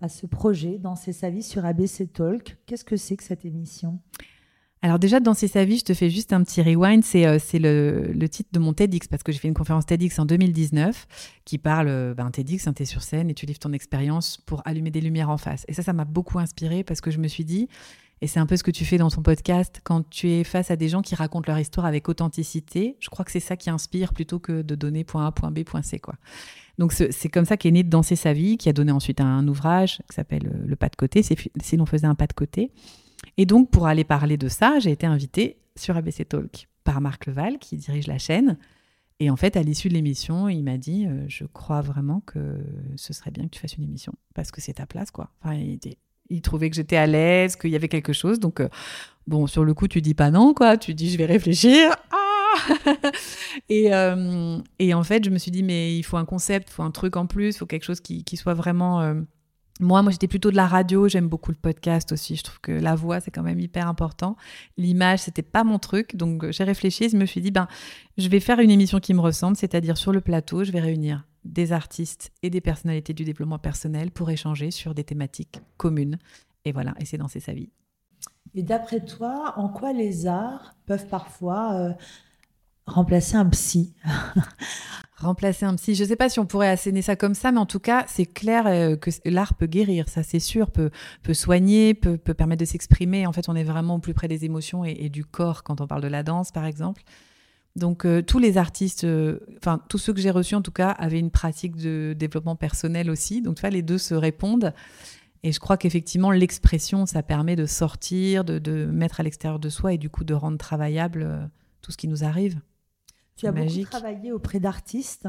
ce 0.09 0.25
projet, 0.25 0.77
Danser 0.77 1.13
sa 1.13 1.29
vie 1.29 1.43
sur 1.43 1.65
ABC 1.65 2.07
Talk. 2.07 2.57
Qu'est-ce 2.65 2.85
que 2.85 2.97
c'est 2.97 3.17
que 3.17 3.23
cette 3.23 3.45
émission? 3.45 3.99
Alors 4.83 4.99
déjà, 4.99 5.19
Danser 5.19 5.47
sa 5.47 5.65
vie, 5.65 5.77
je 5.77 5.85
te 5.85 5.93
fais 5.93 6.09
juste 6.09 6.33
un 6.33 6.43
petit 6.43 6.61
rewind. 6.61 7.03
C'est 7.03 7.25
euh, 7.25 7.39
le, 8.13 8.27
titre 8.27 8.49
de 8.53 8.59
mon 8.59 8.73
TEDx, 8.73 9.07
parce 9.07 9.23
que 9.23 9.31
j'ai 9.31 9.39
fait 9.39 9.47
une 9.47 9.55
conférence 9.55 9.85
TEDx 9.87 10.19
en 10.19 10.25
2019 10.25 11.07
qui 11.45 11.57
parle, 11.57 11.87
euh, 11.87 12.13
ben, 12.13 12.29
TEDx, 12.29 12.67
hein, 12.67 12.73
tu 12.73 12.83
es 12.83 12.85
sur 12.85 13.01
scène 13.01 13.29
et 13.29 13.33
tu 13.33 13.45
livres 13.45 13.59
ton 13.59 13.73
expérience 13.73 14.37
pour 14.45 14.61
allumer 14.65 14.91
des 14.91 15.01
lumières 15.01 15.29
en 15.29 15.37
face. 15.37 15.65
Et 15.67 15.73
ça, 15.73 15.81
ça 15.81 15.93
m'a 15.93 16.05
beaucoup 16.05 16.37
inspiré 16.37 16.83
parce 16.83 17.01
que 17.01 17.09
je 17.09 17.17
me 17.17 17.27
suis 17.27 17.43
dit, 17.43 17.67
et 18.21 18.27
c'est 18.27 18.39
un 18.39 18.45
peu 18.45 18.57
ce 18.57 18.63
que 18.63 18.71
tu 18.71 18.83
fais 18.83 18.97
dans 18.97 19.09
ton 19.09 19.21
podcast, 19.21 19.79
quand 19.83 20.09
tu 20.09 20.29
es 20.31 20.43
face 20.43 20.71
à 20.71 20.75
des 20.75 20.89
gens 20.89 21.01
qui 21.01 21.13
racontent 21.13 21.51
leur 21.51 21.59
histoire 21.59 21.85
avec 21.85 22.09
authenticité, 22.09 22.97
je 22.99 23.09
crois 23.09 23.23
que 23.23 23.31
c'est 23.31 23.39
ça 23.39 23.55
qui 23.55 23.69
inspire 23.69 24.13
plutôt 24.13 24.39
que 24.39 24.63
de 24.63 24.75
donner 24.75 25.03
point 25.03 25.27
A, 25.27 25.31
point 25.31 25.51
B, 25.51 25.63
point 25.63 25.83
C. 25.83 25.99
Quoi. 25.99 26.15
Donc 26.79 26.93
c'est 26.93 27.29
comme 27.29 27.45
ça 27.45 27.57
qu'est 27.57 27.71
né 27.71 27.83
Danser 27.83 28.15
sa 28.15 28.33
vie, 28.33 28.57
qui 28.57 28.69
a 28.69 28.73
donné 28.73 28.91
ensuite 28.91 29.21
un 29.21 29.47
ouvrage 29.47 29.99
qui 30.09 30.15
s'appelle 30.15 30.47
euh, 30.47 30.65
Le 30.65 30.75
pas 30.75 30.89
de 30.89 30.95
côté, 30.95 31.21
si 31.23 31.77
l'on 31.77 31.85
faisait 31.85 32.07
un 32.07 32.15
pas 32.15 32.27
de 32.27 32.33
côté. 32.33 32.71
Et 33.37 33.45
donc 33.45 33.69
pour 33.69 33.87
aller 33.87 34.03
parler 34.03 34.37
de 34.37 34.47
ça, 34.47 34.79
j'ai 34.79 34.91
été 34.91 35.05
invitée 35.05 35.57
sur 35.75 35.95
ABC 35.95 36.25
Talk 36.25 36.67
par 36.83 37.01
Marc 37.01 37.27
Leval, 37.27 37.59
qui 37.59 37.77
dirige 37.77 38.07
la 38.07 38.17
chaîne. 38.17 38.57
Et 39.19 39.29
en 39.29 39.35
fait, 39.35 39.57
à 39.57 39.63
l'issue 39.63 39.89
de 39.89 39.93
l'émission, 39.93 40.47
il 40.47 40.63
m'a 40.63 40.77
dit 40.77 41.05
euh, 41.07 41.25
Je 41.27 41.45
crois 41.45 41.81
vraiment 41.81 42.21
que 42.21 42.59
ce 42.95 43.13
serait 43.13 43.31
bien 43.31 43.45
que 43.45 43.49
tu 43.49 43.59
fasses 43.59 43.75
une 43.75 43.83
émission, 43.83 44.13
parce 44.33 44.51
que 44.51 44.61
c'est 44.61 44.73
ta 44.73 44.85
place, 44.85 45.11
quoi. 45.11 45.31
Enfin, 45.41 45.55
il, 45.55 45.79
trouvait 46.41 46.69
que 46.69 46.75
j'étais 46.75 46.97
à 46.97 47.07
l'aise, 47.07 47.55
qu'il 47.55 47.71
y 47.71 47.75
avait 47.75 47.87
quelque 47.87 48.13
chose. 48.13 48.39
Donc, 48.39 48.59
euh, 48.59 48.69
bon, 49.27 49.47
sur 49.47 49.63
le 49.63 49.73
coup, 49.73 49.87
tu 49.87 50.01
dis 50.01 50.13
pas 50.13 50.31
non, 50.31 50.53
quoi. 50.53 50.77
Tu 50.77 50.93
dis 50.93 51.09
Je 51.09 51.17
vais 51.17 51.25
réfléchir. 51.25 51.95
Ah 52.11 52.17
et, 53.69 53.93
euh, 53.93 54.57
et, 54.79 54.93
en 54.93 55.03
fait, 55.03 55.23
je 55.23 55.29
me 55.29 55.37
suis 55.37 55.51
dit, 55.51 55.63
mais 55.63 55.95
il 55.95 56.03
faut 56.03 56.17
un 56.17 56.25
concept, 56.25 56.69
il 56.69 56.73
faut 56.73 56.83
un 56.83 56.91
truc 56.91 57.15
en 57.15 57.27
plus, 57.27 57.55
il 57.55 57.57
faut 57.57 57.65
quelque 57.65 57.85
chose 57.85 58.01
qui, 58.01 58.23
qui 58.23 58.37
soit 58.37 58.53
vraiment... 58.53 59.01
Euh, 59.01 59.15
moi, 59.79 60.01
moi, 60.01 60.11
j'étais 60.11 60.27
plutôt 60.27 60.49
de 60.49 60.55
la 60.55 60.65
radio. 60.65 61.07
J'aime 61.07 61.27
beaucoup 61.27 61.51
le 61.51 61.57
podcast 61.57 62.11
aussi. 62.11 62.35
Je 62.35 62.43
trouve 62.43 62.59
que 62.61 62.71
la 62.71 62.95
voix, 62.95 63.19
c'est 63.19 63.29
quand 63.29 63.43
même 63.43 63.59
hyper 63.59 63.87
important. 63.87 64.35
L'image, 64.75 65.19
c'était 65.19 65.43
pas 65.43 65.63
mon 65.63 65.77
truc. 65.77 66.15
Donc, 66.15 66.49
j'ai 66.49 66.63
réfléchi 66.63 67.09
je 67.09 67.15
me 67.15 67.27
suis 67.27 67.41
dit, 67.41 67.51
ben, 67.51 67.67
je 68.17 68.27
vais 68.27 68.39
faire 68.39 68.59
une 68.59 68.71
émission 68.71 68.99
qui 68.99 69.13
me 69.13 69.21
ressemble, 69.21 69.55
c'est-à-dire 69.55 69.95
sur 69.95 70.11
le 70.11 70.19
plateau, 70.21 70.63
je 70.63 70.71
vais 70.71 70.79
réunir 70.79 71.25
des 71.47 71.71
artistes 71.71 72.31
et 72.43 72.49
des 72.49 72.61
personnalités 72.61 73.13
du 73.13 73.23
développement 73.23 73.59
personnel 73.59 74.11
pour 74.11 74.29
échanger 74.29 74.71
sur 74.71 74.93
des 74.93 75.03
thématiques 75.03 75.61
communes. 75.77 76.17
Et 76.65 76.71
voilà, 76.71 76.93
et 76.99 77.05
c'est 77.05 77.17
danser 77.17 77.39
sa 77.39 77.53
vie. 77.53 77.69
Et 78.55 78.63
d'après 78.63 79.03
toi, 79.03 79.53
en 79.57 79.69
quoi 79.69 79.93
les 79.93 80.27
arts 80.27 80.75
peuvent 80.85 81.07
parfois 81.07 81.73
euh, 81.73 81.93
remplacer 82.85 83.35
un 83.35 83.45
psy? 83.47 83.93
Remplacer 85.17 85.65
un 85.65 85.75
psy, 85.75 85.95
je 85.95 86.03
ne 86.03 86.09
sais 86.09 86.15
pas 86.15 86.29
si 86.29 86.39
on 86.39 86.45
pourrait 86.45 86.69
asséner 86.69 87.01
ça 87.01 87.15
comme 87.15 87.33
ça, 87.33 87.51
mais 87.51 87.57
en 87.57 87.65
tout 87.65 87.79
cas, 87.79 88.05
c'est 88.07 88.27
clair 88.27 88.67
euh, 88.67 88.95
que 88.95 89.09
l'art 89.25 89.55
peut 89.55 89.65
guérir, 89.65 90.07
ça 90.09 90.21
c'est 90.21 90.39
sûr, 90.39 90.69
peut, 90.69 90.91
peut 91.23 91.33
soigner, 91.33 91.95
peut, 91.95 92.17
peut 92.17 92.35
permettre 92.35 92.59
de 92.59 92.65
s'exprimer. 92.65 93.25
En 93.25 93.33
fait, 93.33 93.49
on 93.49 93.55
est 93.55 93.63
vraiment 93.63 93.95
au 93.95 93.99
plus 93.99 94.13
près 94.13 94.27
des 94.27 94.45
émotions 94.45 94.85
et, 94.85 95.09
du 95.09 95.25
corps 95.25 95.63
quand 95.63 95.81
on 95.81 95.87
parle 95.87 96.03
de 96.03 96.07
la 96.07 96.21
danse, 96.21 96.51
par 96.51 96.65
exemple. 96.65 97.01
Donc 97.77 98.05
euh, 98.05 98.21
tous 98.21 98.39
les 98.39 98.57
artistes, 98.57 99.03
euh, 99.05 99.39
enfin 99.57 99.81
tous 99.87 99.97
ceux 99.97 100.13
que 100.13 100.19
j'ai 100.19 100.31
reçus 100.31 100.55
en 100.55 100.61
tout 100.61 100.71
cas, 100.71 100.89
avaient 100.89 101.19
une 101.19 101.31
pratique 101.31 101.75
de 101.77 102.13
développement 102.17 102.55
personnel 102.55 103.09
aussi. 103.09 103.41
Donc 103.41 103.55
tu 103.55 103.61
vois, 103.61 103.69
les 103.69 103.81
deux 103.81 103.97
se 103.97 104.13
répondent. 104.13 104.73
Et 105.43 105.51
je 105.51 105.59
crois 105.59 105.77
qu'effectivement, 105.77 106.31
l'expression, 106.31 107.05
ça 107.05 107.23
permet 107.23 107.55
de 107.55 107.65
sortir, 107.65 108.43
de, 108.43 108.59
de 108.59 108.85
mettre 108.85 109.19
à 109.19 109.23
l'extérieur 109.23 109.59
de 109.59 109.69
soi 109.69 109.93
et 109.93 109.97
du 109.97 110.09
coup 110.09 110.23
de 110.23 110.33
rendre 110.33 110.57
travaillable 110.57 111.49
tout 111.81 111.91
ce 111.91 111.97
qui 111.97 112.07
nous 112.07 112.23
arrive. 112.23 112.59
Tu 113.37 113.45
as 113.45 113.51
beaucoup 113.51 113.83
travaillé 113.83 114.31
auprès 114.31 114.59
d'artistes 114.59 115.27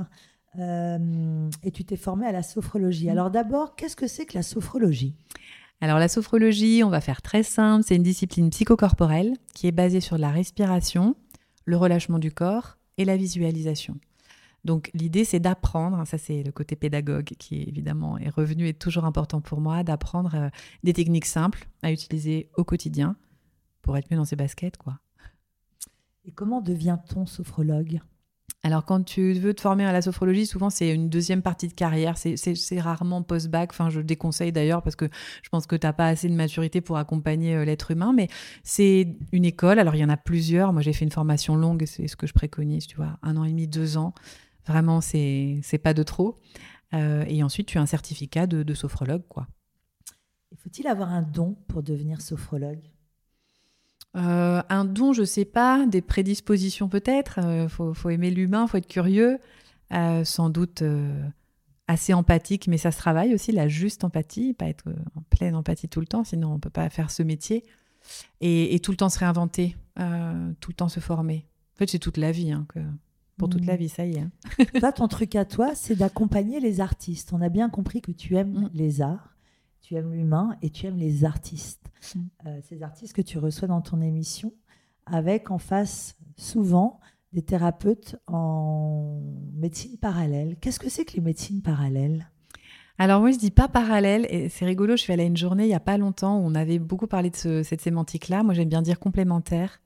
euh, 0.59 1.51
et 1.63 1.71
tu 1.71 1.85
t'es 1.85 1.97
formé 1.97 2.27
à 2.27 2.33
la 2.33 2.43
sophrologie. 2.43 3.07
Mm. 3.07 3.11
Alors 3.11 3.31
d'abord, 3.31 3.77
qu'est-ce 3.77 3.97
que 3.97 4.07
c'est 4.07 4.27
que 4.27 4.35
la 4.35 4.43
sophrologie? 4.43 5.15
Alors 5.81 5.99
la 5.99 6.09
sophrologie, 6.09 6.83
on 6.83 6.89
va 6.89 7.01
faire 7.01 7.23
très 7.23 7.43
simple, 7.43 7.85
c'est 7.87 7.95
une 7.95 8.03
discipline 8.03 8.51
psychocorporelle 8.51 9.35
qui 9.55 9.69
est 9.69 9.73
basée 9.73 10.01
sur 10.01 10.19
la 10.19 10.31
respiration, 10.31 11.15
le 11.69 11.77
relâchement 11.77 12.19
du 12.19 12.33
corps 12.33 12.79
et 12.97 13.05
la 13.05 13.19
visualisation. 13.19 13.99
Donc 14.65 14.91
l'idée 14.95 15.27
c'est 15.27 15.39
d'apprendre, 15.39 15.99
hein, 15.99 16.07
ça 16.07 16.17
c'est 16.17 16.43
le 16.43 16.51
côté 16.51 16.77
pédagogue 16.77 17.35
qui 17.39 17.63
évidemment 17.63 18.17
est 18.17 18.31
revenu 18.31 18.67
et 18.67 18.75
toujours 18.75 19.05
important 19.05 19.43
pour 19.43 19.61
moi, 19.61 19.85
d'apprendre 19.85 20.35
euh, 20.35 20.49
des 20.83 20.95
techniques 20.95 21.27
simples 21.27 21.69
à 21.83 21.93
utiliser 21.93 22.49
au 22.57 22.65
quotidien 22.65 23.17
pour 23.83 23.99
être 23.99 24.11
mieux 24.11 24.17
dans 24.17 24.25
ses 24.25 24.35
baskets 24.35 24.79
quoi. 24.79 24.99
Et 26.25 26.33
comment 26.33 26.63
devient-on 26.63 27.27
sophrologue? 27.27 28.01
Alors, 28.65 28.85
quand 28.85 29.05
tu 29.05 29.35
veux 29.35 29.55
te 29.55 29.61
former 29.61 29.85
à 29.85 29.93
la 29.93 30.03
sophrologie, 30.03 30.45
souvent 30.45 30.69
c'est 30.69 30.93
une 30.93 31.09
deuxième 31.09 31.43
partie 31.43 31.69
de 31.69 31.75
carrière. 31.75 32.19
C'est 32.19 32.81
rarement 32.81 33.23
post-bac. 33.23 33.71
Enfin, 33.73 33.89
je 33.89 34.01
déconseille 34.01 34.51
d'ailleurs 34.51 34.83
parce 34.83 34.97
que 34.97 35.09
je 35.43 35.49
pense 35.49 35.67
que 35.67 35.77
tu 35.77 35.87
n'as 35.87 35.93
pas 35.93 36.09
assez 36.09 36.29
de 36.29 36.35
maturité 36.35 36.81
pour 36.81 36.99
accompagner 36.99 37.55
euh, 37.55 37.65
l'être 37.65 37.93
humain. 37.93 38.13
Mais 38.13 38.29
c'est 38.65 39.17
une 39.31 39.45
école. 39.45 39.79
Alors, 39.79 39.95
il 39.95 40.01
y 40.01 40.05
en 40.05 40.09
a 40.09 40.17
plusieurs. 40.17 40.73
Moi, 40.73 40.83
j'ai 40.83 40.93
fait 40.93 41.05
une 41.05 41.13
formation 41.13 41.55
longue. 41.55 41.85
C'est 41.87 42.09
ce 42.09 42.17
que 42.17 42.27
je 42.27 42.35
préconise, 42.35 42.89
tu 42.89 42.97
vois. 42.97 43.19
Un 43.23 43.37
an 43.37 43.45
et 43.45 43.51
demi, 43.51 43.69
deux 43.69 43.97
ans. 43.97 44.13
Vraiment, 44.67 45.01
c'est 45.01 45.81
pas 45.83 45.95
de 45.95 46.03
trop. 46.03 46.41
Euh, 46.95 47.25
et 47.29 47.45
ensuite, 47.45 47.69
tu 47.69 47.79
as 47.79 47.81
un 47.81 47.87
certificat 47.87 48.49
de, 48.49 48.65
de 48.65 48.75
sophrologue, 48.75 49.27
quoi. 49.29 49.47
Faut-il 50.57 50.89
avoir 50.89 51.11
un 51.11 51.23
don 51.23 51.57
pour 51.69 51.83
devenir 51.83 52.21
sophrologue? 52.21 52.83
Euh, 54.19 54.63
un 54.69 54.85
don, 54.85 55.13
je 55.13 55.23
sais 55.23 55.45
pas, 55.45 55.87
des 55.87 56.03
prédispositions 56.03 56.89
peut-être. 56.89 57.39
Il 57.39 57.45
euh, 57.45 57.69
faut, 57.69 58.11
aimer 58.11 58.31
l'humain, 58.31 58.67
faut 58.67 58.77
être 58.77 58.89
curieux, 58.89 59.39
euh, 59.93 60.25
sans 60.25 60.51
doute 60.51 60.83
assez 61.87 62.13
empathique, 62.13 62.69
mais 62.69 62.79
ça 62.79 62.91
se 62.91 62.99
travaille 62.99 63.35
aussi, 63.35 63.53
la 63.53 63.69
juste 63.69 64.05
empathie, 64.05 64.53
pas 64.53 64.67
être 64.67 64.85
en 65.15 65.23
pleine 65.31 65.55
empathie 65.55 65.89
tout 65.89 66.01
le 66.01 66.07
temps, 66.07 66.25
sinon 66.25 66.53
on 66.53 66.59
peut 66.59 66.71
pas 66.71 66.91
faire 66.91 67.11
ce 67.11 67.23
métier. 67.23 67.65
Et, 68.41 68.79
tout 68.81 68.91
le 68.91 68.97
temps 68.97 69.09
se 69.09 69.19
réinventer, 69.19 69.77
tout 69.97 70.71
le 70.71 70.75
temps 70.75 70.89
se 70.89 71.01
former. 71.01 71.47
En 71.75 71.79
fait, 71.79 71.91
c'est 71.91 71.99
toute 71.99 72.17
la 72.17 72.33
vie, 72.33 72.53
hein, 72.53 72.67
que, 72.69 72.81
pour 73.39 73.49
toute 73.49 73.65
la 73.65 73.75
mmh. 73.75 73.79
vie, 73.79 73.89
ça 73.89 74.05
y 74.05 74.17
est. 74.17 74.21
Hein. 74.83 74.93
ton 74.93 75.09
truc 75.09 75.37
à 75.37 75.45
toi, 75.45 75.75
c'est 75.75 75.95
d'accompagner 75.95 76.61
les 76.61 76.81
artistes. 76.81 77.33
On 77.33 77.41
a 77.41 77.49
bien 77.49 77.71
compris 77.71 78.03
que 78.03 78.11
tu 78.11 78.37
aimes 78.37 78.53
mmh. 78.65 78.71
les 78.75 79.01
arts, 79.01 79.35
tu 79.81 79.95
aimes 79.95 80.13
l'humain 80.13 80.57
et 80.63 80.71
tu 80.71 80.87
aimes 80.87 80.99
les 80.99 81.25
artistes. 81.25 81.91
Mm. 82.15 82.21
Euh, 82.47 82.61
ces 82.69 82.83
artistes 82.83 83.15
que 83.15 83.23
tu 83.23 83.39
reçois 83.39 83.69
dans 83.69 83.81
ton 83.81 84.01
émission, 84.01 84.53
avec 85.07 85.51
en 85.51 85.59
face 85.59 86.17
souvent 86.37 87.01
des 87.33 87.43
thérapeutes 87.43 88.17
en 88.27 89.21
médecine 89.55 89.97
parallèle. 89.99 90.57
Qu'est-ce 90.61 90.81
que 90.81 90.89
c'est 90.89 91.05
que 91.05 91.15
les 91.15 91.21
médecines 91.21 91.63
parallèles? 91.63 92.29
Alors 93.01 93.21
moi 93.21 93.31
je 93.31 93.39
dis 93.39 93.53
pas 93.53 93.69
parallèle 93.69 94.27
et 94.29 94.49
c'est 94.49 94.65
rigolo, 94.65 94.97
je 94.97 95.03
suis 95.03 95.13
allée 95.13 95.23
à 95.23 95.27
une 95.27 95.37
journée 95.37 95.65
il 95.65 95.71
y 95.71 95.75
a 95.75 95.81
pas 95.81 95.99
longtemps 95.99 96.39
où 96.39 96.43
on 96.43 96.55
avait 96.57 96.81
beaucoup 96.81 97.07
parlé 97.07 97.31
de 97.31 97.63
cette 97.63 97.81
sémantique-là. 97.81 98.43
Moi 98.43 98.55
j'aime 98.55 98.69
bien 98.69 98.83
dire 98.83 98.99
complémentaire 98.99 99.81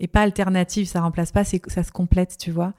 et 0.00 0.08
pas 0.08 0.22
alternative, 0.22 0.86
ça 0.86 1.00
remplace 1.00 1.32
pas, 1.32 1.44
ça 1.44 1.82
se 1.82 1.92
complète, 1.92 2.36
tu 2.38 2.50
vois. 2.50 2.74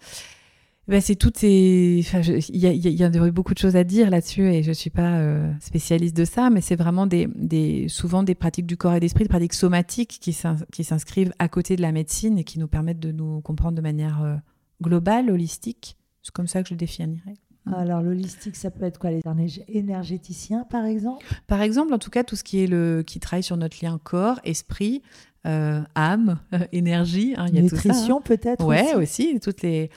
Ben, 0.88 1.02
c'est 1.02 1.16
toutes 1.16 1.38
ces. 1.38 2.02
Il 2.50 2.64
y, 2.64 2.90
y, 2.90 3.04
a 3.04 3.10
beaucoup 3.32 3.54
de 3.54 3.60
choses 3.60 3.76
à 3.76 3.84
dire 3.84 4.10
là-dessus 4.10 4.50
et 4.50 4.64
je 4.64 4.70
ne 4.70 4.74
suis 4.74 4.90
pas 4.90 5.18
euh, 5.18 5.52
spécialiste 5.60 6.16
de 6.16 6.24
ça, 6.24 6.50
mais 6.50 6.62
c'est 6.62 6.78
vraiment 6.78 7.08
des, 7.08 7.28
des, 7.36 7.90
souvent 7.90 8.24
des 8.24 8.36
pratiques 8.36 8.66
du 8.66 8.78
corps 8.78 8.94
et 8.94 9.02
d'esprit, 9.02 9.26
des 9.26 9.30
pratiques 9.30 9.54
somatiques 9.54 10.20
qui 10.22 10.32
s'inscrivent 10.32 11.34
à 11.40 11.50
côté 11.50 11.76
de 11.76 11.82
la 11.82 11.92
médecine 11.92 12.38
et 12.38 12.46
qui 12.46 12.58
nous 12.58 12.70
permettent 12.70 13.02
de 13.02 13.12
nous 13.12 13.42
comprendre 13.42 13.76
de 13.76 13.82
manière 13.82 14.24
euh, 14.24 14.36
globale, 14.82 15.30
holistique. 15.30 15.98
C'est 16.24 16.34
comme 16.34 16.48
ça 16.48 16.62
que 16.64 16.70
je 16.70 16.74
le 16.74 16.78
définirais. 16.78 17.36
Alors 17.76 18.02
l'holistique, 18.02 18.56
ça 18.56 18.72
peut 18.72 18.86
être 18.86 18.98
quoi 18.98 19.12
Les 19.12 19.22
énergéticiens, 19.68 20.66
par 20.70 20.86
exemple? 20.86 21.26
Par 21.48 21.62
exemple, 21.62 21.94
en 21.94 22.00
tout 22.00 22.10
cas, 22.10 22.24
tout 22.24 22.38
ce 22.38 22.44
qui 22.46 22.64
est 22.64 22.68
le 22.68 23.04
qui 23.06 23.20
travaille 23.20 23.44
sur 23.44 23.58
notre 23.58 23.84
lien 23.84 24.00
corps, 24.02 24.40
esprit, 24.46 25.02
euh, 25.46 25.82
âme, 25.96 26.40
énergie. 26.72 27.34
Hein, 27.36 27.48
y 27.52 27.58
a 27.58 27.62
Nutrition 27.62 27.92
tout 27.92 28.00
ça, 28.00 28.14
hein. 28.14 28.22
peut-être. 28.24 28.66
Ouais, 28.66 28.94
aussi? 28.96 29.32
aussi 29.34 29.40
toutes 29.42 29.62
les 29.64 29.90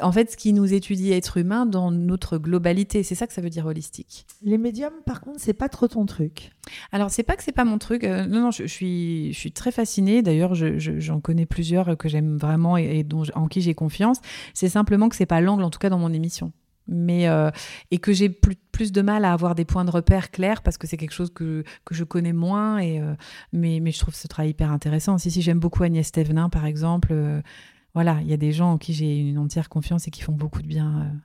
en 0.00 0.12
fait, 0.12 0.30
ce 0.30 0.36
qui 0.36 0.52
nous 0.52 0.72
étudie 0.72 1.12
être 1.12 1.38
humain 1.38 1.66
dans 1.66 1.90
notre 1.90 2.38
globalité, 2.38 3.02
c'est 3.02 3.14
ça 3.14 3.26
que 3.26 3.32
ça 3.32 3.40
veut 3.40 3.50
dire 3.50 3.66
holistique. 3.66 4.26
Les 4.42 4.58
médiums, 4.58 4.92
par 5.06 5.20
contre, 5.20 5.40
c'est 5.40 5.54
pas 5.54 5.68
trop 5.68 5.88
ton 5.88 6.06
truc. 6.06 6.52
Alors, 6.92 7.10
c'est 7.10 7.22
pas 7.22 7.36
que 7.36 7.42
c'est 7.42 7.52
pas 7.52 7.64
mon 7.64 7.78
truc. 7.78 8.04
Euh, 8.04 8.26
non, 8.26 8.40
non, 8.40 8.50
je, 8.50 8.64
suis, 8.64 9.32
je 9.32 9.38
suis 9.38 9.52
très 9.52 9.72
fascinée. 9.72 10.22
D'ailleurs, 10.22 10.54
j'en 10.54 11.20
connais 11.20 11.46
plusieurs 11.46 11.96
que 11.96 12.08
j'aime 12.08 12.36
vraiment 12.36 12.76
et, 12.76 13.02
dont, 13.02 13.22
en 13.34 13.48
qui 13.48 13.62
j'ai 13.62 13.74
confiance. 13.74 14.18
C'est 14.54 14.68
simplement 14.68 15.08
que 15.08 15.16
c'est 15.16 15.26
pas 15.26 15.40
l'angle, 15.40 15.64
en 15.64 15.70
tout 15.70 15.78
cas 15.78 15.90
dans 15.90 15.98
mon 15.98 16.12
émission. 16.12 16.52
Mais 16.92 17.28
euh, 17.28 17.50
et 17.92 17.98
que 17.98 18.12
j'ai 18.12 18.28
plus, 18.28 18.56
plus, 18.72 18.90
de 18.90 19.00
mal 19.00 19.24
à 19.24 19.32
avoir 19.32 19.54
des 19.54 19.64
points 19.64 19.84
de 19.84 19.92
repère 19.92 20.32
clairs 20.32 20.60
parce 20.60 20.76
que 20.76 20.88
c'est 20.88 20.96
quelque 20.96 21.12
chose 21.12 21.32
que, 21.32 21.62
que, 21.84 21.94
je 21.94 22.02
connais 22.02 22.32
moins. 22.32 22.78
Et, 22.78 23.00
euh, 23.00 23.14
mais, 23.52 23.78
mais 23.80 23.92
je 23.92 24.00
trouve 24.00 24.14
ce 24.14 24.26
travail 24.26 24.50
hyper 24.50 24.72
intéressant. 24.72 25.16
Si, 25.16 25.30
si, 25.30 25.40
j'aime 25.40 25.60
beaucoup 25.60 25.84
Agnès 25.84 26.10
Thévenin, 26.10 26.48
par 26.48 26.66
exemple 26.66 27.14
voilà, 27.94 28.18
il 28.22 28.28
y 28.28 28.32
a 28.32 28.36
des 28.36 28.52
gens 28.52 28.72
en 28.72 28.78
qui 28.78 28.92
j'ai 28.92 29.18
une 29.18 29.38
entière 29.38 29.68
confiance 29.68 30.06
et 30.06 30.10
qui 30.10 30.22
font 30.22 30.32
beaucoup 30.32 30.62
de 30.62 30.66
bien 30.66 31.00
euh, 31.00 31.16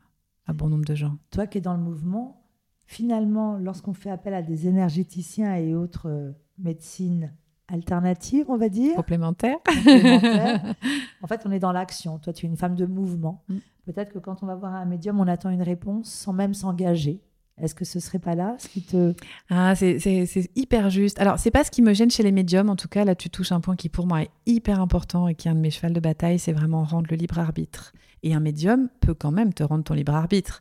à 0.47 0.54
bon 0.54 0.69
nombre 0.69 0.86
de 0.86 0.95
gens. 0.95 1.17
Toi 1.32 1.47
qui 1.47 1.60
es 1.60 1.62
dans 1.62 1.75
le 1.75 1.82
mouvement, 1.82 2.41
finalement, 2.86 3.58
lorsqu'on 3.58 3.93
fait 3.93 4.10
appel 4.10 4.34
à 4.34 4.41
des 4.41 4.67
énergéticiens 4.67 5.56
et 5.56 5.75
autres 5.75 6.10
euh, 6.10 6.32
médecines 6.58 7.32
alternatives, 7.67 8.45
on 8.49 8.58
va 8.58 8.69
dire. 8.69 8.95
Complémentaires. 8.95 9.58
en 11.21 11.28
fait, 11.28 11.41
on 11.45 11.51
est 11.51 11.60
dans 11.60 11.71
l'action. 11.71 12.19
Toi, 12.19 12.34
tu 12.34 12.45
es 12.45 12.49
une 12.49 12.58
femme 12.58 12.75
de 12.75 12.86
mouvement. 12.86 13.43
Mm. 13.49 13.58
Peut-être 13.86 14.13
que 14.13 14.19
quand 14.19 14.43
on 14.43 14.45
va 14.45 14.56
voir 14.56 14.73
un 14.73 14.86
médium, 14.86 15.19
on 15.19 15.28
attend 15.28 15.49
une 15.49 15.62
réponse 15.62 16.10
sans 16.10 16.34
même 16.34 16.54
s'engager. 16.54 17.21
Est-ce 17.61 17.73
que 17.73 17.85
ce 17.85 18.01
serait 18.01 18.19
pas 18.19 18.35
là 18.35 18.57
ce 18.59 18.67
qui 18.67 18.81
te... 18.81 19.13
Ah, 19.49 19.75
c'est 19.75 20.49
hyper 20.55 20.89
juste. 20.89 21.19
Alors, 21.21 21.39
c'est 21.39 21.51
pas 21.51 21.63
ce 21.63 21.71
qui 21.71 21.81
me 21.81 21.93
gêne 21.93 22.11
chez 22.11 22.23
les 22.23 22.33
médiums. 22.33 22.69
En 22.69 22.75
tout 22.75 22.89
cas, 22.89 23.05
là, 23.05 23.15
tu 23.15 23.29
touches 23.29 23.53
un 23.53 23.61
point 23.61 23.77
qui, 23.77 23.87
pour 23.87 24.07
moi, 24.07 24.23
est 24.23 24.29
hyper 24.45 24.81
important 24.81 25.27
et 25.29 25.35
qui 25.35 25.47
est 25.47 25.51
un 25.51 25.55
de 25.55 25.61
mes 25.61 25.71
chevals 25.71 25.93
de 25.93 25.99
bataille. 26.01 26.37
C'est 26.37 26.51
vraiment 26.51 26.83
rendre 26.83 27.07
le 27.09 27.15
libre 27.15 27.39
arbitre. 27.39 27.93
Et 28.25 28.33
un 28.33 28.39
médium 28.39 28.89
peut 29.01 29.13
quand 29.13 29.31
même 29.31 29.53
te 29.53 29.63
rendre 29.63 29.83
ton 29.83 29.93
libre 29.93 30.13
arbitre. 30.13 30.59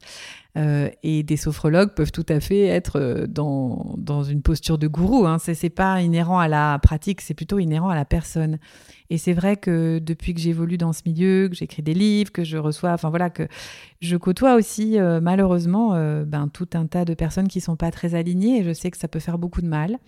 Euh, 0.57 0.89
et 1.03 1.25
des 1.25 1.37
sophrologues 1.37 1.95
peuvent 1.95 2.13
tout 2.13 2.27
à 2.29 2.39
fait 2.39 2.67
être 2.67 3.01
euh, 3.01 3.27
dans, 3.27 3.97
dans 3.99 4.23
une 4.23 4.41
posture 4.41 4.79
de 4.79 4.87
gourou. 4.87 5.27
Hein. 5.27 5.39
C'est 5.39 5.71
pas 5.71 6.01
inhérent 6.01 6.39
à 6.39 6.47
la 6.47 6.79
pratique, 6.81 7.23
c'est 7.23 7.35
plutôt 7.35 7.59
inhérent 7.59 7.89
à 7.89 7.97
la 7.97 8.05
personne. 8.05 8.59
Et 9.11 9.19
c'est 9.19 9.33
vrai 9.33 9.57
que 9.57 9.99
depuis 9.99 10.33
que 10.33 10.41
j'évolue 10.41 10.77
dans 10.77 10.93
ce 10.93 11.01
milieu, 11.07 11.49
que 11.49 11.57
j'écris 11.57 11.83
des 11.83 11.95
livres, 11.95 12.31
que 12.31 12.45
je 12.45 12.57
reçois, 12.59 12.93
enfin 12.93 13.11
voilà, 13.11 13.31
que 13.31 13.49
je 14.01 14.17
côtoie 14.17 14.55
aussi 14.55 15.01
euh, 15.01 15.21
malheureusement 15.21 15.95
ben, 16.25 16.49
tout 16.49 16.69
un 16.75 16.87
tas 16.87 17.05
de 17.05 17.15
personnes 17.15 17.49
qui 17.49 17.61
sont 17.61 17.77
pas 17.77 17.91
très 17.91 18.15
alignées 18.15 18.61
et 18.61 18.63
je 18.63 18.73
sais 18.73 18.91
que 18.91 18.99
ça 18.99 19.09
peut 19.09 19.21
faire 19.21 19.39
beaucoup 19.39 19.63
de 19.63 19.69
mal. 19.69 19.99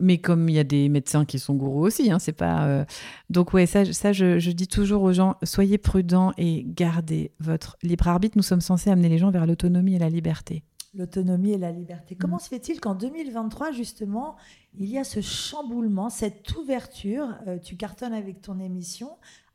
Mais 0.00 0.18
comme 0.18 0.48
il 0.48 0.54
y 0.54 0.58
a 0.58 0.64
des 0.64 0.88
médecins 0.88 1.24
qui 1.24 1.38
sont 1.38 1.54
gourous 1.54 1.84
aussi, 1.84 2.10
hein, 2.10 2.18
c'est 2.18 2.32
pas. 2.32 2.86
Donc 3.30 3.52
ouais, 3.52 3.66
ça, 3.66 3.84
ça 3.92 4.12
je, 4.12 4.38
je, 4.38 4.50
dis 4.52 4.68
toujours 4.68 5.02
aux 5.02 5.12
gens 5.12 5.36
soyez 5.42 5.78
prudents 5.78 6.32
et 6.38 6.64
gardez 6.66 7.32
votre 7.40 7.76
libre 7.82 8.06
arbitre. 8.08 8.36
Nous 8.36 8.42
sommes 8.42 8.60
censés 8.60 8.90
amener 8.90 9.08
les 9.08 9.18
gens 9.18 9.30
vers 9.30 9.46
l'autonomie 9.46 9.96
et 9.96 9.98
la 9.98 10.08
liberté. 10.08 10.62
L'autonomie 10.94 11.52
et 11.52 11.58
la 11.58 11.70
liberté. 11.70 12.14
Comment 12.14 12.36
mm. 12.36 12.40
se 12.40 12.48
fait-il 12.48 12.80
qu'en 12.80 12.94
2023 12.94 13.72
justement 13.72 14.36
il 14.80 14.88
y 14.88 14.98
a 14.98 15.04
ce 15.04 15.20
chamboulement, 15.20 16.08
cette 16.08 16.54
ouverture 16.56 17.34
euh, 17.46 17.58
Tu 17.58 17.76
cartonnes 17.76 18.12
avec 18.12 18.40
ton 18.40 18.60
émission, 18.60 19.10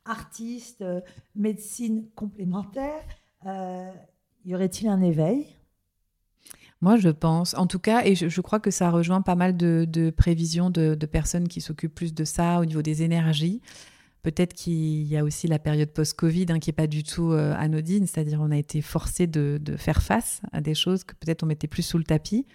artiste, 0.06 0.82
euh, 0.82 1.02
médecine 1.36 2.08
complémentaire. 2.16 3.02
Euh, 3.46 3.92
y 4.46 4.54
aurait-il 4.54 4.88
un 4.88 5.02
éveil? 5.02 5.46
Moi, 6.84 6.98
je 6.98 7.08
pense, 7.08 7.54
en 7.54 7.66
tout 7.66 7.80
cas, 7.80 8.04
et 8.04 8.14
je, 8.14 8.42
crois 8.42 8.60
que 8.60 8.70
ça 8.70 8.92
rejoint 8.92 9.22
pas 9.22 9.36
mal 9.36 9.56
de, 9.56 10.10
prévisions 10.10 10.70
de, 10.70 11.06
personnes 11.06 11.48
qui 11.48 11.62
s'occupent 11.62 11.96
plus 11.96 12.14
de 12.14 12.26
ça 12.26 12.60
au 12.60 12.66
niveau 12.66 12.82
des 12.82 13.04
énergies. 13.04 13.62
Peut-être 14.22 14.54
qu'il 14.54 15.04
y 15.04 15.16
a 15.16 15.24
aussi 15.24 15.48
la 15.48 15.60
période 15.60 15.92
post-Covid 15.92 16.48
hein, 16.50 16.60
qui 16.60 16.68
n'est 16.68 16.76
pas 16.76 16.88
du 16.88 17.04
tout 17.04 17.32
euh, 17.32 17.56
anodine, 17.58 18.06
c'est-à-dire 18.06 18.42
on 18.42 18.52
a 18.52 18.58
été 18.58 18.82
forcé 18.82 19.28
de, 19.28 19.62
faire 19.78 20.02
face 20.04 20.42
à 20.52 20.60
des 20.60 20.76
choses 20.76 21.06
que 21.06 21.14
peut-être 21.16 21.44
on 21.44 21.46
mettait 21.46 21.68
plus 21.68 21.84
sous 21.84 21.98
le 21.98 22.04
tapis. 22.04 22.46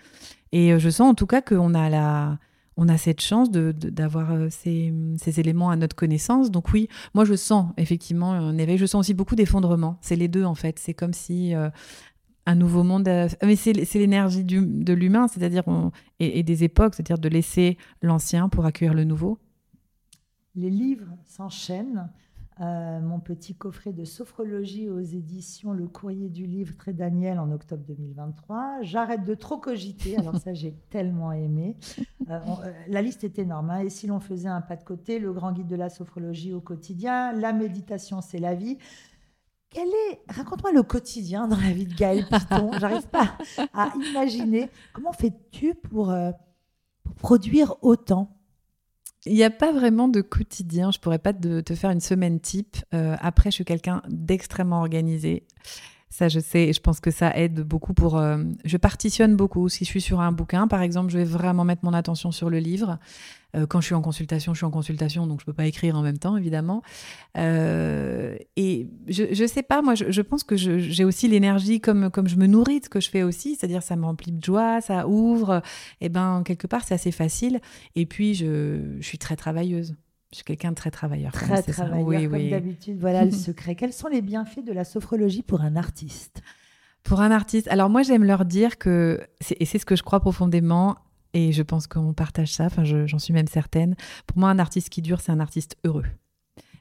Et 0.53 0.75
euh, 0.75 0.79
je 0.79 0.91
sens 0.91 1.11
en 1.11 1.15
tout 1.15 1.27
cas 1.27 1.41
qu'on 1.41 1.75
a 1.75 2.37
on 2.81 2.89
a 2.89 2.99
cette 2.99 3.23
chance 3.23 3.51
d'avoir 3.51 4.53
ces, 4.53 4.93
ces, 5.17 5.41
éléments 5.41 5.71
à 5.71 5.77
notre 5.77 5.97
connaissance. 5.97 6.51
Donc 6.51 6.73
oui, 6.73 6.89
moi 7.13 7.25
je 7.25 7.35
sens 7.35 7.73
effectivement 7.77 8.33
un 8.33 8.57
éveil. 8.59 8.77
Je 8.77 8.87
sens 8.87 9.01
aussi 9.01 9.15
beaucoup 9.15 9.35
d'effondrement. 9.35 9.99
C'est 10.01 10.17
les 10.17 10.29
deux 10.29 10.45
en 10.45 10.55
fait. 10.55 10.79
C'est 10.79 10.95
comme 10.95 11.13
si 11.13 11.55
un 12.49 12.55
nouveau 12.55 12.83
monde. 12.83 13.09
Mais 13.43 13.57
c'est 13.57 13.73
l'énergie 13.73 14.43
de 14.45 14.93
l'humain, 14.93 15.29
c'est-à-dire 15.29 15.65
et, 16.19 16.39
et, 16.39 16.43
des 16.43 16.65
époques, 16.65 16.95
c'est-à-dire 16.95 17.19
de 17.19 17.29
laisser 17.29 17.77
l'ancien 18.03 18.49
pour 18.49 18.65
accueillir 18.65 18.95
le 18.95 19.05
nouveau. 19.05 19.39
Les 20.55 20.71
livres 20.71 21.15
s'enchaînent. 21.25 22.09
Euh, 22.61 23.01
mon 23.01 23.21
petit 23.21 23.55
coffret 23.55 23.93
de 23.93 24.05
sophrologie 24.05 24.89
aux 24.89 24.99
éditions 24.99 25.73
Le 25.73 25.87
Courrier 25.87 26.29
du 26.29 26.45
Livre 26.45 26.77
Très 26.77 26.93
Daniel 26.93 27.39
en 27.39 27.53
octobre 27.53 27.85
2023. 27.87 28.79
J'arrête 28.83 29.25
de 29.25 29.35
trop 29.35 29.59
cogiter, 29.59 30.19
alors 30.19 30.37
ça 30.39 30.55
j'ai 30.55 30.73
tellement 30.91 31.31
aimé. 31.31 31.77
Euh, 32.29 32.41
euh, 32.65 32.73
la 32.89 33.01
liste 33.01 33.23
est 33.23 33.39
énorme. 33.39 33.71
Hein. 33.71 33.83
Et 33.83 33.91
si 33.91 34.09
l'on 34.09 34.19
faisait 34.19 34.49
un 34.49 34.61
pas 34.61 34.75
de 34.75 34.83
côté, 34.83 35.21
le 35.21 35.33
grand 35.33 35.53
guide 35.53 35.69
de 35.69 35.77
la 35.77 35.89
sophrologie 35.89 36.53
au 36.53 36.61
quotidien, 36.61 37.33
la 37.33 37.53
méditation 37.53 38.21
c'est 38.21 38.41
la 38.41 38.57
vie. 38.57 38.79
Quel 39.71 39.89
est, 39.89 40.21
raconte-moi 40.29 40.73
le 40.73 40.83
quotidien 40.83 41.47
dans 41.47 41.59
la 41.59 41.73
vie 41.73 41.87
de 41.87 41.95
Gaël 41.95 42.27
Piston. 42.31 42.71
J'arrive 42.81 43.07
pas 43.09 43.37
à 43.75 43.93
imaginer. 44.11 44.71
Comment 44.93 45.13
fais-tu 45.13 45.75
pour, 45.75 46.15
pour 47.05 47.15
produire 47.15 47.77
autant? 47.83 48.39
Il 49.27 49.35
n'y 49.35 49.45
a 49.45 49.51
pas 49.51 49.73
vraiment 49.73 50.09
de 50.09 50.21
quotidien. 50.21 50.91
Je 50.91 50.99
pourrais 50.99 51.19
pas 51.19 51.33
te, 51.33 51.75
faire 51.75 51.91
une 51.91 52.01
semaine 52.01 52.41
type. 52.41 52.77
Euh, 52.95 53.17
après, 53.21 53.51
je 53.51 53.57
suis 53.57 53.65
quelqu'un 53.65 54.03
d'extrêmement 54.09 54.81
organisé. 54.81 55.47
Ça, 56.11 56.29
je 56.29 56.41
sais, 56.41 56.65
et 56.65 56.73
je 56.73 56.81
pense 56.81 57.01
que 57.01 57.11
ça 57.11 57.37
aide 57.37 57.61
beaucoup 57.61 57.93
pour. 57.93 58.17
Euh, 58.17 58.43
je 58.65 58.77
partitionne 58.79 59.37
beaucoup. 59.37 59.69
Si 59.69 59.85
je 59.85 59.91
suis 59.91 60.01
sur 60.01 60.21
un 60.21 60.33
bouquin, 60.33 60.67
par 60.67 60.81
exemple, 60.81 61.11
je 61.11 61.19
vais 61.19 61.25
vraiment 61.25 61.65
mettre 61.65 61.85
mon 61.85 61.93
attention 61.93 62.33
sur 62.33 62.49
le 62.49 62.59
livre. 62.59 62.99
Euh, 63.57 63.67
quand 63.67 63.81
je 63.81 63.87
suis 63.87 63.95
en 63.95 64.01
consultation, 64.01 64.55
je 64.55 64.59
suis 64.59 64.67
en 64.67 64.71
consultation, 64.71 65.27
donc 65.27 65.41
je 65.41 65.45
ne 65.45 65.47
peux 65.47 65.53
pas 65.53 65.67
écrire 65.67 65.97
en 65.97 66.03
même 66.03 66.19
temps, 66.19 66.37
évidemment. 66.37 66.83
Euh, 67.37 68.37
et 68.57 68.89
je 69.07 69.43
ne 69.43 69.47
sais 69.47 69.63
pas, 69.63 69.83
moi, 69.83 69.95
je, 69.95 70.23
pense 70.23 70.45
que 70.45 70.57
j'ai 70.57 71.05
aussi 71.05 71.29
l'énergie 71.29 71.81
comme, 71.81 72.11
comme 72.11 72.29
je 72.29 72.37
me 72.37 72.47
nourris 72.47 72.81
de 72.81 72.85
ce 72.85 72.91
que 72.91 73.01
je 73.01 73.11
fais 73.11 73.23
aussi, 73.23 73.57
c'est-à-dire 73.57 73.83
ça 73.83 73.97
me 73.97 74.05
remplit 74.05 74.33
de 74.33 74.43
joie, 74.43 74.81
ça 74.81 75.09
ouvre. 75.09 75.63
Et 76.01 76.09
ben 76.09 76.43
quelque 76.45 76.67
part, 76.67 76.85
c'est 76.85 76.95
assez 76.95 77.13
facile. 77.13 77.61
Et 77.97 78.07
puis, 78.07 78.35
je, 78.35 78.97
je 78.99 79.07
suis 79.07 79.19
très 79.19 79.37
travailleuse. 79.37 79.95
Je 80.31 80.37
suis 80.37 80.45
quelqu'un 80.45 80.71
de 80.71 80.75
très 80.75 80.91
travailleur. 80.91 81.33
Très 81.33 81.63
travailleur, 81.63 82.07
oui, 82.07 82.29
comme 82.29 82.51
d'habitude. 82.51 82.99
Voilà 83.01 83.25
le 83.25 83.31
secret. 83.47 83.75
Quels 83.75 83.93
sont 83.93 84.09
les 84.09 84.23
bienfaits 84.23 84.65
de 84.65 84.73
la 84.73 84.85
sophrologie 84.85 85.43
pour 85.43 85.63
un 85.63 85.77
artiste? 85.77 86.43
Pour 87.03 87.21
un 87.21 87.31
artiste, 87.31 87.69
alors 87.69 87.89
moi 87.89 88.03
j'aime 88.03 88.25
leur 88.25 88.45
dire 88.45 88.77
que, 88.77 89.21
et 89.59 89.65
c'est 89.65 89.79
ce 89.79 89.87
que 89.87 89.97
je 89.97 90.03
crois 90.03 90.21
profondément, 90.21 90.97
et 91.33 91.53
je 91.53 91.63
pense 91.63 91.87
qu'on 91.87 92.13
partage 92.13 92.53
ça, 92.53 92.67
enfin 92.67 92.85
j'en 92.85 93.19
suis 93.19 93.33
même 93.33 93.47
certaine, 93.47 93.95
pour 94.27 94.37
moi 94.39 94.51
un 94.51 94.59
artiste 94.59 94.91
qui 94.91 95.01
dure, 95.01 95.21
c'est 95.21 95.33
un 95.33 95.41
artiste 95.41 95.77
heureux 95.85 96.05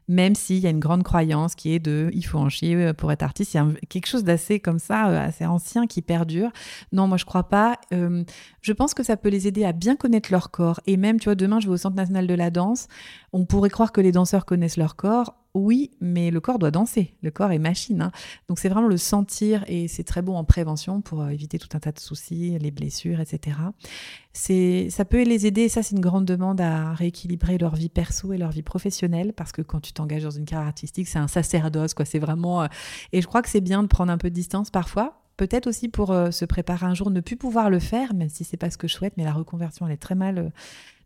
même 0.07 0.35
s'il 0.35 0.59
y 0.59 0.67
a 0.67 0.69
une 0.69 0.79
grande 0.79 1.03
croyance 1.03 1.55
qui 1.55 1.73
est 1.73 1.79
de 1.79 2.09
il 2.13 2.25
faut 2.25 2.37
en 2.37 2.49
chier 2.49 2.75
euh, 2.75 2.93
pour 2.93 3.11
être 3.11 3.23
artiste. 3.23 3.53
Il 3.53 3.57
y 3.57 3.59
a 3.59 3.67
quelque 3.89 4.07
chose 4.07 4.23
d'assez 4.23 4.59
comme 4.59 4.79
ça, 4.79 5.09
euh, 5.09 5.19
assez 5.19 5.45
ancien 5.45 5.87
qui 5.87 6.01
perdure. 6.01 6.51
Non, 6.91 7.07
moi 7.07 7.17
je 7.17 7.25
crois 7.25 7.49
pas. 7.49 7.77
Euh, 7.93 8.23
je 8.61 8.73
pense 8.73 8.93
que 8.93 9.03
ça 9.03 9.17
peut 9.17 9.29
les 9.29 9.47
aider 9.47 9.65
à 9.65 9.73
bien 9.73 9.95
connaître 9.95 10.31
leur 10.31 10.51
corps. 10.51 10.79
Et 10.85 10.97
même, 10.97 11.19
tu 11.19 11.25
vois, 11.25 11.35
demain 11.35 11.59
je 11.59 11.67
vais 11.67 11.73
au 11.73 11.77
Centre 11.77 11.95
national 11.95 12.27
de 12.27 12.33
la 12.33 12.49
danse. 12.49 12.87
On 13.33 13.45
pourrait 13.45 13.69
croire 13.69 13.91
que 13.91 14.01
les 14.01 14.11
danseurs 14.11 14.45
connaissent 14.45 14.77
leur 14.77 14.95
corps. 14.95 15.35
Oui, 15.57 15.89
mais 16.01 16.29
le 16.29 16.39
corps 16.39 16.59
doit 16.59 16.69
danser. 16.69 17.15
Le 17.23 17.31
corps 17.31 17.51
est 17.51 17.57
machine. 17.57 18.03
Hein. 18.03 18.11
Donc 18.47 18.59
c'est 18.59 18.69
vraiment 18.69 18.87
le 18.87 18.97
sentir 18.97 19.63
et 19.67 19.87
c'est 19.87 20.03
très 20.03 20.21
bon 20.21 20.35
en 20.35 20.43
prévention 20.43 21.01
pour 21.01 21.23
euh, 21.23 21.29
éviter 21.29 21.57
tout 21.57 21.69
un 21.73 21.79
tas 21.79 21.91
de 21.91 21.99
soucis, 21.99 22.55
les 22.59 22.69
blessures, 22.69 23.19
etc. 23.19 23.57
C'est, 24.33 24.89
ça 24.91 25.03
peut 25.03 25.23
les 25.23 25.47
aider, 25.47 25.67
ça 25.67 25.81
c'est 25.81 25.95
une 25.95 26.01
grande 26.01 26.25
demande 26.25 26.61
à 26.61 26.93
rééquilibrer 26.93 27.57
leur 27.57 27.75
vie 27.75 27.89
perso 27.89 28.33
et 28.33 28.37
leur 28.37 28.51
vie 28.51 28.61
professionnelle 28.61 29.33
parce 29.33 29.51
que 29.51 29.63
quand 29.63 29.79
tu 29.79 29.93
t'engages 29.93 30.23
dans 30.23 30.29
une 30.29 30.45
carrière 30.45 30.67
artistique, 30.67 31.07
c'est 31.07 31.17
un 31.17 31.27
sacerdoce, 31.27 31.95
quoi. 31.95 32.05
C'est 32.05 32.19
vraiment. 32.19 32.61
Euh, 32.61 32.67
et 33.11 33.23
je 33.23 33.27
crois 33.27 33.41
que 33.41 33.49
c'est 33.49 33.61
bien 33.61 33.81
de 33.81 33.87
prendre 33.87 34.11
un 34.11 34.19
peu 34.19 34.29
de 34.29 34.35
distance 34.35 34.69
parfois. 34.69 35.23
Peut-être 35.37 35.65
aussi 35.65 35.87
pour 35.89 36.11
euh, 36.11 36.29
se 36.29 36.45
préparer 36.45 36.85
un 36.85 36.93
jour, 36.93 37.09
ne 37.09 37.19
plus 37.19 37.35
pouvoir 37.35 37.71
le 37.71 37.79
faire, 37.79 38.13
même 38.13 38.29
si 38.29 38.43
c'est 38.43 38.57
pas 38.57 38.69
ce 38.69 38.77
que 38.77 38.87
je 38.87 38.93
souhaite, 38.93 39.13
mais 39.17 39.23
la 39.23 39.33
reconversion 39.33 39.87
elle 39.87 39.93
est 39.93 39.97
très 39.97 40.15
mal, 40.15 40.51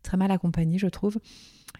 très 0.02 0.16
mal 0.16 0.30
accompagnée, 0.30 0.78
je 0.78 0.86
trouve. 0.86 1.18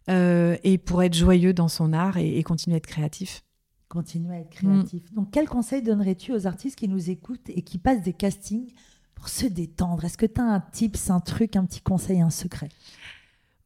Euh, 0.09 0.57
et 0.65 0.79
pour 0.79 1.03
être 1.03 1.15
joyeux 1.15 1.53
dans 1.53 1.69
son 1.69 1.93
art 1.93 2.17
et, 2.17 2.43
continuer 2.43 2.75
à 2.75 2.79
être 2.79 2.87
créatif. 2.87 3.45
Continuer 3.89 4.37
à 4.37 4.41
être 4.41 4.51
créatif. 4.51 5.13
Donc, 5.13 5.31
quel 5.31 5.49
conseil 5.49 5.83
donnerais-tu 5.83 6.33
aux 6.33 6.47
artistes 6.47 6.77
qui 6.77 6.89
nous 6.89 7.11
écoutent 7.11 7.49
et 7.49 7.63
qui 7.63 7.79
passent 7.79 8.03
des 8.03 8.15
castings 8.15 8.73
pour 9.15 9.29
se 9.29 9.47
détendre? 9.47 10.05
Est-ce 10.05 10.19
que 10.19 10.27
tu 10.27 10.41
as 10.41 10.45
un 10.45 10.61
tips, 10.61 11.11
un 11.11 11.21
truc, 11.21 11.57
un 11.57 11.65
petit 11.65 11.83
conseil, 11.83 12.21
un 12.21 12.31
secret? 12.31 12.69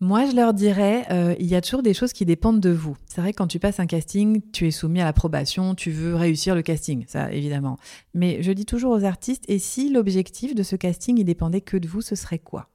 Moi, 0.01 0.27
je 0.27 0.37
leur 0.37 0.53
dirais, 0.53 1.07
euh, 1.11 1.35
il 1.39 1.47
y 1.47 1.55
a 1.55 1.63
toujours 1.63 1.83
des 1.83 1.95
choses 1.95 2.13
qui 2.13 2.27
dépendent 2.27 2.61
de 2.61 2.71
vous. 2.71 2.99
C'est 3.07 3.23
vrai, 3.23 3.33
quand 3.33 3.47
tu 3.47 3.59
passes 3.59 3.81
un 3.81 3.87
casting, 3.87 4.43
tu 4.53 4.67
es 4.67 4.71
soumis 4.71 5.01
à 5.01 5.05
l'approbation, 5.05 5.75
tu 5.75 5.91
veux 5.91 6.15
réussir 6.15 6.55
le 6.55 6.61
casting, 6.61 7.07
ça 7.09 7.33
évidemment. 7.33 7.79
Mais 8.13 8.43
je 8.43 8.53
dis 8.53 8.67
toujours 8.67 8.93
aux 8.93 9.05
artistes, 9.05 9.45
et 9.49 9.59
si 9.59 9.91
l'objectif 9.91 10.55
de 10.55 10.63
ce 10.63 10.77
casting, 10.77 11.17
il 11.19 11.25
dépendait 11.25 11.63
que 11.63 11.79
de 11.79 11.89
vous, 11.89 12.03
ce 12.03 12.15
serait 12.15 12.39
quoi? 12.39 12.69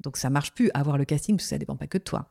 Donc 0.00 0.16
ça 0.16 0.30
marche 0.30 0.52
plus 0.52 0.70
avoir 0.74 0.98
le 0.98 1.04
casting 1.04 1.36
parce 1.36 1.44
que 1.44 1.50
ça 1.50 1.58
dépend 1.58 1.76
pas 1.76 1.86
que 1.86 1.98
de 1.98 2.02
toi. 2.02 2.30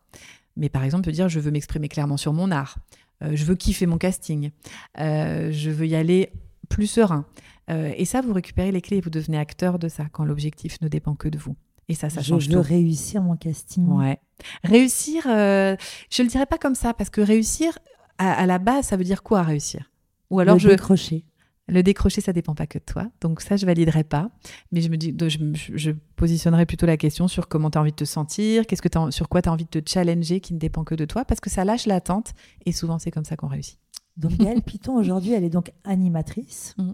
Mais 0.55 0.69
par 0.69 0.83
exemple, 0.83 1.11
dire 1.11 1.29
je 1.29 1.39
veux 1.39 1.51
m'exprimer 1.51 1.89
clairement 1.89 2.17
sur 2.17 2.33
mon 2.33 2.51
art, 2.51 2.77
euh, 3.23 3.31
je 3.33 3.45
veux 3.45 3.55
kiffer 3.55 3.85
mon 3.85 3.97
casting, 3.97 4.51
euh, 4.99 5.51
je 5.51 5.69
veux 5.69 5.87
y 5.87 5.95
aller 5.95 6.31
plus 6.69 6.87
serein. 6.87 7.25
Euh, 7.69 7.91
et 7.95 8.05
ça, 8.05 8.21
vous 8.21 8.33
récupérez 8.33 8.71
les 8.71 8.81
clés 8.81 8.97
et 8.97 9.01
vous 9.01 9.09
devenez 9.09 9.37
acteur 9.37 9.79
de 9.79 9.89
ça 9.89 10.05
quand 10.11 10.25
l'objectif 10.25 10.79
ne 10.81 10.87
dépend 10.87 11.15
que 11.15 11.27
de 11.27 11.37
vous. 11.37 11.55
Et 11.89 11.95
ça, 11.95 12.09
ça 12.09 12.21
change 12.21 12.45
je 12.45 12.51
veux 12.51 12.59
réussir 12.59 13.21
mon 13.21 13.37
casting. 13.37 13.87
Ouais. 13.87 14.19
Réussir, 14.63 15.23
je 15.25 16.21
le 16.21 16.27
dirais 16.27 16.45
pas 16.45 16.57
comme 16.57 16.75
ça 16.75 16.93
parce 16.93 17.09
que 17.09 17.21
réussir, 17.21 17.79
à, 18.17 18.45
la 18.45 18.59
base, 18.59 18.87
ça 18.87 18.97
veut 18.97 19.03
dire 19.03 19.23
quoi 19.23 19.43
réussir? 19.43 19.91
Ou 20.29 20.39
alors 20.39 20.55
le 20.55 20.59
je 20.59 20.67
décrocher. 20.67 21.23
Le 21.69 21.83
décrocher, 21.83 22.21
ça 22.21 22.31
dépend 22.31 22.55
pas 22.55 22.65
que 22.65 22.79
de 22.79 22.83
toi. 22.83 23.09
Donc 23.19 23.41
ça, 23.41 23.57
je 23.57 23.65
validerai 23.65 24.03
pas. 24.03 24.29
Mais 24.71 24.81
je 24.81 24.89
me 24.89 24.95
dis, 24.95 25.15
je, 25.19 25.37
je 25.75 25.91
positionnerai 26.15 26.65
plutôt 26.65 26.85
la 26.85 26.95
question 26.97 27.27
sur 27.27 27.47
comment 27.49 27.69
tu 27.69 27.77
as 27.77 27.81
envie 27.81 27.91
de 27.91 27.97
te 27.97 28.05
sentir, 28.05 28.65
qu'est-ce 28.65 28.81
que 28.81 29.11
sur 29.11 29.27
quoi 29.27 29.41
tu 29.41 29.49
as 29.49 29.51
envie 29.51 29.65
de 29.65 29.79
te 29.79 29.89
challenger 29.89 30.39
qui 30.39 30.53
ne 30.53 30.59
dépend 30.59 30.83
que 30.83 30.95
de 30.95 31.05
toi, 31.05 31.25
parce 31.25 31.41
que 31.41 31.49
ça 31.49 31.65
lâche 31.65 31.85
l'attente. 31.85 32.33
Et 32.65 32.71
souvent, 32.71 32.99
c'est 32.99 33.11
comme 33.11 33.25
ça 33.25 33.35
qu'on 33.35 33.47
réussit. 33.47 33.79
Donc 34.15 34.31
Gaëlle 34.37 34.61
Piton, 34.63 34.95
aujourd'hui, 34.95 35.33
elle 35.33 35.43
est 35.43 35.49
donc 35.49 35.71
animatrice, 35.83 36.73
mm. 36.77 36.91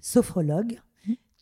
sophrologue, 0.00 0.80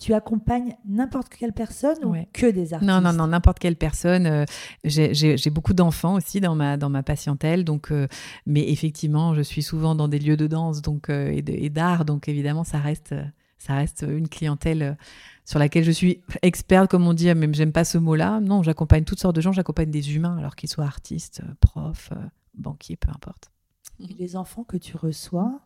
tu 0.03 0.15
accompagnes 0.15 0.75
n'importe 0.85 1.29
quelle 1.29 1.53
personne 1.53 2.05
ou 2.05 2.17
que 2.33 2.51
des 2.51 2.75
artistes 2.75 2.91
Non, 2.91 3.01
non, 3.01 3.13
non, 3.13 3.29
n'importe 3.29 3.61
quelle 3.61 3.77
personne. 3.77 4.27
Euh, 4.27 4.45
j'ai 4.85 5.51
beaucoup 5.51 5.75
d'enfants 5.75 6.15
aussi 6.15 6.41
dans 6.41 6.57
ma, 6.57 6.77
dans 6.77 6.91
ma 6.91 7.05
patientèle, 7.05 7.65
donc, 7.65 7.93
euh, 7.93 8.09
mais 8.45 8.69
effectivement, 8.69 9.33
je 9.33 9.43
suis 9.43 9.63
souvent 9.63 9.95
dans 9.95 10.09
des 10.09 10.19
lieux 10.19 10.37
de 10.37 10.49
danse 10.49 10.83
donc, 10.83 11.09
euh, 11.09 11.41
et 11.47 11.71
d'art, 11.71 12.05
donc 12.05 12.29
évidemment, 12.29 12.65
ça 12.65 12.79
reste, 12.79 13.15
ça 13.59 13.75
reste 13.75 14.05
une 14.09 14.29
clientèle 14.29 14.97
sur 15.45 15.61
laquelle 15.61 15.85
je 15.85 15.93
suis 15.93 16.21
experte, 16.43 16.91
comme 16.91 17.07
on 17.07 17.15
dit, 17.15 17.33
même 17.33 17.55
j'aime 17.55 17.73
pas 17.73 17.85
ce 17.85 17.97
mot-là. 17.97 18.41
Non, 18.41 18.65
j'accompagne 18.65 19.05
toutes 19.05 19.21
sortes 19.21 19.37
de 19.37 19.41
gens, 19.41 19.53
j'accompagne 19.53 19.91
des 19.93 20.17
humains, 20.17 20.37
alors 20.37 20.57
qu'ils 20.57 20.69
soient 20.69 20.85
artistes, 20.85 21.43
profs, 21.61 22.13
banquiers, 22.55 22.97
peu 22.97 23.11
importe. 23.11 23.53
les 24.01 24.35
enfants 24.35 24.65
que 24.65 24.77
tu 24.77 24.97
reçois, 24.97 25.61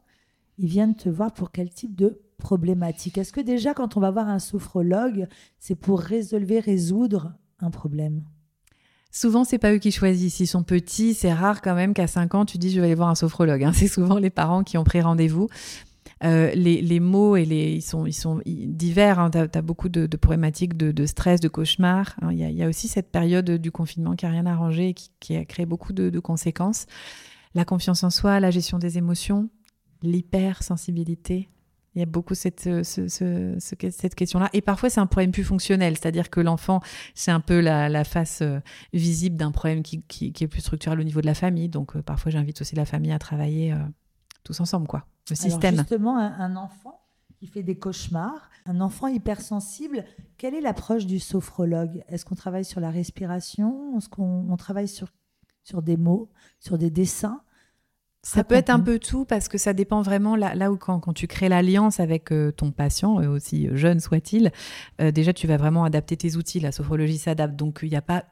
ils 0.59 0.69
viennent 0.69 0.95
te 0.95 1.09
voir 1.09 1.33
pour 1.33 1.53
quel 1.53 1.71
type 1.71 1.95
de 1.95 2.21
problématique 2.37 3.19
Est-ce 3.19 3.33
que 3.33 3.41
déjà, 3.41 3.75
quand 3.75 3.97
on 3.97 4.01
va 4.01 4.11
voir 4.11 4.29
un 4.29 4.39
sophrologue, 4.39 5.27
c'est 5.59 5.75
pour 5.75 6.01
résolver, 6.01 6.61
résoudre 6.61 7.35
un 7.61 7.71
problème? 7.71 8.25
Souvent, 9.17 9.45
c'est 9.45 9.59
pas 9.59 9.73
eux 9.73 9.79
qui 9.79 9.93
choisissent. 9.93 10.41
Ils 10.41 10.47
sont 10.47 10.63
petits, 10.63 11.15
c'est 11.15 11.33
rare 11.33 11.63
quand 11.63 11.75
même 11.75 11.95
qu'à 11.95 12.07
5 12.07 12.35
ans, 12.35 12.45
tu 12.45 12.59
dis 12.59 12.71
je 12.71 12.81
vais 12.81 12.87
aller 12.87 12.95
voir 12.95 13.09
un 13.09 13.15
sophrologue. 13.15 13.65
Hein. 13.65 13.73
C'est 13.75 13.89
souvent 13.89 14.19
les 14.19 14.29
parents 14.29 14.63
qui 14.63 14.77
ont 14.77 14.85
pris 14.85 15.01
rendez-vous. 15.01 15.49
Euh, 16.25 16.51
les, 16.55 17.01
mots 17.01 17.37
et 17.37 17.47
les, 17.47 17.73
ils, 17.73 17.83
sont, 17.83 18.05
ils 18.05 18.13
sont 18.13 18.43
divers. 18.45 19.19
Hein. 19.19 19.31
Tu 19.31 19.39
as, 19.39 19.63
beaucoup 19.63 19.89
de, 19.89 20.07
problématiques 20.17 20.77
de, 20.77 21.07
stress, 21.07 21.41
de 21.41 21.49
cauchemar. 21.49 22.15
Hein. 22.21 22.33
Il 22.33 22.39
y, 22.39 22.63
a 22.63 22.69
aussi 22.69 22.89
cette 22.89 23.11
période 23.11 23.51
du 23.51 23.71
confinement 23.71 24.17
qui 24.17 24.27
a 24.27 24.31
rien 24.31 24.45
arrangé 24.45 24.91
et 24.91 24.95
qui, 24.95 25.11
qui 25.19 25.37
a 25.37 25.47
créé 25.47 25.65
beaucoup 25.65 25.95
de, 25.95 26.19
conséquences. 26.21 26.87
La 27.55 27.65
confiance 27.65 28.05
en 28.05 28.11
soi, 28.11 28.39
la 28.39 28.51
gestion 28.51 28.79
des 28.79 28.99
émotions, 28.99 29.49
l'hypersensibilité, 30.03 31.49
il 31.97 32.01
y 32.01 32.03
a 32.03 32.07
beaucoup 32.07 32.35
cette, 32.35 32.67
euh, 32.67 32.83
cette 33.59 34.15
question-là. 34.15 34.51
Et 34.53 34.61
parfois, 34.61 34.91
c'est 34.91 35.01
un 35.01 35.07
problème 35.07 35.33
plus 35.33 35.45
fonctionnel, 35.45 35.97
c'est-à-dire 35.97 36.29
que 36.29 36.41
l'enfant, 36.41 36.81
c'est 37.15 37.31
un 37.31 37.41
peu 37.41 37.59
la, 37.59 38.05
face 38.05 38.43
euh, 38.43 38.61
visible 38.93 39.37
d'un 39.37 39.51
problème 39.51 39.83
qui, 39.83 40.03
qui, 40.03 40.33
est 40.39 40.47
plus 40.47 40.61
structurel 40.61 41.01
au 41.01 41.05
niveau 41.05 41.23
de 41.23 41.27
la 41.27 41.33
famille. 41.33 41.71
Donc, 41.71 41.97
euh, 41.97 42.03
parfois, 42.03 42.31
j'invite 42.31 42.61
aussi 42.61 42.77
la 42.77 42.85
famille 42.85 43.13
à 43.13 43.19
travailler 43.19 43.75
tous 44.45 44.61
ensemble, 44.61 44.87
quoi. 44.87 45.07
Le 45.31 45.37
système. 45.37 45.77
justement, 45.77 46.19
un, 46.19 46.55
enfant 46.55 47.01
qui 47.39 47.47
fait 47.47 47.63
des 47.63 47.79
cauchemars, 47.79 48.51
un 48.67 48.83
enfant 48.83 49.07
hypersensible, 49.07 50.05
quelle 50.37 50.55
est 50.55 50.61
l'approche 50.61 51.07
du 51.07 51.19
sophrologue? 51.19 52.05
Est-ce 52.09 52.27
qu'on 52.27 52.35
travaille 52.35 52.67
sur 52.67 52.81
la 52.81 52.91
respiration? 52.91 53.97
Est-ce 53.97 54.11
qu'on 54.11 54.55
travaille 54.59 54.89
sur, 54.89 55.09
sur 55.65 55.81
des 55.81 55.97
mots, 55.97 56.31
sur 56.61 56.77
des 56.77 56.91
dessins? 56.91 57.41
Ça 58.27 58.45
peut 58.45 58.55
être 58.55 58.71
un 58.71 58.81
peu 58.81 58.99
tout 58.99 59.25
parce 59.25 59.49
que 59.49 59.59
ça 59.59 59.73
dépend 59.73 60.03
vraiment 60.03 60.37
là, 60.37 60.71
où 60.71 60.77
quand, 60.77 61.13
tu 61.13 61.27
crées 61.27 61.49
l'alliance 61.49 62.01
avec 62.01 62.33
euh, 62.33 62.51
ton 62.51 62.71
patient, 62.73 63.17
aussi 63.17 63.69
jeune 63.73 64.01
soit-il, 64.01 64.53
euh, 65.01 65.11
déjà 65.11 65.33
tu 65.33 65.47
vas 65.47 65.57
vraiment 65.57 65.85
adapter 65.85 66.17
tes 66.17 66.37
outils. 66.37 66.61
La 66.61 66.73
sophrologie 66.73 67.19
s'adapte, 67.19 67.57
donc 67.57 67.81
il 67.83 67.91
n'y 67.91 67.97
a 67.97 68.03
pas 68.03 68.25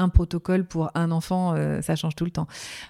un 0.00 0.08
protocole 0.08 0.64
pour 0.64 0.90
un 0.94 1.10
enfant, 1.10 1.54
euh, 1.54 1.82
ça 1.82 1.96
change 1.96 2.16
tout 2.16 2.24
le 2.24 2.30
temps. 2.30 2.46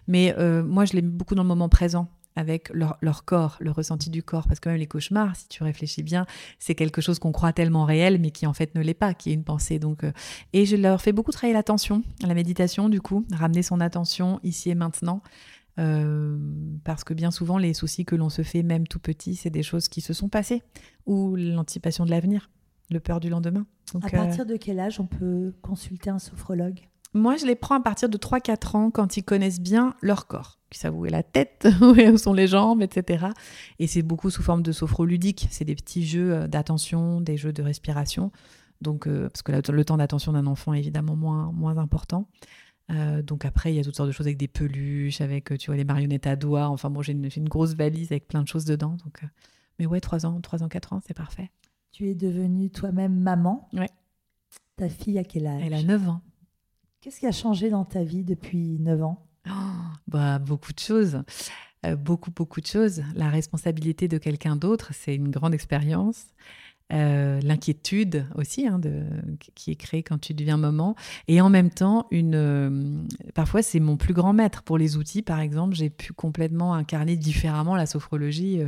Mais 0.07 0.35
euh, 0.39 0.63
moi, 0.63 0.85
je 0.85 0.95
l'aime 0.95 1.11
beaucoup 1.11 1.35
dans 1.35 1.43
le 1.43 1.49
moment 1.49 1.69
présent 1.69 2.09
avec 2.37 2.71
leur, 2.73 3.25
corps, 3.25 3.57
le 3.61 3.73
ressenti 3.73 4.09
du 4.09 4.23
corps. 4.23 4.47
Parce 4.47 4.61
que 4.61 4.69
même 4.69 4.79
les 4.79 4.87
cauchemars, 4.87 5.35
si 5.37 5.49
tu 5.49 5.63
réfléchis 5.65 6.03
bien, 6.03 6.27
c'est 6.59 6.75
quelque 6.75 7.01
chose 7.01 7.19
qu'on 7.19 7.33
croit 7.33 7.53
tellement 7.53 7.85
réel, 7.85 8.19
mais 8.21 8.31
qui 8.31 8.47
en 8.47 8.55
fait 8.55 8.75
ne 8.75 8.81
l'est 8.81 8.95
pas, 8.95 9.15
qui 9.15 9.31
est 9.31 9.35
une 9.35 9.45
pensée. 9.45 9.79
Donc, 9.79 10.05
euh, 10.05 10.13
et 10.53 10.65
je 10.65 10.77
leur 10.77 11.03
fais 11.03 11.13
beaucoup 11.13 11.33
travailler 11.33 11.55
l'attention, 11.55 12.03
la 12.23 12.35
méditation, 12.35 12.89
du 12.89 13.01
coup, 13.01 13.27
ramener 13.33 13.63
son 13.63 13.81
attention 13.81 14.41
ici 14.43 14.71
et 14.71 14.75
maintenant. 14.75 15.23
Euh, 15.79 16.37
parce 16.85 17.05
que 17.05 17.15
bien 17.15 17.31
souvent, 17.31 17.59
les 17.59 17.75
soucis 17.75 18.05
que 18.05 18.17
l'on 18.17 18.29
se 18.29 18.43
fait, 18.43 18.63
même 18.63 18.87
tout 18.87 18.99
petit, 18.99 19.37
c'est 19.37 19.51
des 19.51 19.63
choses 19.63 19.89
qui 19.89 20.01
se 20.01 20.13
sont 20.13 20.29
passées, 20.29 20.63
ou 21.07 21.37
l'anticipation 21.37 22.05
de 22.05 22.11
l'avenir, 22.11 22.51
le 22.91 23.01
peur 23.01 23.21
du 23.21 23.29
lendemain. 23.29 23.67
Donc, 23.95 24.05
à 24.05 24.11
partir 24.11 24.47
de 24.47 24.57
quel 24.57 24.81
âge 24.81 25.01
on 25.01 25.07
peut 25.07 25.53
consulter 25.63 26.11
un 26.11 26.19
sophrologue? 26.19 26.81
Moi, 27.13 27.37
je 27.37 27.47
les 27.47 27.57
prends 27.57 27.75
à 27.75 27.81
partir 27.81 28.09
de 28.09 28.17
3-4 28.17 28.77
ans 28.77 28.91
quand 28.91 29.17
ils 29.17 29.25
connaissent 29.25 29.61
bien 29.61 29.95
leur 30.01 30.27
corps, 30.27 30.61
qui 30.71 30.79
savent 30.79 30.97
où 30.97 31.07
est 31.07 31.11
la 31.11 31.25
tête, 31.25 31.67
où 31.81 32.17
sont 32.17 32.33
les 32.33 32.47
jambes, 32.47 32.83
etc. 32.83 33.27
Et 33.79 33.87
c'est 33.87 34.03
beaucoup 34.03 34.31
sous 34.31 34.43
forme 34.43 34.63
de 34.63 34.71
sophroludique. 34.71 35.49
C'est 35.51 35.65
des 35.65 35.75
petits 35.75 36.07
jeux 36.07 36.35
euh, 36.35 36.47
d'attention, 36.47 37.21
des 37.21 37.37
jeux 37.37 37.53
de 37.53 37.63
respiration. 37.63 38.31
Donc, 38.81 39.07
euh, 39.07 39.29
parce 39.29 39.43
que 39.43 39.73
le 39.73 39.85
temps 39.85 39.97
d'attention 39.97 40.33
d'un 40.33 40.47
enfant 40.47 40.73
est 40.73 40.79
évidemment 40.79 41.17
moins, 41.17 41.51
moins 41.53 41.79
important. 41.79 42.29
Euh, 42.91 43.23
donc 43.23 43.45
après, 43.45 43.73
il 43.73 43.77
y 43.77 43.81
a 43.81 43.85
toutes 43.85 43.97
sortes 43.97 44.09
de 44.09 44.13
choses 44.13 44.27
avec 44.27 44.39
des 44.39 44.49
peluches, 44.49 45.21
avec 45.21 45.57
tu 45.59 45.67
vois 45.67 45.77
les 45.77 45.85
marionnettes 45.85 46.27
à 46.27 46.37
doigts. 46.37 46.69
Enfin 46.69 46.91
bon, 46.91 47.03
j'ai 47.03 47.13
une, 47.13 47.29
une, 47.37 47.49
grosse 47.49 47.75
valise 47.75 48.11
avec 48.11 48.27
plein 48.27 48.43
de 48.43 48.49
choses 48.49 48.65
dedans. 48.65 48.97
Donc, 49.05 49.23
mais 49.79 49.87
ouais, 49.87 50.01
3 50.01 50.27
ans, 50.27 50.41
3 50.41 50.63
ans, 50.63 50.69
4 50.69 50.93
ans, 50.93 51.01
c'est 51.07 51.15
parfait. 51.15 51.51
Tu 51.93 52.09
es 52.09 52.15
devenue 52.15 52.71
toi-même 52.71 53.19
maman. 53.19 53.69
Ouais. 53.73 53.89
Ta 54.77 54.89
fille 54.89 55.19
a 55.19 55.25
quel 55.25 55.47
âge? 55.47 55.63
Elle 55.65 55.75
a 55.75 55.83
9 55.83 56.09
ans. 56.09 56.23
Qu'est-ce 57.01 57.21
qui 57.21 57.27
a 57.27 57.33
changé 57.33 57.71
dans 57.71 57.85
ta 57.85 58.03
vie 58.03 58.25
depuis 58.25 58.79
9 58.79 59.03
ans? 59.03 59.27
Oh, 59.49 59.51
bah, 60.07 60.39
Beaucoup 60.39 60.73
de 60.73 60.79
choses. 60.79 61.23
Euh, 61.87 61.97
beaucoup, 61.97 62.31
beaucoup 62.31 62.61
de 62.61 62.67
choses. 62.67 63.03
La 63.15 63.31
responsabilité 63.31 64.07
de 64.07 64.19
quelqu'un 64.19 64.55
d'autre, 64.55 64.93
c'est 64.93 65.15
une 65.15 65.31
grande 65.31 65.55
expérience. 65.55 66.27
Euh, 66.93 67.41
l'inquiétude 67.43 68.27
aussi 68.35 68.67
hein, 68.67 68.81
de, 68.81 69.05
qui 69.55 69.71
est 69.71 69.77
créée 69.77 70.03
quand 70.03 70.19
tu 70.19 70.35
deviens 70.35 70.57
maman. 70.57 70.97
Et 71.29 71.41
en 71.41 71.49
même 71.49 71.71
temps, 71.71 72.09
une, 72.11 72.35
euh, 72.35 73.05
parfois 73.35 73.63
c'est 73.63 73.79
mon 73.79 73.97
plus 73.97 74.13
grand 74.13 74.33
maître. 74.33 74.63
Pour 74.63 74.77
les 74.77 74.97
outils, 74.97 75.23
par 75.23 75.39
exemple, 75.39 75.75
j'ai 75.75 75.89
pu 75.89 76.13
complètement 76.13 76.75
incarner 76.75 77.17
différemment 77.17 77.77
la 77.77 77.87
sophrologie 77.87 78.61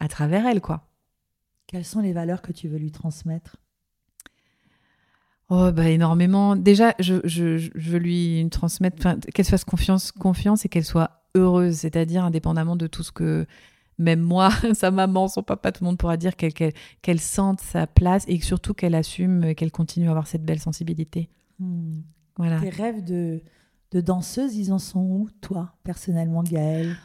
à 0.00 0.08
travers 0.08 0.46
elle. 0.46 0.60
quoi. 0.60 0.88
Quelles 1.66 1.84
sont 1.84 2.00
les 2.00 2.12
valeurs 2.12 2.42
que 2.42 2.52
tu 2.52 2.68
veux 2.68 2.78
lui 2.78 2.90
transmettre? 2.90 3.56
Oh, 5.50 5.70
bah, 5.72 5.88
énormément. 5.88 6.56
Déjà, 6.56 6.94
je, 6.98 7.16
je, 7.24 7.70
veux 7.74 7.98
lui 7.98 8.46
transmettre, 8.50 9.18
qu'elle 9.34 9.44
se 9.44 9.50
fasse 9.50 9.64
confiance, 9.64 10.12
confiance 10.12 10.66
et 10.66 10.68
qu'elle 10.68 10.84
soit 10.84 11.22
heureuse, 11.34 11.76
c'est-à-dire 11.76 12.24
indépendamment 12.24 12.76
de 12.76 12.86
tout 12.86 13.02
ce 13.02 13.12
que 13.12 13.46
même 13.98 14.20
moi, 14.20 14.50
sa 14.74 14.90
maman, 14.90 15.28
son 15.28 15.42
papa, 15.42 15.72
tout 15.72 15.84
le 15.84 15.88
monde 15.88 15.98
pourra 15.98 16.16
dire 16.16 16.36
qu'elle 16.36 17.20
sente 17.20 17.60
sa 17.60 17.86
place 17.86 18.24
et 18.28 18.40
surtout 18.40 18.74
qu'elle 18.74 18.94
assume, 18.94 19.54
qu'elle 19.54 19.72
continue 19.72 20.08
à 20.08 20.10
avoir 20.10 20.26
cette 20.26 20.44
belle 20.44 20.60
sensibilité. 20.60 21.28
Hmm. 21.58 22.00
Voilà. 22.36 22.60
Tes 22.60 22.70
rêves 22.70 23.04
de, 23.04 23.42
de 23.90 24.00
danseuse, 24.00 24.54
ils 24.56 24.72
en 24.72 24.78
sont 24.78 25.00
où, 25.00 25.28
toi, 25.40 25.74
personnellement, 25.82 26.42
Gaëlle? 26.42 26.96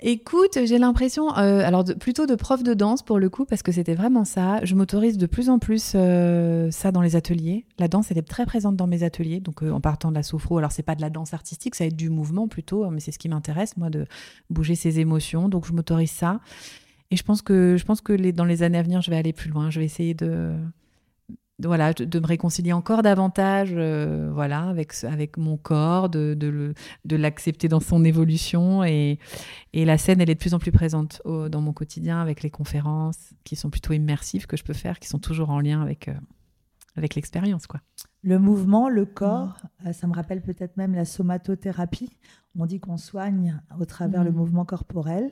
Écoute, 0.00 0.56
j'ai 0.64 0.78
l'impression, 0.78 1.36
euh, 1.38 1.60
alors 1.64 1.84
plutôt 1.98 2.26
de 2.26 2.36
prof 2.36 2.62
de 2.62 2.72
danse 2.72 3.02
pour 3.02 3.18
le 3.18 3.28
coup, 3.28 3.44
parce 3.44 3.64
que 3.64 3.72
c'était 3.72 3.94
vraiment 3.94 4.24
ça. 4.24 4.64
Je 4.64 4.76
m'autorise 4.76 5.18
de 5.18 5.26
plus 5.26 5.50
en 5.50 5.58
plus 5.58 5.92
euh, 5.96 6.70
ça 6.70 6.92
dans 6.92 7.00
les 7.00 7.16
ateliers. 7.16 7.64
La 7.80 7.88
danse, 7.88 8.12
est 8.12 8.22
très 8.22 8.46
présente 8.46 8.76
dans 8.76 8.86
mes 8.86 9.02
ateliers, 9.02 9.40
donc 9.40 9.64
euh, 9.64 9.72
en 9.72 9.80
partant 9.80 10.10
de 10.10 10.14
la 10.14 10.22
sophro. 10.22 10.58
Alors 10.58 10.70
c'est 10.70 10.84
pas 10.84 10.94
de 10.94 11.00
la 11.00 11.10
danse 11.10 11.34
artistique, 11.34 11.74
ça 11.74 11.82
va 11.82 11.88
être 11.88 11.96
du 11.96 12.10
mouvement 12.10 12.46
plutôt, 12.46 12.84
hein, 12.84 12.90
mais 12.92 13.00
c'est 13.00 13.10
ce 13.10 13.18
qui 13.18 13.28
m'intéresse 13.28 13.76
moi 13.76 13.90
de 13.90 14.06
bouger 14.50 14.76
ses 14.76 15.00
émotions. 15.00 15.48
Donc 15.48 15.66
je 15.66 15.72
m'autorise 15.72 16.12
ça. 16.12 16.38
Et 17.10 17.16
je 17.16 17.24
pense 17.24 17.42
que 17.42 17.76
je 17.76 17.84
pense 17.84 18.00
que 18.00 18.30
dans 18.30 18.44
les 18.44 18.62
années 18.62 18.78
à 18.78 18.82
venir, 18.82 19.02
je 19.02 19.10
vais 19.10 19.16
aller 19.16 19.32
plus 19.32 19.50
loin. 19.50 19.68
Je 19.68 19.80
vais 19.80 19.86
essayer 19.86 20.14
de 20.14 20.54
voilà, 21.66 21.92
de, 21.92 22.18
me 22.20 22.26
réconcilier 22.26 22.72
encore 22.72 23.02
davantage 23.02 23.70
euh, 23.72 24.30
voilà, 24.32 24.68
avec, 24.68 24.92
avec 25.02 25.36
mon 25.36 25.56
corps, 25.56 26.08
de, 26.08 26.34
de 26.34 27.16
l'accepter 27.16 27.68
dans 27.68 27.80
son 27.80 28.04
évolution. 28.04 28.84
Et, 28.84 29.18
et, 29.72 29.84
la 29.84 29.98
scène, 29.98 30.20
elle 30.20 30.30
est 30.30 30.34
de 30.34 30.40
plus 30.40 30.54
en 30.54 30.58
plus 30.58 30.72
présente 30.72 31.20
dans 31.24 31.60
mon 31.60 31.72
quotidien 31.72 32.20
avec 32.20 32.42
les 32.42 32.50
conférences 32.50 33.34
qui 33.44 33.56
sont 33.56 33.70
plutôt 33.70 33.92
immersives 33.92 34.46
que 34.46 34.56
je 34.56 34.64
peux 34.64 34.74
faire, 34.74 34.98
qui 34.98 35.08
sont 35.08 35.18
toujours 35.18 35.50
en 35.50 35.60
lien 35.60 35.82
avec, 35.82 36.08
euh, 36.08 36.14
avec 36.96 37.14
l'expérience. 37.14 37.66
quoi. 37.66 37.80
Le 38.22 38.38
mouvement, 38.38 38.88
le 38.88 39.06
corps, 39.06 39.56
euh, 39.86 39.92
ça 39.92 40.06
me 40.06 40.14
rappelle 40.14 40.42
peut-être 40.42 40.76
même 40.76 40.94
la 40.94 41.04
somatothérapie. 41.04 42.16
On 42.56 42.66
dit 42.66 42.80
qu'on 42.80 42.96
soigne 42.96 43.60
au 43.78 43.84
travers 43.84 44.24
le 44.24 44.32
mmh. 44.32 44.36
mouvement 44.36 44.64
corporel. 44.64 45.30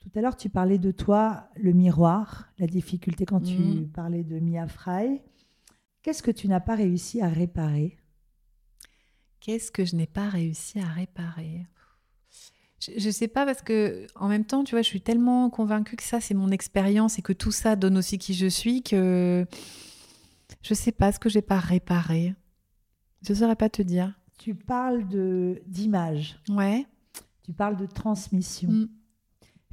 Tout 0.00 0.10
à 0.18 0.22
l'heure, 0.22 0.36
tu 0.36 0.48
parlais 0.48 0.78
de 0.78 0.90
toi, 0.90 1.48
le 1.56 1.72
miroir, 1.72 2.48
la 2.58 2.66
difficulté 2.66 3.26
quand 3.26 3.40
tu 3.40 3.58
mmh. 3.58 3.88
parlais 3.88 4.24
de 4.24 4.38
Mia 4.38 4.66
Fry. 4.66 5.20
Qu'est-ce 6.08 6.22
que 6.22 6.30
tu 6.30 6.48
n'as 6.48 6.60
pas 6.60 6.74
réussi 6.74 7.20
à 7.20 7.28
réparer? 7.28 7.98
Qu'est-ce 9.40 9.70
que 9.70 9.84
je 9.84 9.94
n'ai 9.94 10.06
pas 10.06 10.30
réussi 10.30 10.80
à 10.80 10.86
réparer? 10.86 11.66
Je 12.80 13.08
ne 13.08 13.12
sais 13.12 13.28
pas 13.28 13.44
parce 13.44 13.60
que 13.60 14.06
en 14.14 14.26
même 14.28 14.46
temps, 14.46 14.64
tu 14.64 14.70
vois, 14.70 14.80
je 14.80 14.88
suis 14.88 15.02
tellement 15.02 15.50
convaincue 15.50 15.96
que 15.96 16.02
ça 16.02 16.18
c'est 16.22 16.32
mon 16.32 16.50
expérience 16.50 17.18
et 17.18 17.22
que 17.22 17.34
tout 17.34 17.52
ça 17.52 17.76
donne 17.76 17.98
aussi 17.98 18.16
qui 18.16 18.32
je 18.32 18.46
suis 18.46 18.82
que 18.82 19.44
je 20.62 20.72
ne 20.72 20.74
sais 20.74 20.92
pas 20.92 21.12
ce 21.12 21.18
que 21.18 21.28
j'ai 21.28 21.42
pas 21.42 21.58
réparé. 21.58 22.34
Je 23.20 23.34
saurais 23.34 23.54
pas 23.54 23.68
te 23.68 23.82
dire. 23.82 24.18
Tu 24.38 24.54
parles 24.54 25.06
de 25.08 25.60
d'image. 25.66 26.40
Ouais. 26.48 26.86
Tu 27.42 27.52
parles 27.52 27.76
de 27.76 27.84
transmission. 27.84 28.70
Mm. 28.70 28.88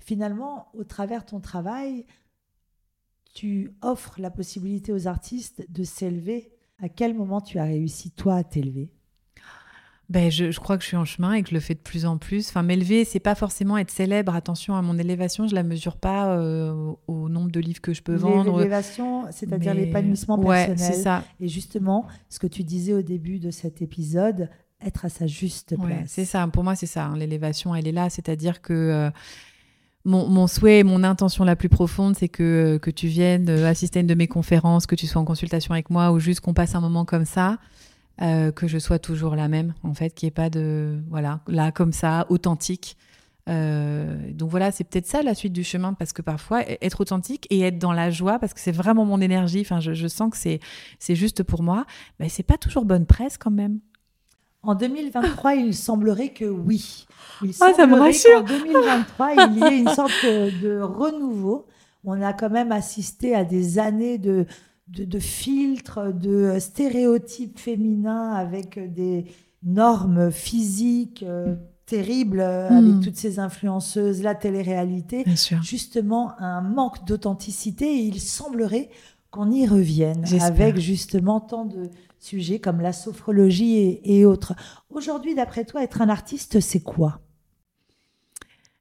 Finalement, 0.02 0.68
au 0.74 0.84
travers 0.84 1.24
de 1.24 1.30
ton 1.30 1.40
travail, 1.40 2.06
tu 3.36 3.74
offres 3.82 4.16
la 4.18 4.32
possibilité 4.32 4.92
aux 4.92 5.08
artistes 5.08 5.66
de 5.70 5.84
s'élever. 5.84 6.52
À 6.82 6.90
quel 6.90 7.14
moment 7.14 7.42
tu 7.42 7.60
as 7.60 7.66
réussi, 7.66 8.10
toi, 8.12 8.36
à 8.36 8.44
t'élever? 8.44 8.90
Ben, 10.08 10.32
je, 10.32 10.58
crois 10.60 10.78
que 10.78 10.84
je 10.84 10.90
suis 10.90 10.98
en 10.98 11.06
chemin 11.06 11.34
et 11.34 11.42
que 11.42 11.50
je 11.50 11.56
le 11.56 11.60
fais 11.60 11.74
de 11.74 11.80
plus 11.80 12.06
en 12.06 12.18
plus. 12.18 12.50
Enfin, 12.50 12.62
m'élever, 12.62 13.06
c'est 13.06 13.20
pas 13.20 13.36
forcément 13.36 13.78
être 13.78 13.92
célèbre. 13.92 14.36
Attention 14.36 14.76
à 14.76 14.82
mon 14.82 14.98
élévation, 14.98 15.48
je 15.48 15.56
la 15.56 15.64
mesure 15.64 15.98
pas 15.98 16.38
euh, 16.38 16.94
au 17.08 17.28
nombre 17.28 17.52
de 17.52 17.60
livres 17.60 17.82
que 17.82 17.94
je 17.94 18.04
peux 18.04 18.16
vendre. 18.16 18.58
L'élévation, 18.58 19.26
c'est-à-dire 19.32 19.74
l'épanouissement 19.74 20.38
personnel. 20.38 20.78
c'est 20.78 20.94
ça. 20.94 21.24
Et 21.40 21.48
justement, 21.48 22.08
ce 22.30 22.40
que 22.40 22.48
tu 22.48 22.64
disais 22.64 22.94
au 22.94 23.02
début 23.02 23.40
de 23.40 23.52
cet 23.52 23.82
épisode, 23.82 24.50
être 24.80 25.06
à 25.06 25.10
sa 25.10 25.28
juste 25.28 25.76
place. 25.76 26.04
c'est 26.06 26.26
ça. 26.26 26.48
Pour 26.48 26.64
moi, 26.64 26.76
c'est 26.76 26.86
ça. 26.86 27.08
Hein. 27.08 27.18
L'élévation, 27.18 27.76
elle 27.76 27.88
est 27.88 27.94
là. 27.94 28.10
C'est-à-dire 28.10 28.62
que 28.62 28.74
euh, 28.74 29.10
mon, 30.06 30.48
souhait, 30.48 30.84
mon 30.84 31.04
intention 31.04 31.44
la 31.44 31.56
plus 31.56 31.70
profonde, 31.70 32.16
c'est 32.16 32.30
que, 32.30 32.78
que 32.82 32.92
tu 32.92 33.08
viennes 33.08 33.50
euh, 33.50 33.68
assister 33.68 34.00
à 34.00 34.02
une 34.02 34.08
de 34.08 34.14
mes 34.14 34.28
conférences, 34.28 34.86
que 34.86 34.96
tu 34.96 35.08
sois 35.08 35.22
en 35.22 35.26
consultation 35.26 35.74
avec 35.74 35.90
moi 35.90 36.12
ou 36.12 36.20
juste 36.20 36.42
qu'on 36.42 36.54
passe 36.54 36.76
un 36.76 36.82
moment 36.82 37.06
comme 37.06 37.26
ça, 37.26 37.58
euh, 38.22 38.52
que 38.52 38.68
je 38.68 38.78
sois 38.78 39.00
toujours 39.00 39.36
la 39.36 39.48
même, 39.48 39.74
en 39.84 39.94
fait, 39.94 40.12
qu'il 40.12 40.28
n'y 40.28 40.30
ait 40.30 40.32
pas 40.32 40.50
de. 40.50 41.00
Voilà, 41.10 41.42
là, 41.48 41.72
comme 41.72 41.92
ça, 41.92 42.26
authentique. 42.30 42.98
Euh, 43.48 44.32
donc 44.32 44.50
voilà, 44.50 44.72
c'est 44.72 44.84
peut-être 44.84 45.06
ça 45.06 45.22
la 45.22 45.36
suite 45.36 45.54
du 45.54 45.64
chemin, 45.64 45.94
parce 45.94 46.14
que 46.14 46.22
parfois, 46.22 46.62
e-, 46.62 46.78
être 46.82 47.02
authentique 47.02 47.48
et 47.50 47.62
être 47.62 47.80
dans 47.80 47.94
la 47.94 48.12
joie, 48.12 48.40
parce 48.40 48.54
que 48.54 48.60
c'est 48.60 48.72
vraiment 48.72 49.06
mon 49.06 49.22
énergie, 49.22 49.66
je, 49.80 50.08
sens 50.08 50.32
que 50.32 50.38
c'est 50.38 51.16
juste 51.16 51.44
pour 51.44 51.64
moi, 51.64 51.86
mais 52.20 52.30
c'est 52.30 52.44
pas 52.44 52.58
toujours 52.58 52.86
bonne 52.86 53.06
presse 53.06 53.38
quand 53.38 53.52
même. 53.52 53.80
En 54.66 54.76
2023, 54.76 55.56
il 55.56 55.74
semblerait 55.76 56.30
que 56.30 56.46
oui. 56.46 57.06
Il 57.42 57.52
ah, 57.62 57.72
ça 57.76 57.86
me 57.88 57.96
rassure. 57.96 58.40
En 58.40 58.44
2023, 58.44 59.34
il 59.34 59.60
y 59.60 59.64
ait 59.64 59.80
une 59.80 59.90
sorte 59.96 60.26
de 60.26 60.80
renouveau. 60.82 61.66
On 62.04 62.22
a 62.22 62.34
quand 62.34 62.50
même 62.50 62.72
assisté 62.72 63.36
à 63.36 63.44
des 63.44 63.80
années 63.80 64.18
de, 64.18 64.46
de, 64.88 65.20
filtres, 65.20 66.14
de 66.14 66.58
stéréotypes 66.60 67.60
féminins 67.60 68.34
avec 68.34 68.94
des 68.94 69.26
normes 69.64 70.32
physiques 70.32 71.24
euh, 71.28 71.56
terribles 71.86 72.40
euh, 72.40 72.70
avec 72.70 72.96
hmm. 72.96 73.00
toutes 73.02 73.16
ces 73.16 73.40
influenceuses, 73.40 74.22
la 74.22 74.36
télé-réalité. 74.36 75.26
Justement, 75.62 76.40
un 76.40 76.62
manque 76.62 77.06
d'authenticité 77.06 77.86
et 77.86 78.04
il 78.04 78.20
semblerait 78.20 78.90
qu'on 79.32 79.52
y 79.52 79.68
revienne 79.68 80.24
avec 80.42 80.78
justement 80.78 81.40
tant 81.40 81.66
de 81.66 81.90
sujets 82.26 82.60
comme 82.60 82.82
la 82.82 82.94
sophrologie 82.94 84.00
et, 84.04 84.26
autres. 84.26 84.54
Aujourd'hui, 84.90 85.36
d'après 85.36 85.66
toi, 85.66 85.84
être 85.84 86.02
un 86.02 86.10
artiste, 86.10 86.60
c'est 86.60 86.82
quoi? 86.82 87.22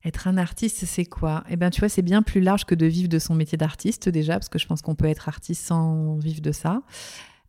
Être 0.05 0.29
un 0.29 0.37
artiste, 0.37 0.85
c'est 0.85 1.05
quoi? 1.05 1.45
Eh 1.49 1.57
bien, 1.57 1.71
tu 1.71 1.81
vois, 1.81 1.89
c'est 1.89 2.03
bien 2.03 2.23
plus 2.23 2.41
large 2.41 2.65
que 2.65 2.75
de 2.75 2.87
vivre 2.87 3.09
de 3.09 3.19
son 3.19 3.35
métier 3.35 3.57
d'artiste 3.57 4.09
déjà, 4.09 4.35
parce 4.35 4.49
que 4.49 4.59
je 4.59 4.67
pense 4.67 4.83
qu'on 4.83 4.95
peut 4.95 5.07
être 5.07 5.29
artiste 5.29 5.65
sans 5.65 6.17
vivre 6.17 6.41
de 6.41 6.53
ça. 6.53 6.83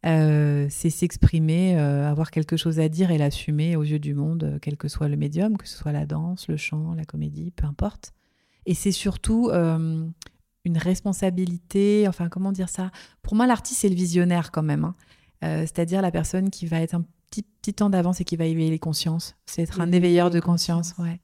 Euh, 0.06 0.68
c'est 0.70 0.92
s'exprimer, 0.92 1.80
euh, 1.80 2.08
avoir 2.08 2.30
quelque 2.30 2.58
chose 2.58 2.80
à 2.80 2.90
dire 2.90 3.10
et 3.10 3.18
l'assumer 3.18 3.76
aux 3.76 3.84
yeux 3.84 3.98
du 3.98 4.14
monde, 4.14 4.44
euh, 4.44 4.60
quel 4.62 4.78
que 4.78 4.88
soit 4.88 5.08
le 5.08 5.18
médium, 5.18 5.58
que 5.58 5.68
ce 5.68 5.76
soit 5.78 5.92
la 5.92 6.06
danse, 6.06 6.48
le 6.48 6.58
chant, 6.58 6.94
la 6.94 7.06
comédie, 7.06 7.52
peu 7.52 7.66
importe. 7.66 8.14
Et 8.68 8.74
c'est 8.74 8.92
surtout 8.92 9.52
une 9.52 10.78
responsabilité, 10.78 12.08
enfin 12.08 12.30
comment 12.30 12.52
dire 12.52 12.70
ça? 12.70 12.90
Pour 13.22 13.36
moi, 13.36 13.46
l'artiste, 13.46 13.82
c'est 13.82 13.90
le 13.90 13.96
visionnaire 13.96 14.52
quand 14.52 14.64
même. 14.64 14.86
Hein. 14.86 14.96
Euh, 15.46 15.62
c'est-à-dire 15.62 16.02
la 16.02 16.12
personne 16.12 16.50
qui 16.50 16.66
va 16.66 16.82
être 16.82 17.00
petit, 17.30 17.44
petit 17.44 17.74
temps 17.74 17.90
d'avance 17.90 18.20
et 18.22 18.26
qui 18.26 18.36
va 18.36 18.46
éveiller 18.46 18.72
les 18.72 18.80
consciences. 18.80 19.36
C'est 19.46 19.62
être 19.62 19.80
un 19.80 19.92
éveilleur 19.92 20.30
de 20.30 20.40
conscience, 20.40 20.96
ouais. 20.98 21.20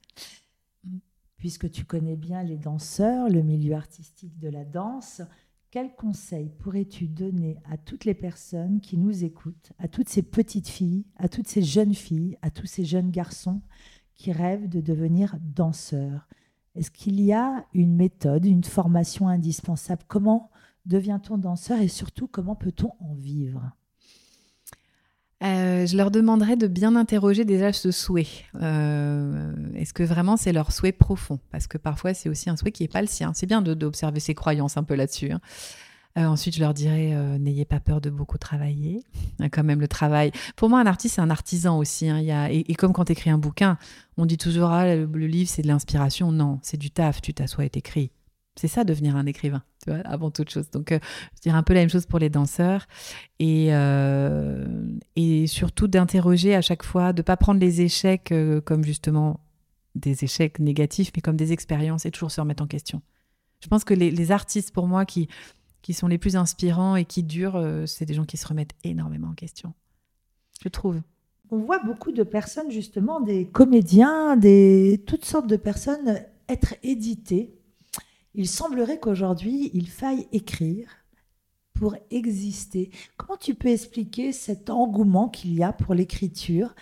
Puisque 1.37 1.71
tu 1.71 1.85
connais 1.85 2.15
bien 2.15 2.43
les 2.43 2.57
danseurs, 2.57 3.27
le 3.27 3.41
milieu 3.41 3.73
artistique 3.73 4.37
de 4.37 4.47
la 4.47 4.63
danse, 4.63 5.23
quel 5.71 5.95
conseil 5.95 6.49
pourrais-tu 6.49 7.07
donner 7.07 7.57
à 7.71 7.77
toutes 7.77 8.05
les 8.05 8.13
personnes 8.13 8.79
qui 8.79 8.97
nous 8.97 9.23
écoutent, 9.23 9.71
à 9.79 9.87
toutes 9.87 10.09
ces 10.09 10.21
petites 10.21 10.67
filles, 10.67 11.05
à 11.15 11.29
toutes 11.29 11.47
ces 11.47 11.63
jeunes 11.63 11.95
filles, 11.95 12.37
à 12.43 12.51
tous 12.51 12.67
ces 12.67 12.85
jeunes 12.85 13.09
garçons 13.09 13.61
qui 14.13 14.31
rêvent 14.31 14.69
de 14.69 14.81
devenir 14.81 15.35
danseurs? 15.41 16.27
Est-ce 16.75 16.91
qu'il 16.91 17.19
y 17.21 17.33
a 17.33 17.65
une 17.73 17.95
méthode, 17.95 18.45
une 18.45 18.63
formation 18.63 19.27
indispensable? 19.27 20.03
Comment 20.07 20.51
devient-on 20.85 21.37
danseur 21.37 21.81
et 21.81 21.87
surtout 21.87 22.27
comment 22.27 22.55
peut-on 22.55 22.93
en 22.99 23.15
vivre? 23.15 23.71
Euh, 25.43 25.87
je 25.87 25.97
leur 25.97 26.11
demanderais 26.11 26.55
de 26.55 26.67
bien 26.67 26.95
interroger 26.95 27.45
déjà 27.45 27.73
ce 27.73 27.91
souhait. 27.91 28.27
Euh, 28.61 29.53
est-ce 29.75 29.93
que 29.93 30.03
vraiment 30.03 30.37
c'est 30.37 30.53
leur 30.53 30.71
souhait 30.71 30.91
profond? 30.91 31.39
Parce 31.51 31.67
que 31.67 31.77
parfois 31.77 32.13
c'est 32.13 32.29
aussi 32.29 32.49
un 32.49 32.57
souhait 32.57 32.71
qui 32.71 32.83
n'est 32.83 32.89
pas 32.89 33.01
le 33.01 33.07
sien. 33.07 33.31
C'est 33.33 33.47
bien 33.47 33.61
d'observer 33.61 34.19
ses 34.19 34.35
croyances 34.35 34.77
un 34.77 34.83
peu 34.83 34.95
là-dessus. 34.95 35.31
Hein. 35.31 35.41
Euh, 36.17 36.25
ensuite, 36.25 36.55
je 36.55 36.59
leur 36.59 36.73
dirais 36.73 37.15
n'ayez 37.39 37.65
pas 37.65 37.79
peur 37.79 38.01
de 38.01 38.09
beaucoup 38.09 38.37
travailler. 38.37 39.03
Quand 39.51 39.63
même, 39.63 39.79
le 39.79 39.87
travail. 39.87 40.31
Pour 40.57 40.69
moi, 40.69 40.79
un 40.79 40.85
artiste, 40.85 41.15
c'est 41.15 41.21
un 41.21 41.29
artisan 41.29 41.77
aussi. 41.77 42.09
Hein. 42.09 42.47
Et, 42.51 42.75
comme 42.75 42.91
quand 42.93 43.05
tu 43.05 43.13
écris 43.13 43.29
un 43.29 43.37
bouquin, 43.37 43.77
on 44.17 44.25
dit 44.25 44.37
toujours 44.37 44.69
ah, 44.69 44.93
le, 44.93 45.05
le 45.05 45.27
livre, 45.27 45.49
c'est 45.49 45.61
de 45.61 45.67
l'inspiration. 45.67 46.31
Non, 46.31 46.59
c'est 46.61 46.77
du 46.77 46.91
taf. 46.91 47.21
Tu 47.21 47.33
t'assois 47.33 47.65
et 47.65 47.69
t'écris. 47.69 48.11
C'est 48.61 48.67
ça 48.67 48.83
devenir 48.83 49.15
un 49.15 49.25
écrivain, 49.25 49.63
tu 49.83 49.89
vois, 49.89 50.01
avant 50.01 50.29
toute 50.29 50.51
chose. 50.51 50.69
Donc, 50.69 50.91
euh, 50.91 50.99
je 51.35 51.41
dirais 51.41 51.57
un 51.57 51.63
peu 51.63 51.73
la 51.73 51.79
même 51.79 51.89
chose 51.89 52.05
pour 52.05 52.19
les 52.19 52.29
danseurs. 52.29 52.85
Et, 53.39 53.69
euh, 53.71 54.85
et 55.15 55.47
surtout 55.47 55.87
d'interroger 55.87 56.53
à 56.53 56.61
chaque 56.61 56.83
fois, 56.83 57.11
de 57.11 57.21
ne 57.21 57.23
pas 57.23 57.37
prendre 57.37 57.59
les 57.59 57.81
échecs 57.81 58.31
euh, 58.31 58.61
comme 58.61 58.83
justement 58.83 59.39
des 59.95 60.23
échecs 60.23 60.59
négatifs, 60.59 61.11
mais 61.15 61.23
comme 61.23 61.37
des 61.37 61.53
expériences 61.53 62.05
et 62.05 62.11
toujours 62.11 62.29
se 62.29 62.39
remettre 62.39 62.61
en 62.61 62.67
question. 62.67 63.01
Je 63.63 63.67
pense 63.67 63.83
que 63.83 63.95
les, 63.95 64.31
artistes, 64.31 64.71
pour 64.71 64.85
moi, 64.85 65.05
qui, 65.05 65.27
qui 65.81 65.95
sont 65.95 66.05
les 66.05 66.19
plus 66.19 66.35
inspirants 66.35 66.95
et 66.95 67.05
qui 67.05 67.23
durent, 67.23 67.59
c'est 67.87 68.05
des 68.05 68.13
gens 68.13 68.25
qui 68.25 68.37
se 68.37 68.47
remettent 68.47 68.75
énormément 68.83 69.29
en 69.29 69.33
question. 69.33 69.73
Je 70.63 70.69
trouve. 70.69 71.01
On 71.49 71.57
voit 71.57 71.79
beaucoup 71.83 72.11
de 72.11 72.21
personnes, 72.21 72.69
justement, 72.69 73.21
des 73.21 73.47
comédiens, 73.47 74.37
des 74.37 75.03
toutes 75.07 75.25
sortes 75.25 75.47
de 75.47 75.57
personnes 75.57 76.23
être 76.47 76.75
éditées 76.83 77.55
il 78.33 78.47
semblerait 78.47 78.99
qu'aujourd'hui, 78.99 79.71
il 79.73 79.89
faille 79.89 80.27
écrire 80.31 80.89
pour 81.73 81.95
exister. 82.09 82.91
Comment 83.17 83.37
tu 83.37 83.55
peux 83.55 83.69
expliquer 83.69 84.31
cet 84.31 84.69
engouement 84.69 85.29
qu'il 85.29 85.53
y 85.53 85.63
a 85.63 85.73
pour 85.73 85.93
l'écriture? 85.93 86.75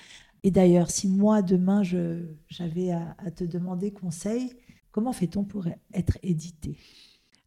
Et 0.44 0.52
d'ailleurs, 0.52 0.92
si 0.92 1.08
moi, 1.08 1.42
demain, 1.42 1.84
j'avais 1.84 2.92
à, 2.92 3.32
te 3.32 3.44
demander 3.44 3.92
conseil, 3.92 4.54
comment 4.92 5.14
fait-on 5.14 5.44
pour 5.44 5.68
être 5.94 6.18
édité? 6.24 6.78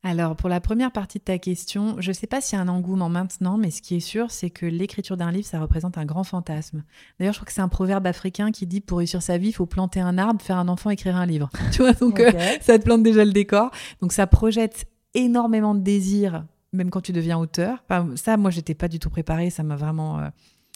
Alors, 0.04 0.34
pour 0.34 0.48
la 0.48 0.60
première 0.60 0.90
partie 0.90 1.18
de 1.18 1.24
ta 1.24 1.38
question, 1.38 1.94
je 2.00 2.08
ne 2.08 2.12
sais 2.12 2.26
pas 2.26 2.40
s'il 2.40 2.58
y 2.58 2.60
a 2.60 2.64
un 2.64 2.68
engouement 2.68 3.08
maintenant, 3.08 3.56
mais 3.56 3.70
ce 3.70 3.80
qui 3.80 3.94
est 3.94 4.00
sûr, 4.00 4.32
c'est 4.32 4.50
que 4.50 4.66
l'écriture 4.66 5.16
d'un 5.16 5.30
livre, 5.30 5.46
ça 5.46 5.60
représente 5.60 5.96
un 5.96 6.04
grand 6.04 6.24
fantasme. 6.24 6.82
D'ailleurs, 7.18 7.34
je 7.34 7.38
crois 7.38 7.46
que 7.46 7.52
c'est 7.52 7.60
un 7.60 7.68
proverbe 7.68 8.04
africain 8.08 8.50
qui 8.50 8.66
dit 8.66 8.80
pour 8.80 8.98
réussir 8.98 9.22
sa 9.22 9.38
vie, 9.38 9.50
il 9.50 9.52
faut 9.52 9.66
planter 9.66 10.00
un 10.00 10.18
arbre, 10.18 10.42
faire 10.42 10.58
un 10.58 10.66
enfant, 10.66 10.90
écrire 10.90 11.16
un 11.16 11.26
livre. 11.26 11.50
Tu 11.72 11.82
vois, 11.82 11.92
donc 11.92 12.18
euh, 12.18 12.32
ça 12.60 12.78
te 12.80 12.84
plante 12.84 13.04
déjà 13.04 13.24
le 13.24 13.30
décor. 13.30 13.70
Donc, 14.00 14.12
ça 14.12 14.26
projette 14.26 14.86
énormément 15.14 15.74
de 15.74 15.80
désirs, 15.80 16.46
même 16.72 16.90
quand 16.90 17.00
tu 17.00 17.12
deviens 17.12 17.38
auteur. 17.38 17.84
ça, 18.16 18.36
moi, 18.36 18.50
j'étais 18.50 18.74
pas 18.74 18.88
du 18.88 18.98
tout 18.98 19.10
préparée, 19.10 19.50
ça 19.50 19.62
m'a 19.62 19.76
vraiment 19.76 20.18
euh, 20.18 20.28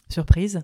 surprise. 0.08 0.60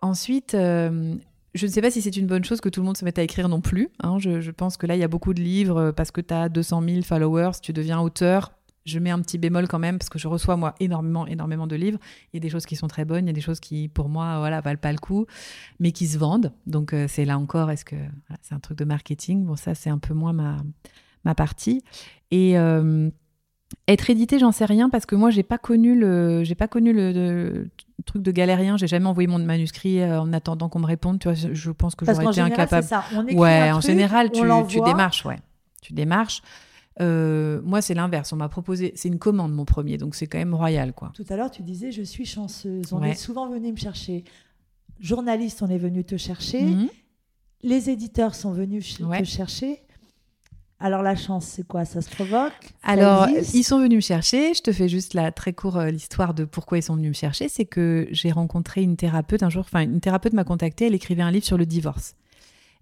Ensuite, 0.00 0.54
euh, 0.54 1.16
je 1.54 1.66
ne 1.66 1.70
sais 1.70 1.80
pas 1.80 1.90
si 1.90 2.02
c'est 2.02 2.16
une 2.16 2.26
bonne 2.26 2.44
chose 2.44 2.60
que 2.60 2.68
tout 2.68 2.80
le 2.80 2.86
monde 2.86 2.96
se 2.96 3.04
mette 3.04 3.18
à 3.18 3.22
écrire 3.22 3.48
non 3.48 3.60
plus. 3.60 3.88
Hein. 4.02 4.18
Je, 4.18 4.50
pense 4.50 4.76
que 4.76 4.86
là, 4.86 4.96
il 4.96 5.00
y 5.00 5.04
a 5.04 5.08
beaucoup 5.08 5.34
de 5.34 5.40
livres 5.40 5.78
euh, 5.78 5.92
parce 5.92 6.10
que 6.10 6.20
tu 6.20 6.34
as 6.34 6.48
200 6.48 6.82
000 6.82 7.02
followers, 7.02 7.52
tu 7.62 7.72
deviens 7.72 8.00
auteur. 8.00 8.52
Je 8.84 8.98
mets 8.98 9.10
un 9.10 9.20
petit 9.20 9.38
bémol 9.38 9.66
quand 9.66 9.78
même 9.78 9.98
parce 9.98 10.10
que 10.10 10.18
je 10.18 10.28
reçois 10.28 10.56
moi 10.56 10.74
énormément, 10.78 11.26
énormément 11.26 11.66
de 11.66 11.76
livres. 11.76 11.98
Il 12.32 12.36
y 12.36 12.38
a 12.38 12.40
des 12.40 12.50
choses 12.50 12.66
qui 12.66 12.76
sont 12.76 12.88
très 12.88 13.04
bonnes, 13.04 13.24
il 13.24 13.28
y 13.28 13.30
a 13.30 13.34
des 13.34 13.40
choses 13.40 13.60
qui, 13.60 13.88
pour 13.88 14.08
moi, 14.10 14.38
voilà, 14.38 14.60
valent 14.60 14.80
pas 14.80 14.92
le 14.92 14.98
coup, 14.98 15.26
mais 15.80 15.92
qui 15.92 16.06
se 16.06 16.18
vendent. 16.18 16.52
Donc 16.66 16.92
euh, 16.92 17.06
c'est 17.08 17.24
là 17.24 17.38
encore, 17.38 17.70
est-ce 17.70 17.84
que 17.84 17.96
c'est 18.42 18.54
un 18.54 18.60
truc 18.60 18.76
de 18.76 18.84
marketing? 18.84 19.44
Bon, 19.44 19.56
ça 19.56 19.74
c'est 19.74 19.90
un 19.90 19.98
peu 19.98 20.12
moins 20.12 20.34
ma, 20.34 21.34
partie. 21.34 21.82
Et 22.30 22.58
euh, 22.58 23.08
être 23.88 24.10
édité, 24.10 24.38
j'en 24.38 24.52
sais 24.52 24.64
rien 24.64 24.88
parce 24.88 25.06
que 25.06 25.14
moi, 25.14 25.30
j'ai 25.30 25.42
pas 25.42 25.58
connu 25.58 25.98
le, 25.98 26.44
j'ai 26.44 26.54
pas 26.54 26.68
connu 26.68 26.92
le, 26.92 27.68
truc 28.06 28.22
de 28.22 28.30
galérien. 28.30 28.76
J'ai 28.76 28.86
jamais 28.86 29.06
envoyé 29.06 29.26
mon 29.26 29.38
manuscrit 29.38 30.00
euh, 30.00 30.20
en 30.20 30.32
attendant 30.32 30.68
qu'on 30.68 30.80
me 30.80 30.86
réponde. 30.86 31.18
Tu 31.18 31.28
vois, 31.28 31.34
je 31.34 31.70
pense 31.70 31.94
que 31.94 32.04
j'aurais 32.04 32.26
été 32.26 32.40
incapable. 32.40 32.86
Ça. 32.86 33.04
ouais, 33.32 33.72
en 33.72 33.80
général, 33.80 34.30
tu, 34.30 34.42
tu, 34.68 34.80
démarches, 34.80 35.24
ouais, 35.24 35.38
tu 35.80 35.92
démarches. 35.92 36.42
Euh, 37.00 37.60
moi, 37.64 37.82
c'est 37.82 37.94
l'inverse. 37.94 38.32
On 38.32 38.36
m'a 38.36 38.48
proposé, 38.48 38.92
c'est 38.96 39.08
une 39.08 39.18
commande 39.18 39.52
mon 39.52 39.64
premier, 39.64 39.98
donc 39.98 40.14
c'est 40.14 40.26
quand 40.26 40.38
même 40.38 40.54
royal, 40.54 40.92
quoi. 40.92 41.12
Tout 41.14 41.24
à 41.28 41.36
l'heure, 41.36 41.50
tu 41.50 41.62
disais, 41.62 41.90
je 41.90 42.02
suis 42.02 42.24
chanceuse. 42.24 42.92
On 42.92 43.02
est 43.02 43.14
souvent 43.14 43.48
venu 43.48 43.72
me 43.72 43.76
chercher. 43.76 44.24
Journaliste, 45.00 45.62
on 45.62 45.68
est 45.68 45.78
venu 45.78 46.04
te 46.04 46.16
chercher. 46.16 46.62
Mhm. 46.62 46.88
Les 47.62 47.90
éditeurs 47.90 48.34
sont 48.34 48.52
venus 48.52 48.98
te 48.98 49.24
chercher. 49.24 49.83
Alors 50.80 51.02
la 51.02 51.16
chance, 51.16 51.46
c'est 51.46 51.66
quoi? 51.66 51.84
Ça 51.84 52.02
se 52.02 52.10
provoque? 52.10 52.52
Alors 52.82 53.28
ils 53.28 53.62
sont 53.62 53.78
venus 53.78 53.96
me 53.96 54.00
chercher. 54.00 54.54
Je 54.54 54.60
te 54.60 54.72
fais 54.72 54.88
juste 54.88 55.14
la 55.14 55.32
très 55.32 55.52
courte 55.52 55.76
euh, 55.76 55.90
l'histoire 55.90 56.34
de 56.34 56.44
pourquoi 56.44 56.78
ils 56.78 56.82
sont 56.82 56.96
venus 56.96 57.10
me 57.10 57.14
chercher. 57.14 57.48
C'est 57.48 57.64
que 57.64 58.08
j'ai 58.10 58.32
rencontré 58.32 58.82
une 58.82 58.96
thérapeute 58.96 59.42
un 59.42 59.50
jour. 59.50 59.64
Enfin, 59.64 59.82
une 59.82 60.00
thérapeute 60.00 60.32
m'a 60.32 60.44
contactée. 60.44 60.86
Elle 60.86 60.94
écrivait 60.94 61.22
un 61.22 61.30
livre 61.30 61.46
sur 61.46 61.56
le 61.56 61.66
divorce. 61.66 62.16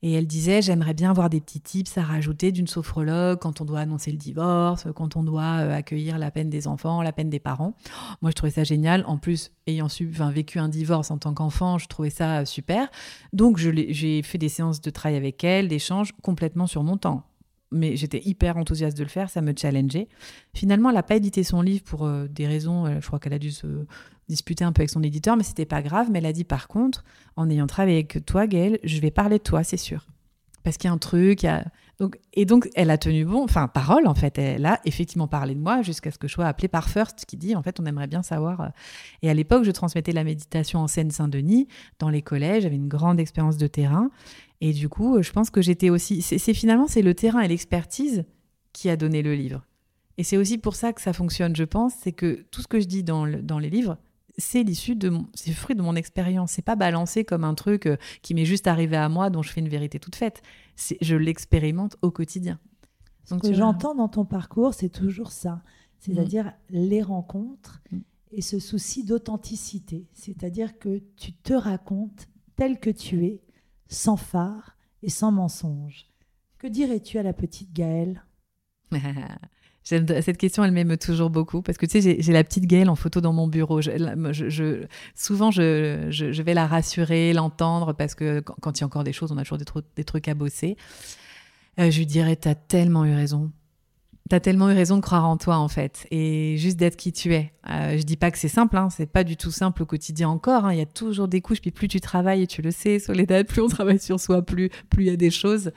Et 0.05 0.14
elle 0.14 0.26
disait, 0.26 0.62
j'aimerais 0.62 0.94
bien 0.94 1.11
avoir 1.11 1.31
des 1.31 1.40
petits 1.40 1.61
tips 1.61 1.96
à 1.96 2.02
rajouter 2.02 2.50
d'une 2.50 2.66
sophrologue 2.66 3.38
quand 3.38 3.61
on 3.61 3.64
doit 3.64 3.78
annoncer 3.78 4.11
le 4.11 4.16
divorce, 4.16 4.88
quand 4.96 5.14
on 5.14 5.22
doit 5.22 5.61
euh, 5.61 5.76
accueillir 5.76 6.18
la 6.18 6.33
peine 6.33 6.50
des 6.50 6.66
enfants, 6.66 7.02
la 7.02 7.12
peine 7.12 7.31
des 7.31 7.38
parents. 7.38 7.74
Moi, 8.20 8.33
je 8.33 8.35
trouvais 8.35 8.50
ça 8.50 8.64
génial. 8.64 9.05
En 9.07 9.16
plus, 9.16 9.52
ayant 9.68 9.88
su, 9.88 10.07
vécu 10.07 10.59
un 10.59 10.68
divorce 10.68 11.12
en 11.12 11.18
tant 11.18 11.35
qu'enfant, 11.35 11.78
je 11.78 11.87
trouvais 11.87 12.11
ça 12.11 12.40
euh, 12.40 12.44
super. 12.44 12.90
Donc, 13.33 13.59
j'ai 13.59 14.22
fait 14.24 14.38
des 14.38 14.48
séances 14.48 14.81
de 14.81 14.90
travail 14.90 15.16
avec 15.16 15.44
elle, 15.44 15.68
d'échanges 15.68 16.11
complètement 16.20 16.66
sur 16.66 16.83
mon 16.83 16.96
temps 16.96 17.22
mais 17.73 17.97
j'étais 17.97 18.21
hyper 18.25 18.57
enthousiaste 18.57 18.97
de 18.97 19.03
le 19.03 19.09
faire, 19.09 19.31
ça 19.31 19.41
me 19.41 19.53
challengeait. 19.57 20.09
Finalement, 20.55 20.91
elle 20.91 20.97
n'a 20.97 21.03
pas 21.03 21.17
édité 21.17 21.43
son 21.43 21.63
livre 21.63 21.83
pour 21.85 22.07
euh, 22.07 22.27
des 22.29 22.47
raisons, 22.47 22.87
euh, 22.87 22.99
je 23.01 23.07
crois 23.07 23.19
qu'elle 23.19 23.33
a 23.33 23.39
dû 23.39 23.51
se 23.51 23.67
disputer 24.29 24.65
un 24.65 24.73
peu 24.73 24.83
avec 24.83 24.91
son 24.91 25.03
éditeur, 25.03 25.37
mais 25.37 25.43
c'était 25.43 25.65
pas 25.65 25.83
grave. 25.83 26.09
Mais 26.11 26.19
elle 26.19 26.27
a 26.27 26.33
dit 26.33 26.45
par 26.45 26.69
contre, 26.69 27.05
en 27.37 27.51
ayant 27.51 27.67
travaillé 27.67 27.97
avec 27.99 28.25
toi, 28.27 28.47
Gaëlle, 28.47 28.79
je 28.85 29.01
vais 29.01 29.11
parler 29.11 29.39
de 29.39 29.43
toi, 29.43 29.65
c'est 29.65 29.77
sûr. 29.77 30.07
Parce 30.63 30.77
qu'il 30.77 30.89
y 30.89 30.91
a 30.91 30.95
un 30.95 30.99
truc, 30.99 31.45
Donc, 31.98 32.18
et 32.33 32.46
donc 32.46 32.68
elle 32.74 32.90
a 32.90 32.98
tenu 32.98 33.24
bon, 33.24 33.44
enfin 33.44 33.68
parole 33.68 34.07
en 34.07 34.14
fait, 34.14 34.38
elle 34.38 34.66
a 34.66 34.81
effectivement 34.85 35.28
parlé 35.28 35.55
de 35.55 35.61
moi 35.61 35.83
jusqu'à 35.83 36.11
ce 36.11 36.18
que 36.18 36.26
je 36.26 36.33
sois 36.33 36.46
appelée 36.46 36.68
par 36.68 36.88
First 36.88 37.26
qui 37.26 37.37
dit 37.37 37.55
en 37.55 37.62
fait 37.62 37.78
on 37.81 37.87
aimerait 37.87 38.07
bien 38.07 38.22
savoir. 38.22 38.61
Euh. 38.61 38.68
Et 39.20 39.31
à 39.31 39.35
l'époque 39.35 39.64
je 39.64 39.70
transmettais 39.70 40.12
la 40.12 40.24
méditation 40.24 40.81
en 40.81 40.88
Seine-Saint-Denis 40.88 41.68
dans 41.98 42.09
les 42.09 42.22
collèges, 42.22 42.64
j'avais 42.64 42.76
une 42.76 42.88
grande 42.88 43.20
expérience 43.20 43.57
de 43.57 43.66
terrain 43.66 44.11
et 44.62 44.72
du 44.72 44.88
coup, 44.88 45.20
je 45.20 45.33
pense 45.33 45.50
que 45.50 45.61
j'étais 45.61 45.90
aussi. 45.90 46.22
C'est 46.22 46.55
finalement 46.55 46.87
c'est 46.87 47.02
le 47.02 47.14
terrain 47.14 47.40
et 47.40 47.48
l'expertise 47.48 48.24
qui 48.72 48.88
a 48.90 48.96
donné 48.96 49.20
le 49.20 49.35
livre. 49.35 49.66
Et 50.18 50.22
c'est 50.22 50.37
aussi 50.37 50.57
pour 50.57 50.76
ça 50.76 50.92
que 50.92 51.00
ça 51.00 51.12
fonctionne, 51.12 51.57
je 51.57 51.64
pense, 51.64 51.94
c'est 52.00 52.12
que 52.12 52.44
tout 52.52 52.62
ce 52.62 52.68
que 52.68 52.78
je 52.78 52.87
dis 52.87 53.02
dans, 53.02 53.26
dans 53.26 53.59
les 53.59 53.70
livres, 53.70 53.98
c'est 54.38 54.62
l'issue 54.62 54.94
de 54.94 55.12
c'est 55.35 55.50
le 55.50 55.57
fruit 55.57 55.74
de 55.74 55.83
mon 55.83 55.96
expérience. 55.96 56.52
C'est 56.52 56.62
pas 56.62 56.76
balancé 56.76 57.24
comme 57.24 57.42
un 57.42 57.55
truc 57.55 57.87
euh, 57.87 57.96
qui 58.22 58.35
m'est 58.35 58.44
juste 58.44 58.68
arrivé 58.68 58.96
à 58.96 59.09
moi, 59.09 59.31
dont 59.31 59.42
je 59.42 59.50
fais 59.50 59.61
une 59.61 59.68
vérité 59.68 59.98
toute 59.98 60.14
faite. 60.14 60.42
Je 60.77 61.17
l'expérimente 61.17 61.97
au 62.03 62.11
quotidien. 62.11 62.59
Ce 63.25 63.35
que 63.35 63.53
j'entends 63.53 63.95
dans 63.95 64.09
ton 64.09 64.25
parcours, 64.25 64.75
c'est 64.75 64.89
toujours 64.89 65.31
ça, 65.31 65.63
c'est-à-dire 65.99 66.47
mm. 66.47 66.53
les 66.71 67.03
rencontres 67.03 67.83
mm. 67.91 67.99
et 68.33 68.43
ce 68.43 68.59
souci 68.59 69.05
d'authenticité, 69.05 70.09
c'est-à-dire 70.12 70.79
que 70.79 71.03
tu 71.16 71.33
te 71.33 71.53
racontes 71.53 72.29
tel 72.57 72.81
que 72.81 72.91
tu 72.91 73.27
es, 73.27 73.43
sans 73.89 74.16
phare 74.16 74.77
et 75.03 75.09
sans 75.09 75.31
mensonge. 75.31 76.11
Que 76.59 76.66
dirais-tu 76.66 77.18
à 77.18 77.23
la 77.23 77.33
petite 77.33 77.73
Gaëlle? 77.73 78.25
Cette 79.85 80.39
question, 80.39 80.62
elle 80.64 80.70
m'aime 80.70 80.97
toujours 80.97 81.30
beaucoup 81.30 81.61
parce 81.61 81.76
que 81.76 81.87
tu 81.87 82.01
sais, 82.01 82.16
j'ai 82.20 82.33
la 82.33 82.45
petite 82.45 82.66
Gaëlle 82.66 82.89
en 82.89 82.95
photo 82.95 83.20
dans 83.20 83.33
mon 83.33 83.49
bureau. 83.49 83.80
Je, 83.80 84.87
souvent, 85.14 85.51
je, 85.51 86.43
vais 86.43 86.55
la 86.55 86.66
rassurer, 86.66 87.33
l'entendre 87.33 87.93
parce 87.93 88.14
que 88.14 88.41
quand, 88.41 88.78
il 88.78 88.83
y 88.83 88.85
a 88.85 88.87
encore 88.87 89.05
des 89.05 89.12
choses, 89.12 89.33
on 89.33 89.39
a 89.39 89.43
toujours 89.43 89.59
des, 89.97 90.05
trucs 90.05 90.28
à 90.28 90.35
bosser. 90.35 90.76
Euh, 91.80 91.91
je 91.91 91.99
lui 91.99 92.07
dirais, 92.07 92.37
tu 92.37 92.49
as 92.49 92.55
tellement 92.55 93.05
eu 93.05 93.14
raison. 93.14 93.51
T'as 94.30 94.41
tellement 94.41 94.70
eu 94.70 94.74
raison 94.74 94.97
de 94.97 95.03
croire 95.03 95.26
en 95.26 95.37
toi 95.37 95.57
en 95.59 95.68
fait 95.68 96.07
et 96.11 96.57
juste 96.57 96.78
d'être 96.78 96.97
qui 96.97 97.12
tu 97.12 97.35
es. 97.35 97.53
Euh, 97.68 97.99
je 97.99 98.03
dis 98.03 98.16
pas 98.16 98.30
que 98.30 98.39
c'est 98.39 98.49
simple, 98.49 98.76
hein, 98.76 98.89
c'est 98.89 99.07
pas 99.07 99.24
du 99.24 99.37
tout 99.37 99.51
simple 99.51 99.83
au 99.83 99.87
quotidien 99.87 100.28
encore. 100.28 100.64
Hein. 100.64 100.72
Il 100.72 100.78
y 100.78 100.83
a 100.83 100.87
toujours 100.87 101.28
des 101.28 101.41
couches, 101.41 101.61
puis 101.61 101.72
plus 101.72 101.89
tu 101.89 102.01
travailles, 102.01 102.43
et 102.43 102.47
tu 102.47 102.62
le 102.62 102.70
sais, 102.70 102.99
Soledad, 102.99 103.47
plus 103.47 103.61
on 103.61 103.68
travaille 103.68 103.99
sur 103.99 104.20
soi, 104.20 104.43
plus 104.43 104.70
plus 104.91 105.05
il 105.05 105.07
y 105.09 105.11
a 105.11 105.16
des 105.16 105.30
choses. 105.30 105.72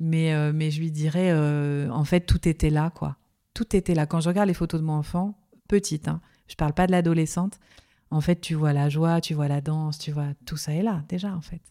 Mais 0.00 0.34
euh, 0.34 0.52
mais 0.54 0.70
je 0.70 0.80
lui 0.80 0.90
dirais, 0.90 1.30
euh, 1.30 1.88
en 1.90 2.04
fait, 2.04 2.20
tout 2.20 2.48
était 2.48 2.70
là 2.70 2.90
quoi. 2.90 3.16
Tout 3.56 3.74
était 3.74 3.94
là. 3.94 4.04
Quand 4.04 4.20
je 4.20 4.28
regarde 4.28 4.48
les 4.48 4.54
photos 4.54 4.78
de 4.78 4.84
mon 4.84 4.92
enfant, 4.92 5.34
petite, 5.66 6.08
hein, 6.08 6.20
je 6.46 6.56
parle 6.56 6.74
pas 6.74 6.86
de 6.86 6.92
l'adolescente. 6.92 7.58
en 8.10 8.20
fait, 8.20 8.38
tu 8.38 8.54
vois 8.54 8.74
la 8.74 8.90
joie, 8.90 9.22
tu 9.22 9.32
vois 9.32 9.48
la 9.48 9.62
danse, 9.62 9.98
tu 9.98 10.12
vois 10.12 10.34
tout 10.44 10.58
ça 10.58 10.74
est 10.74 10.82
là 10.82 11.02
déjà 11.08 11.34
en 11.34 11.40
fait. 11.40 11.62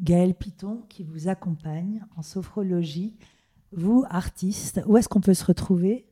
Gaëlle 0.00 0.34
Piton 0.34 0.82
qui 0.88 1.04
vous 1.04 1.28
accompagne 1.28 2.02
en 2.16 2.22
sophrologie. 2.22 3.14
Vous, 3.70 4.04
artiste, 4.10 4.82
où 4.86 4.96
est-ce 4.96 5.08
qu'on 5.08 5.20
peut 5.20 5.34
se 5.34 5.44
retrouver? 5.44 6.04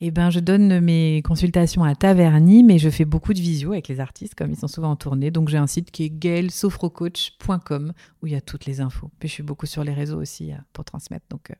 Eh 0.00 0.12
ben, 0.12 0.30
je 0.30 0.38
donne 0.38 0.78
mes 0.78 1.20
consultations 1.22 1.82
à 1.82 1.96
Taverny, 1.96 2.62
mais 2.62 2.78
je 2.78 2.90
fais 2.90 3.04
beaucoup 3.04 3.34
de 3.34 3.40
visio 3.40 3.72
avec 3.72 3.88
les 3.88 3.98
artistes, 3.98 4.36
comme 4.36 4.52
ils 4.52 4.56
sont 4.56 4.68
souvent 4.68 4.92
en 4.92 4.96
tournée. 4.96 5.32
Donc, 5.32 5.48
j'ai 5.48 5.58
un 5.58 5.66
site 5.66 5.90
qui 5.90 6.04
est 6.04 6.10
gaelsofrocoach.com 6.10 7.92
où 8.22 8.26
il 8.28 8.32
y 8.32 8.36
a 8.36 8.40
toutes 8.40 8.66
les 8.66 8.80
infos. 8.80 9.10
Puis, 9.18 9.28
je 9.28 9.34
suis 9.34 9.42
beaucoup 9.42 9.66
sur 9.66 9.82
les 9.82 9.94
réseaux 9.94 10.20
aussi 10.20 10.52
euh, 10.52 10.56
pour 10.72 10.84
transmettre. 10.84 11.26
Donc, 11.28 11.50
euh, 11.50 11.54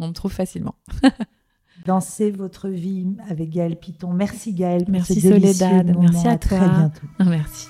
on 0.00 0.08
me 0.08 0.12
trouve 0.12 0.32
facilement. 0.32 0.74
Dansez 1.84 2.30
votre 2.30 2.68
vie 2.68 3.06
avec 3.28 3.50
Gaëlle 3.50 3.76
Piton. 3.76 4.12
Merci 4.12 4.52
Gaëlle. 4.52 4.84
Merci 4.88 5.20
Soledad. 5.20 5.96
Merci 5.98 6.28
à 6.28 6.38
toi. 6.38 6.58
Très 6.58 6.68
bientôt. 6.68 7.06
Merci. 7.26 7.68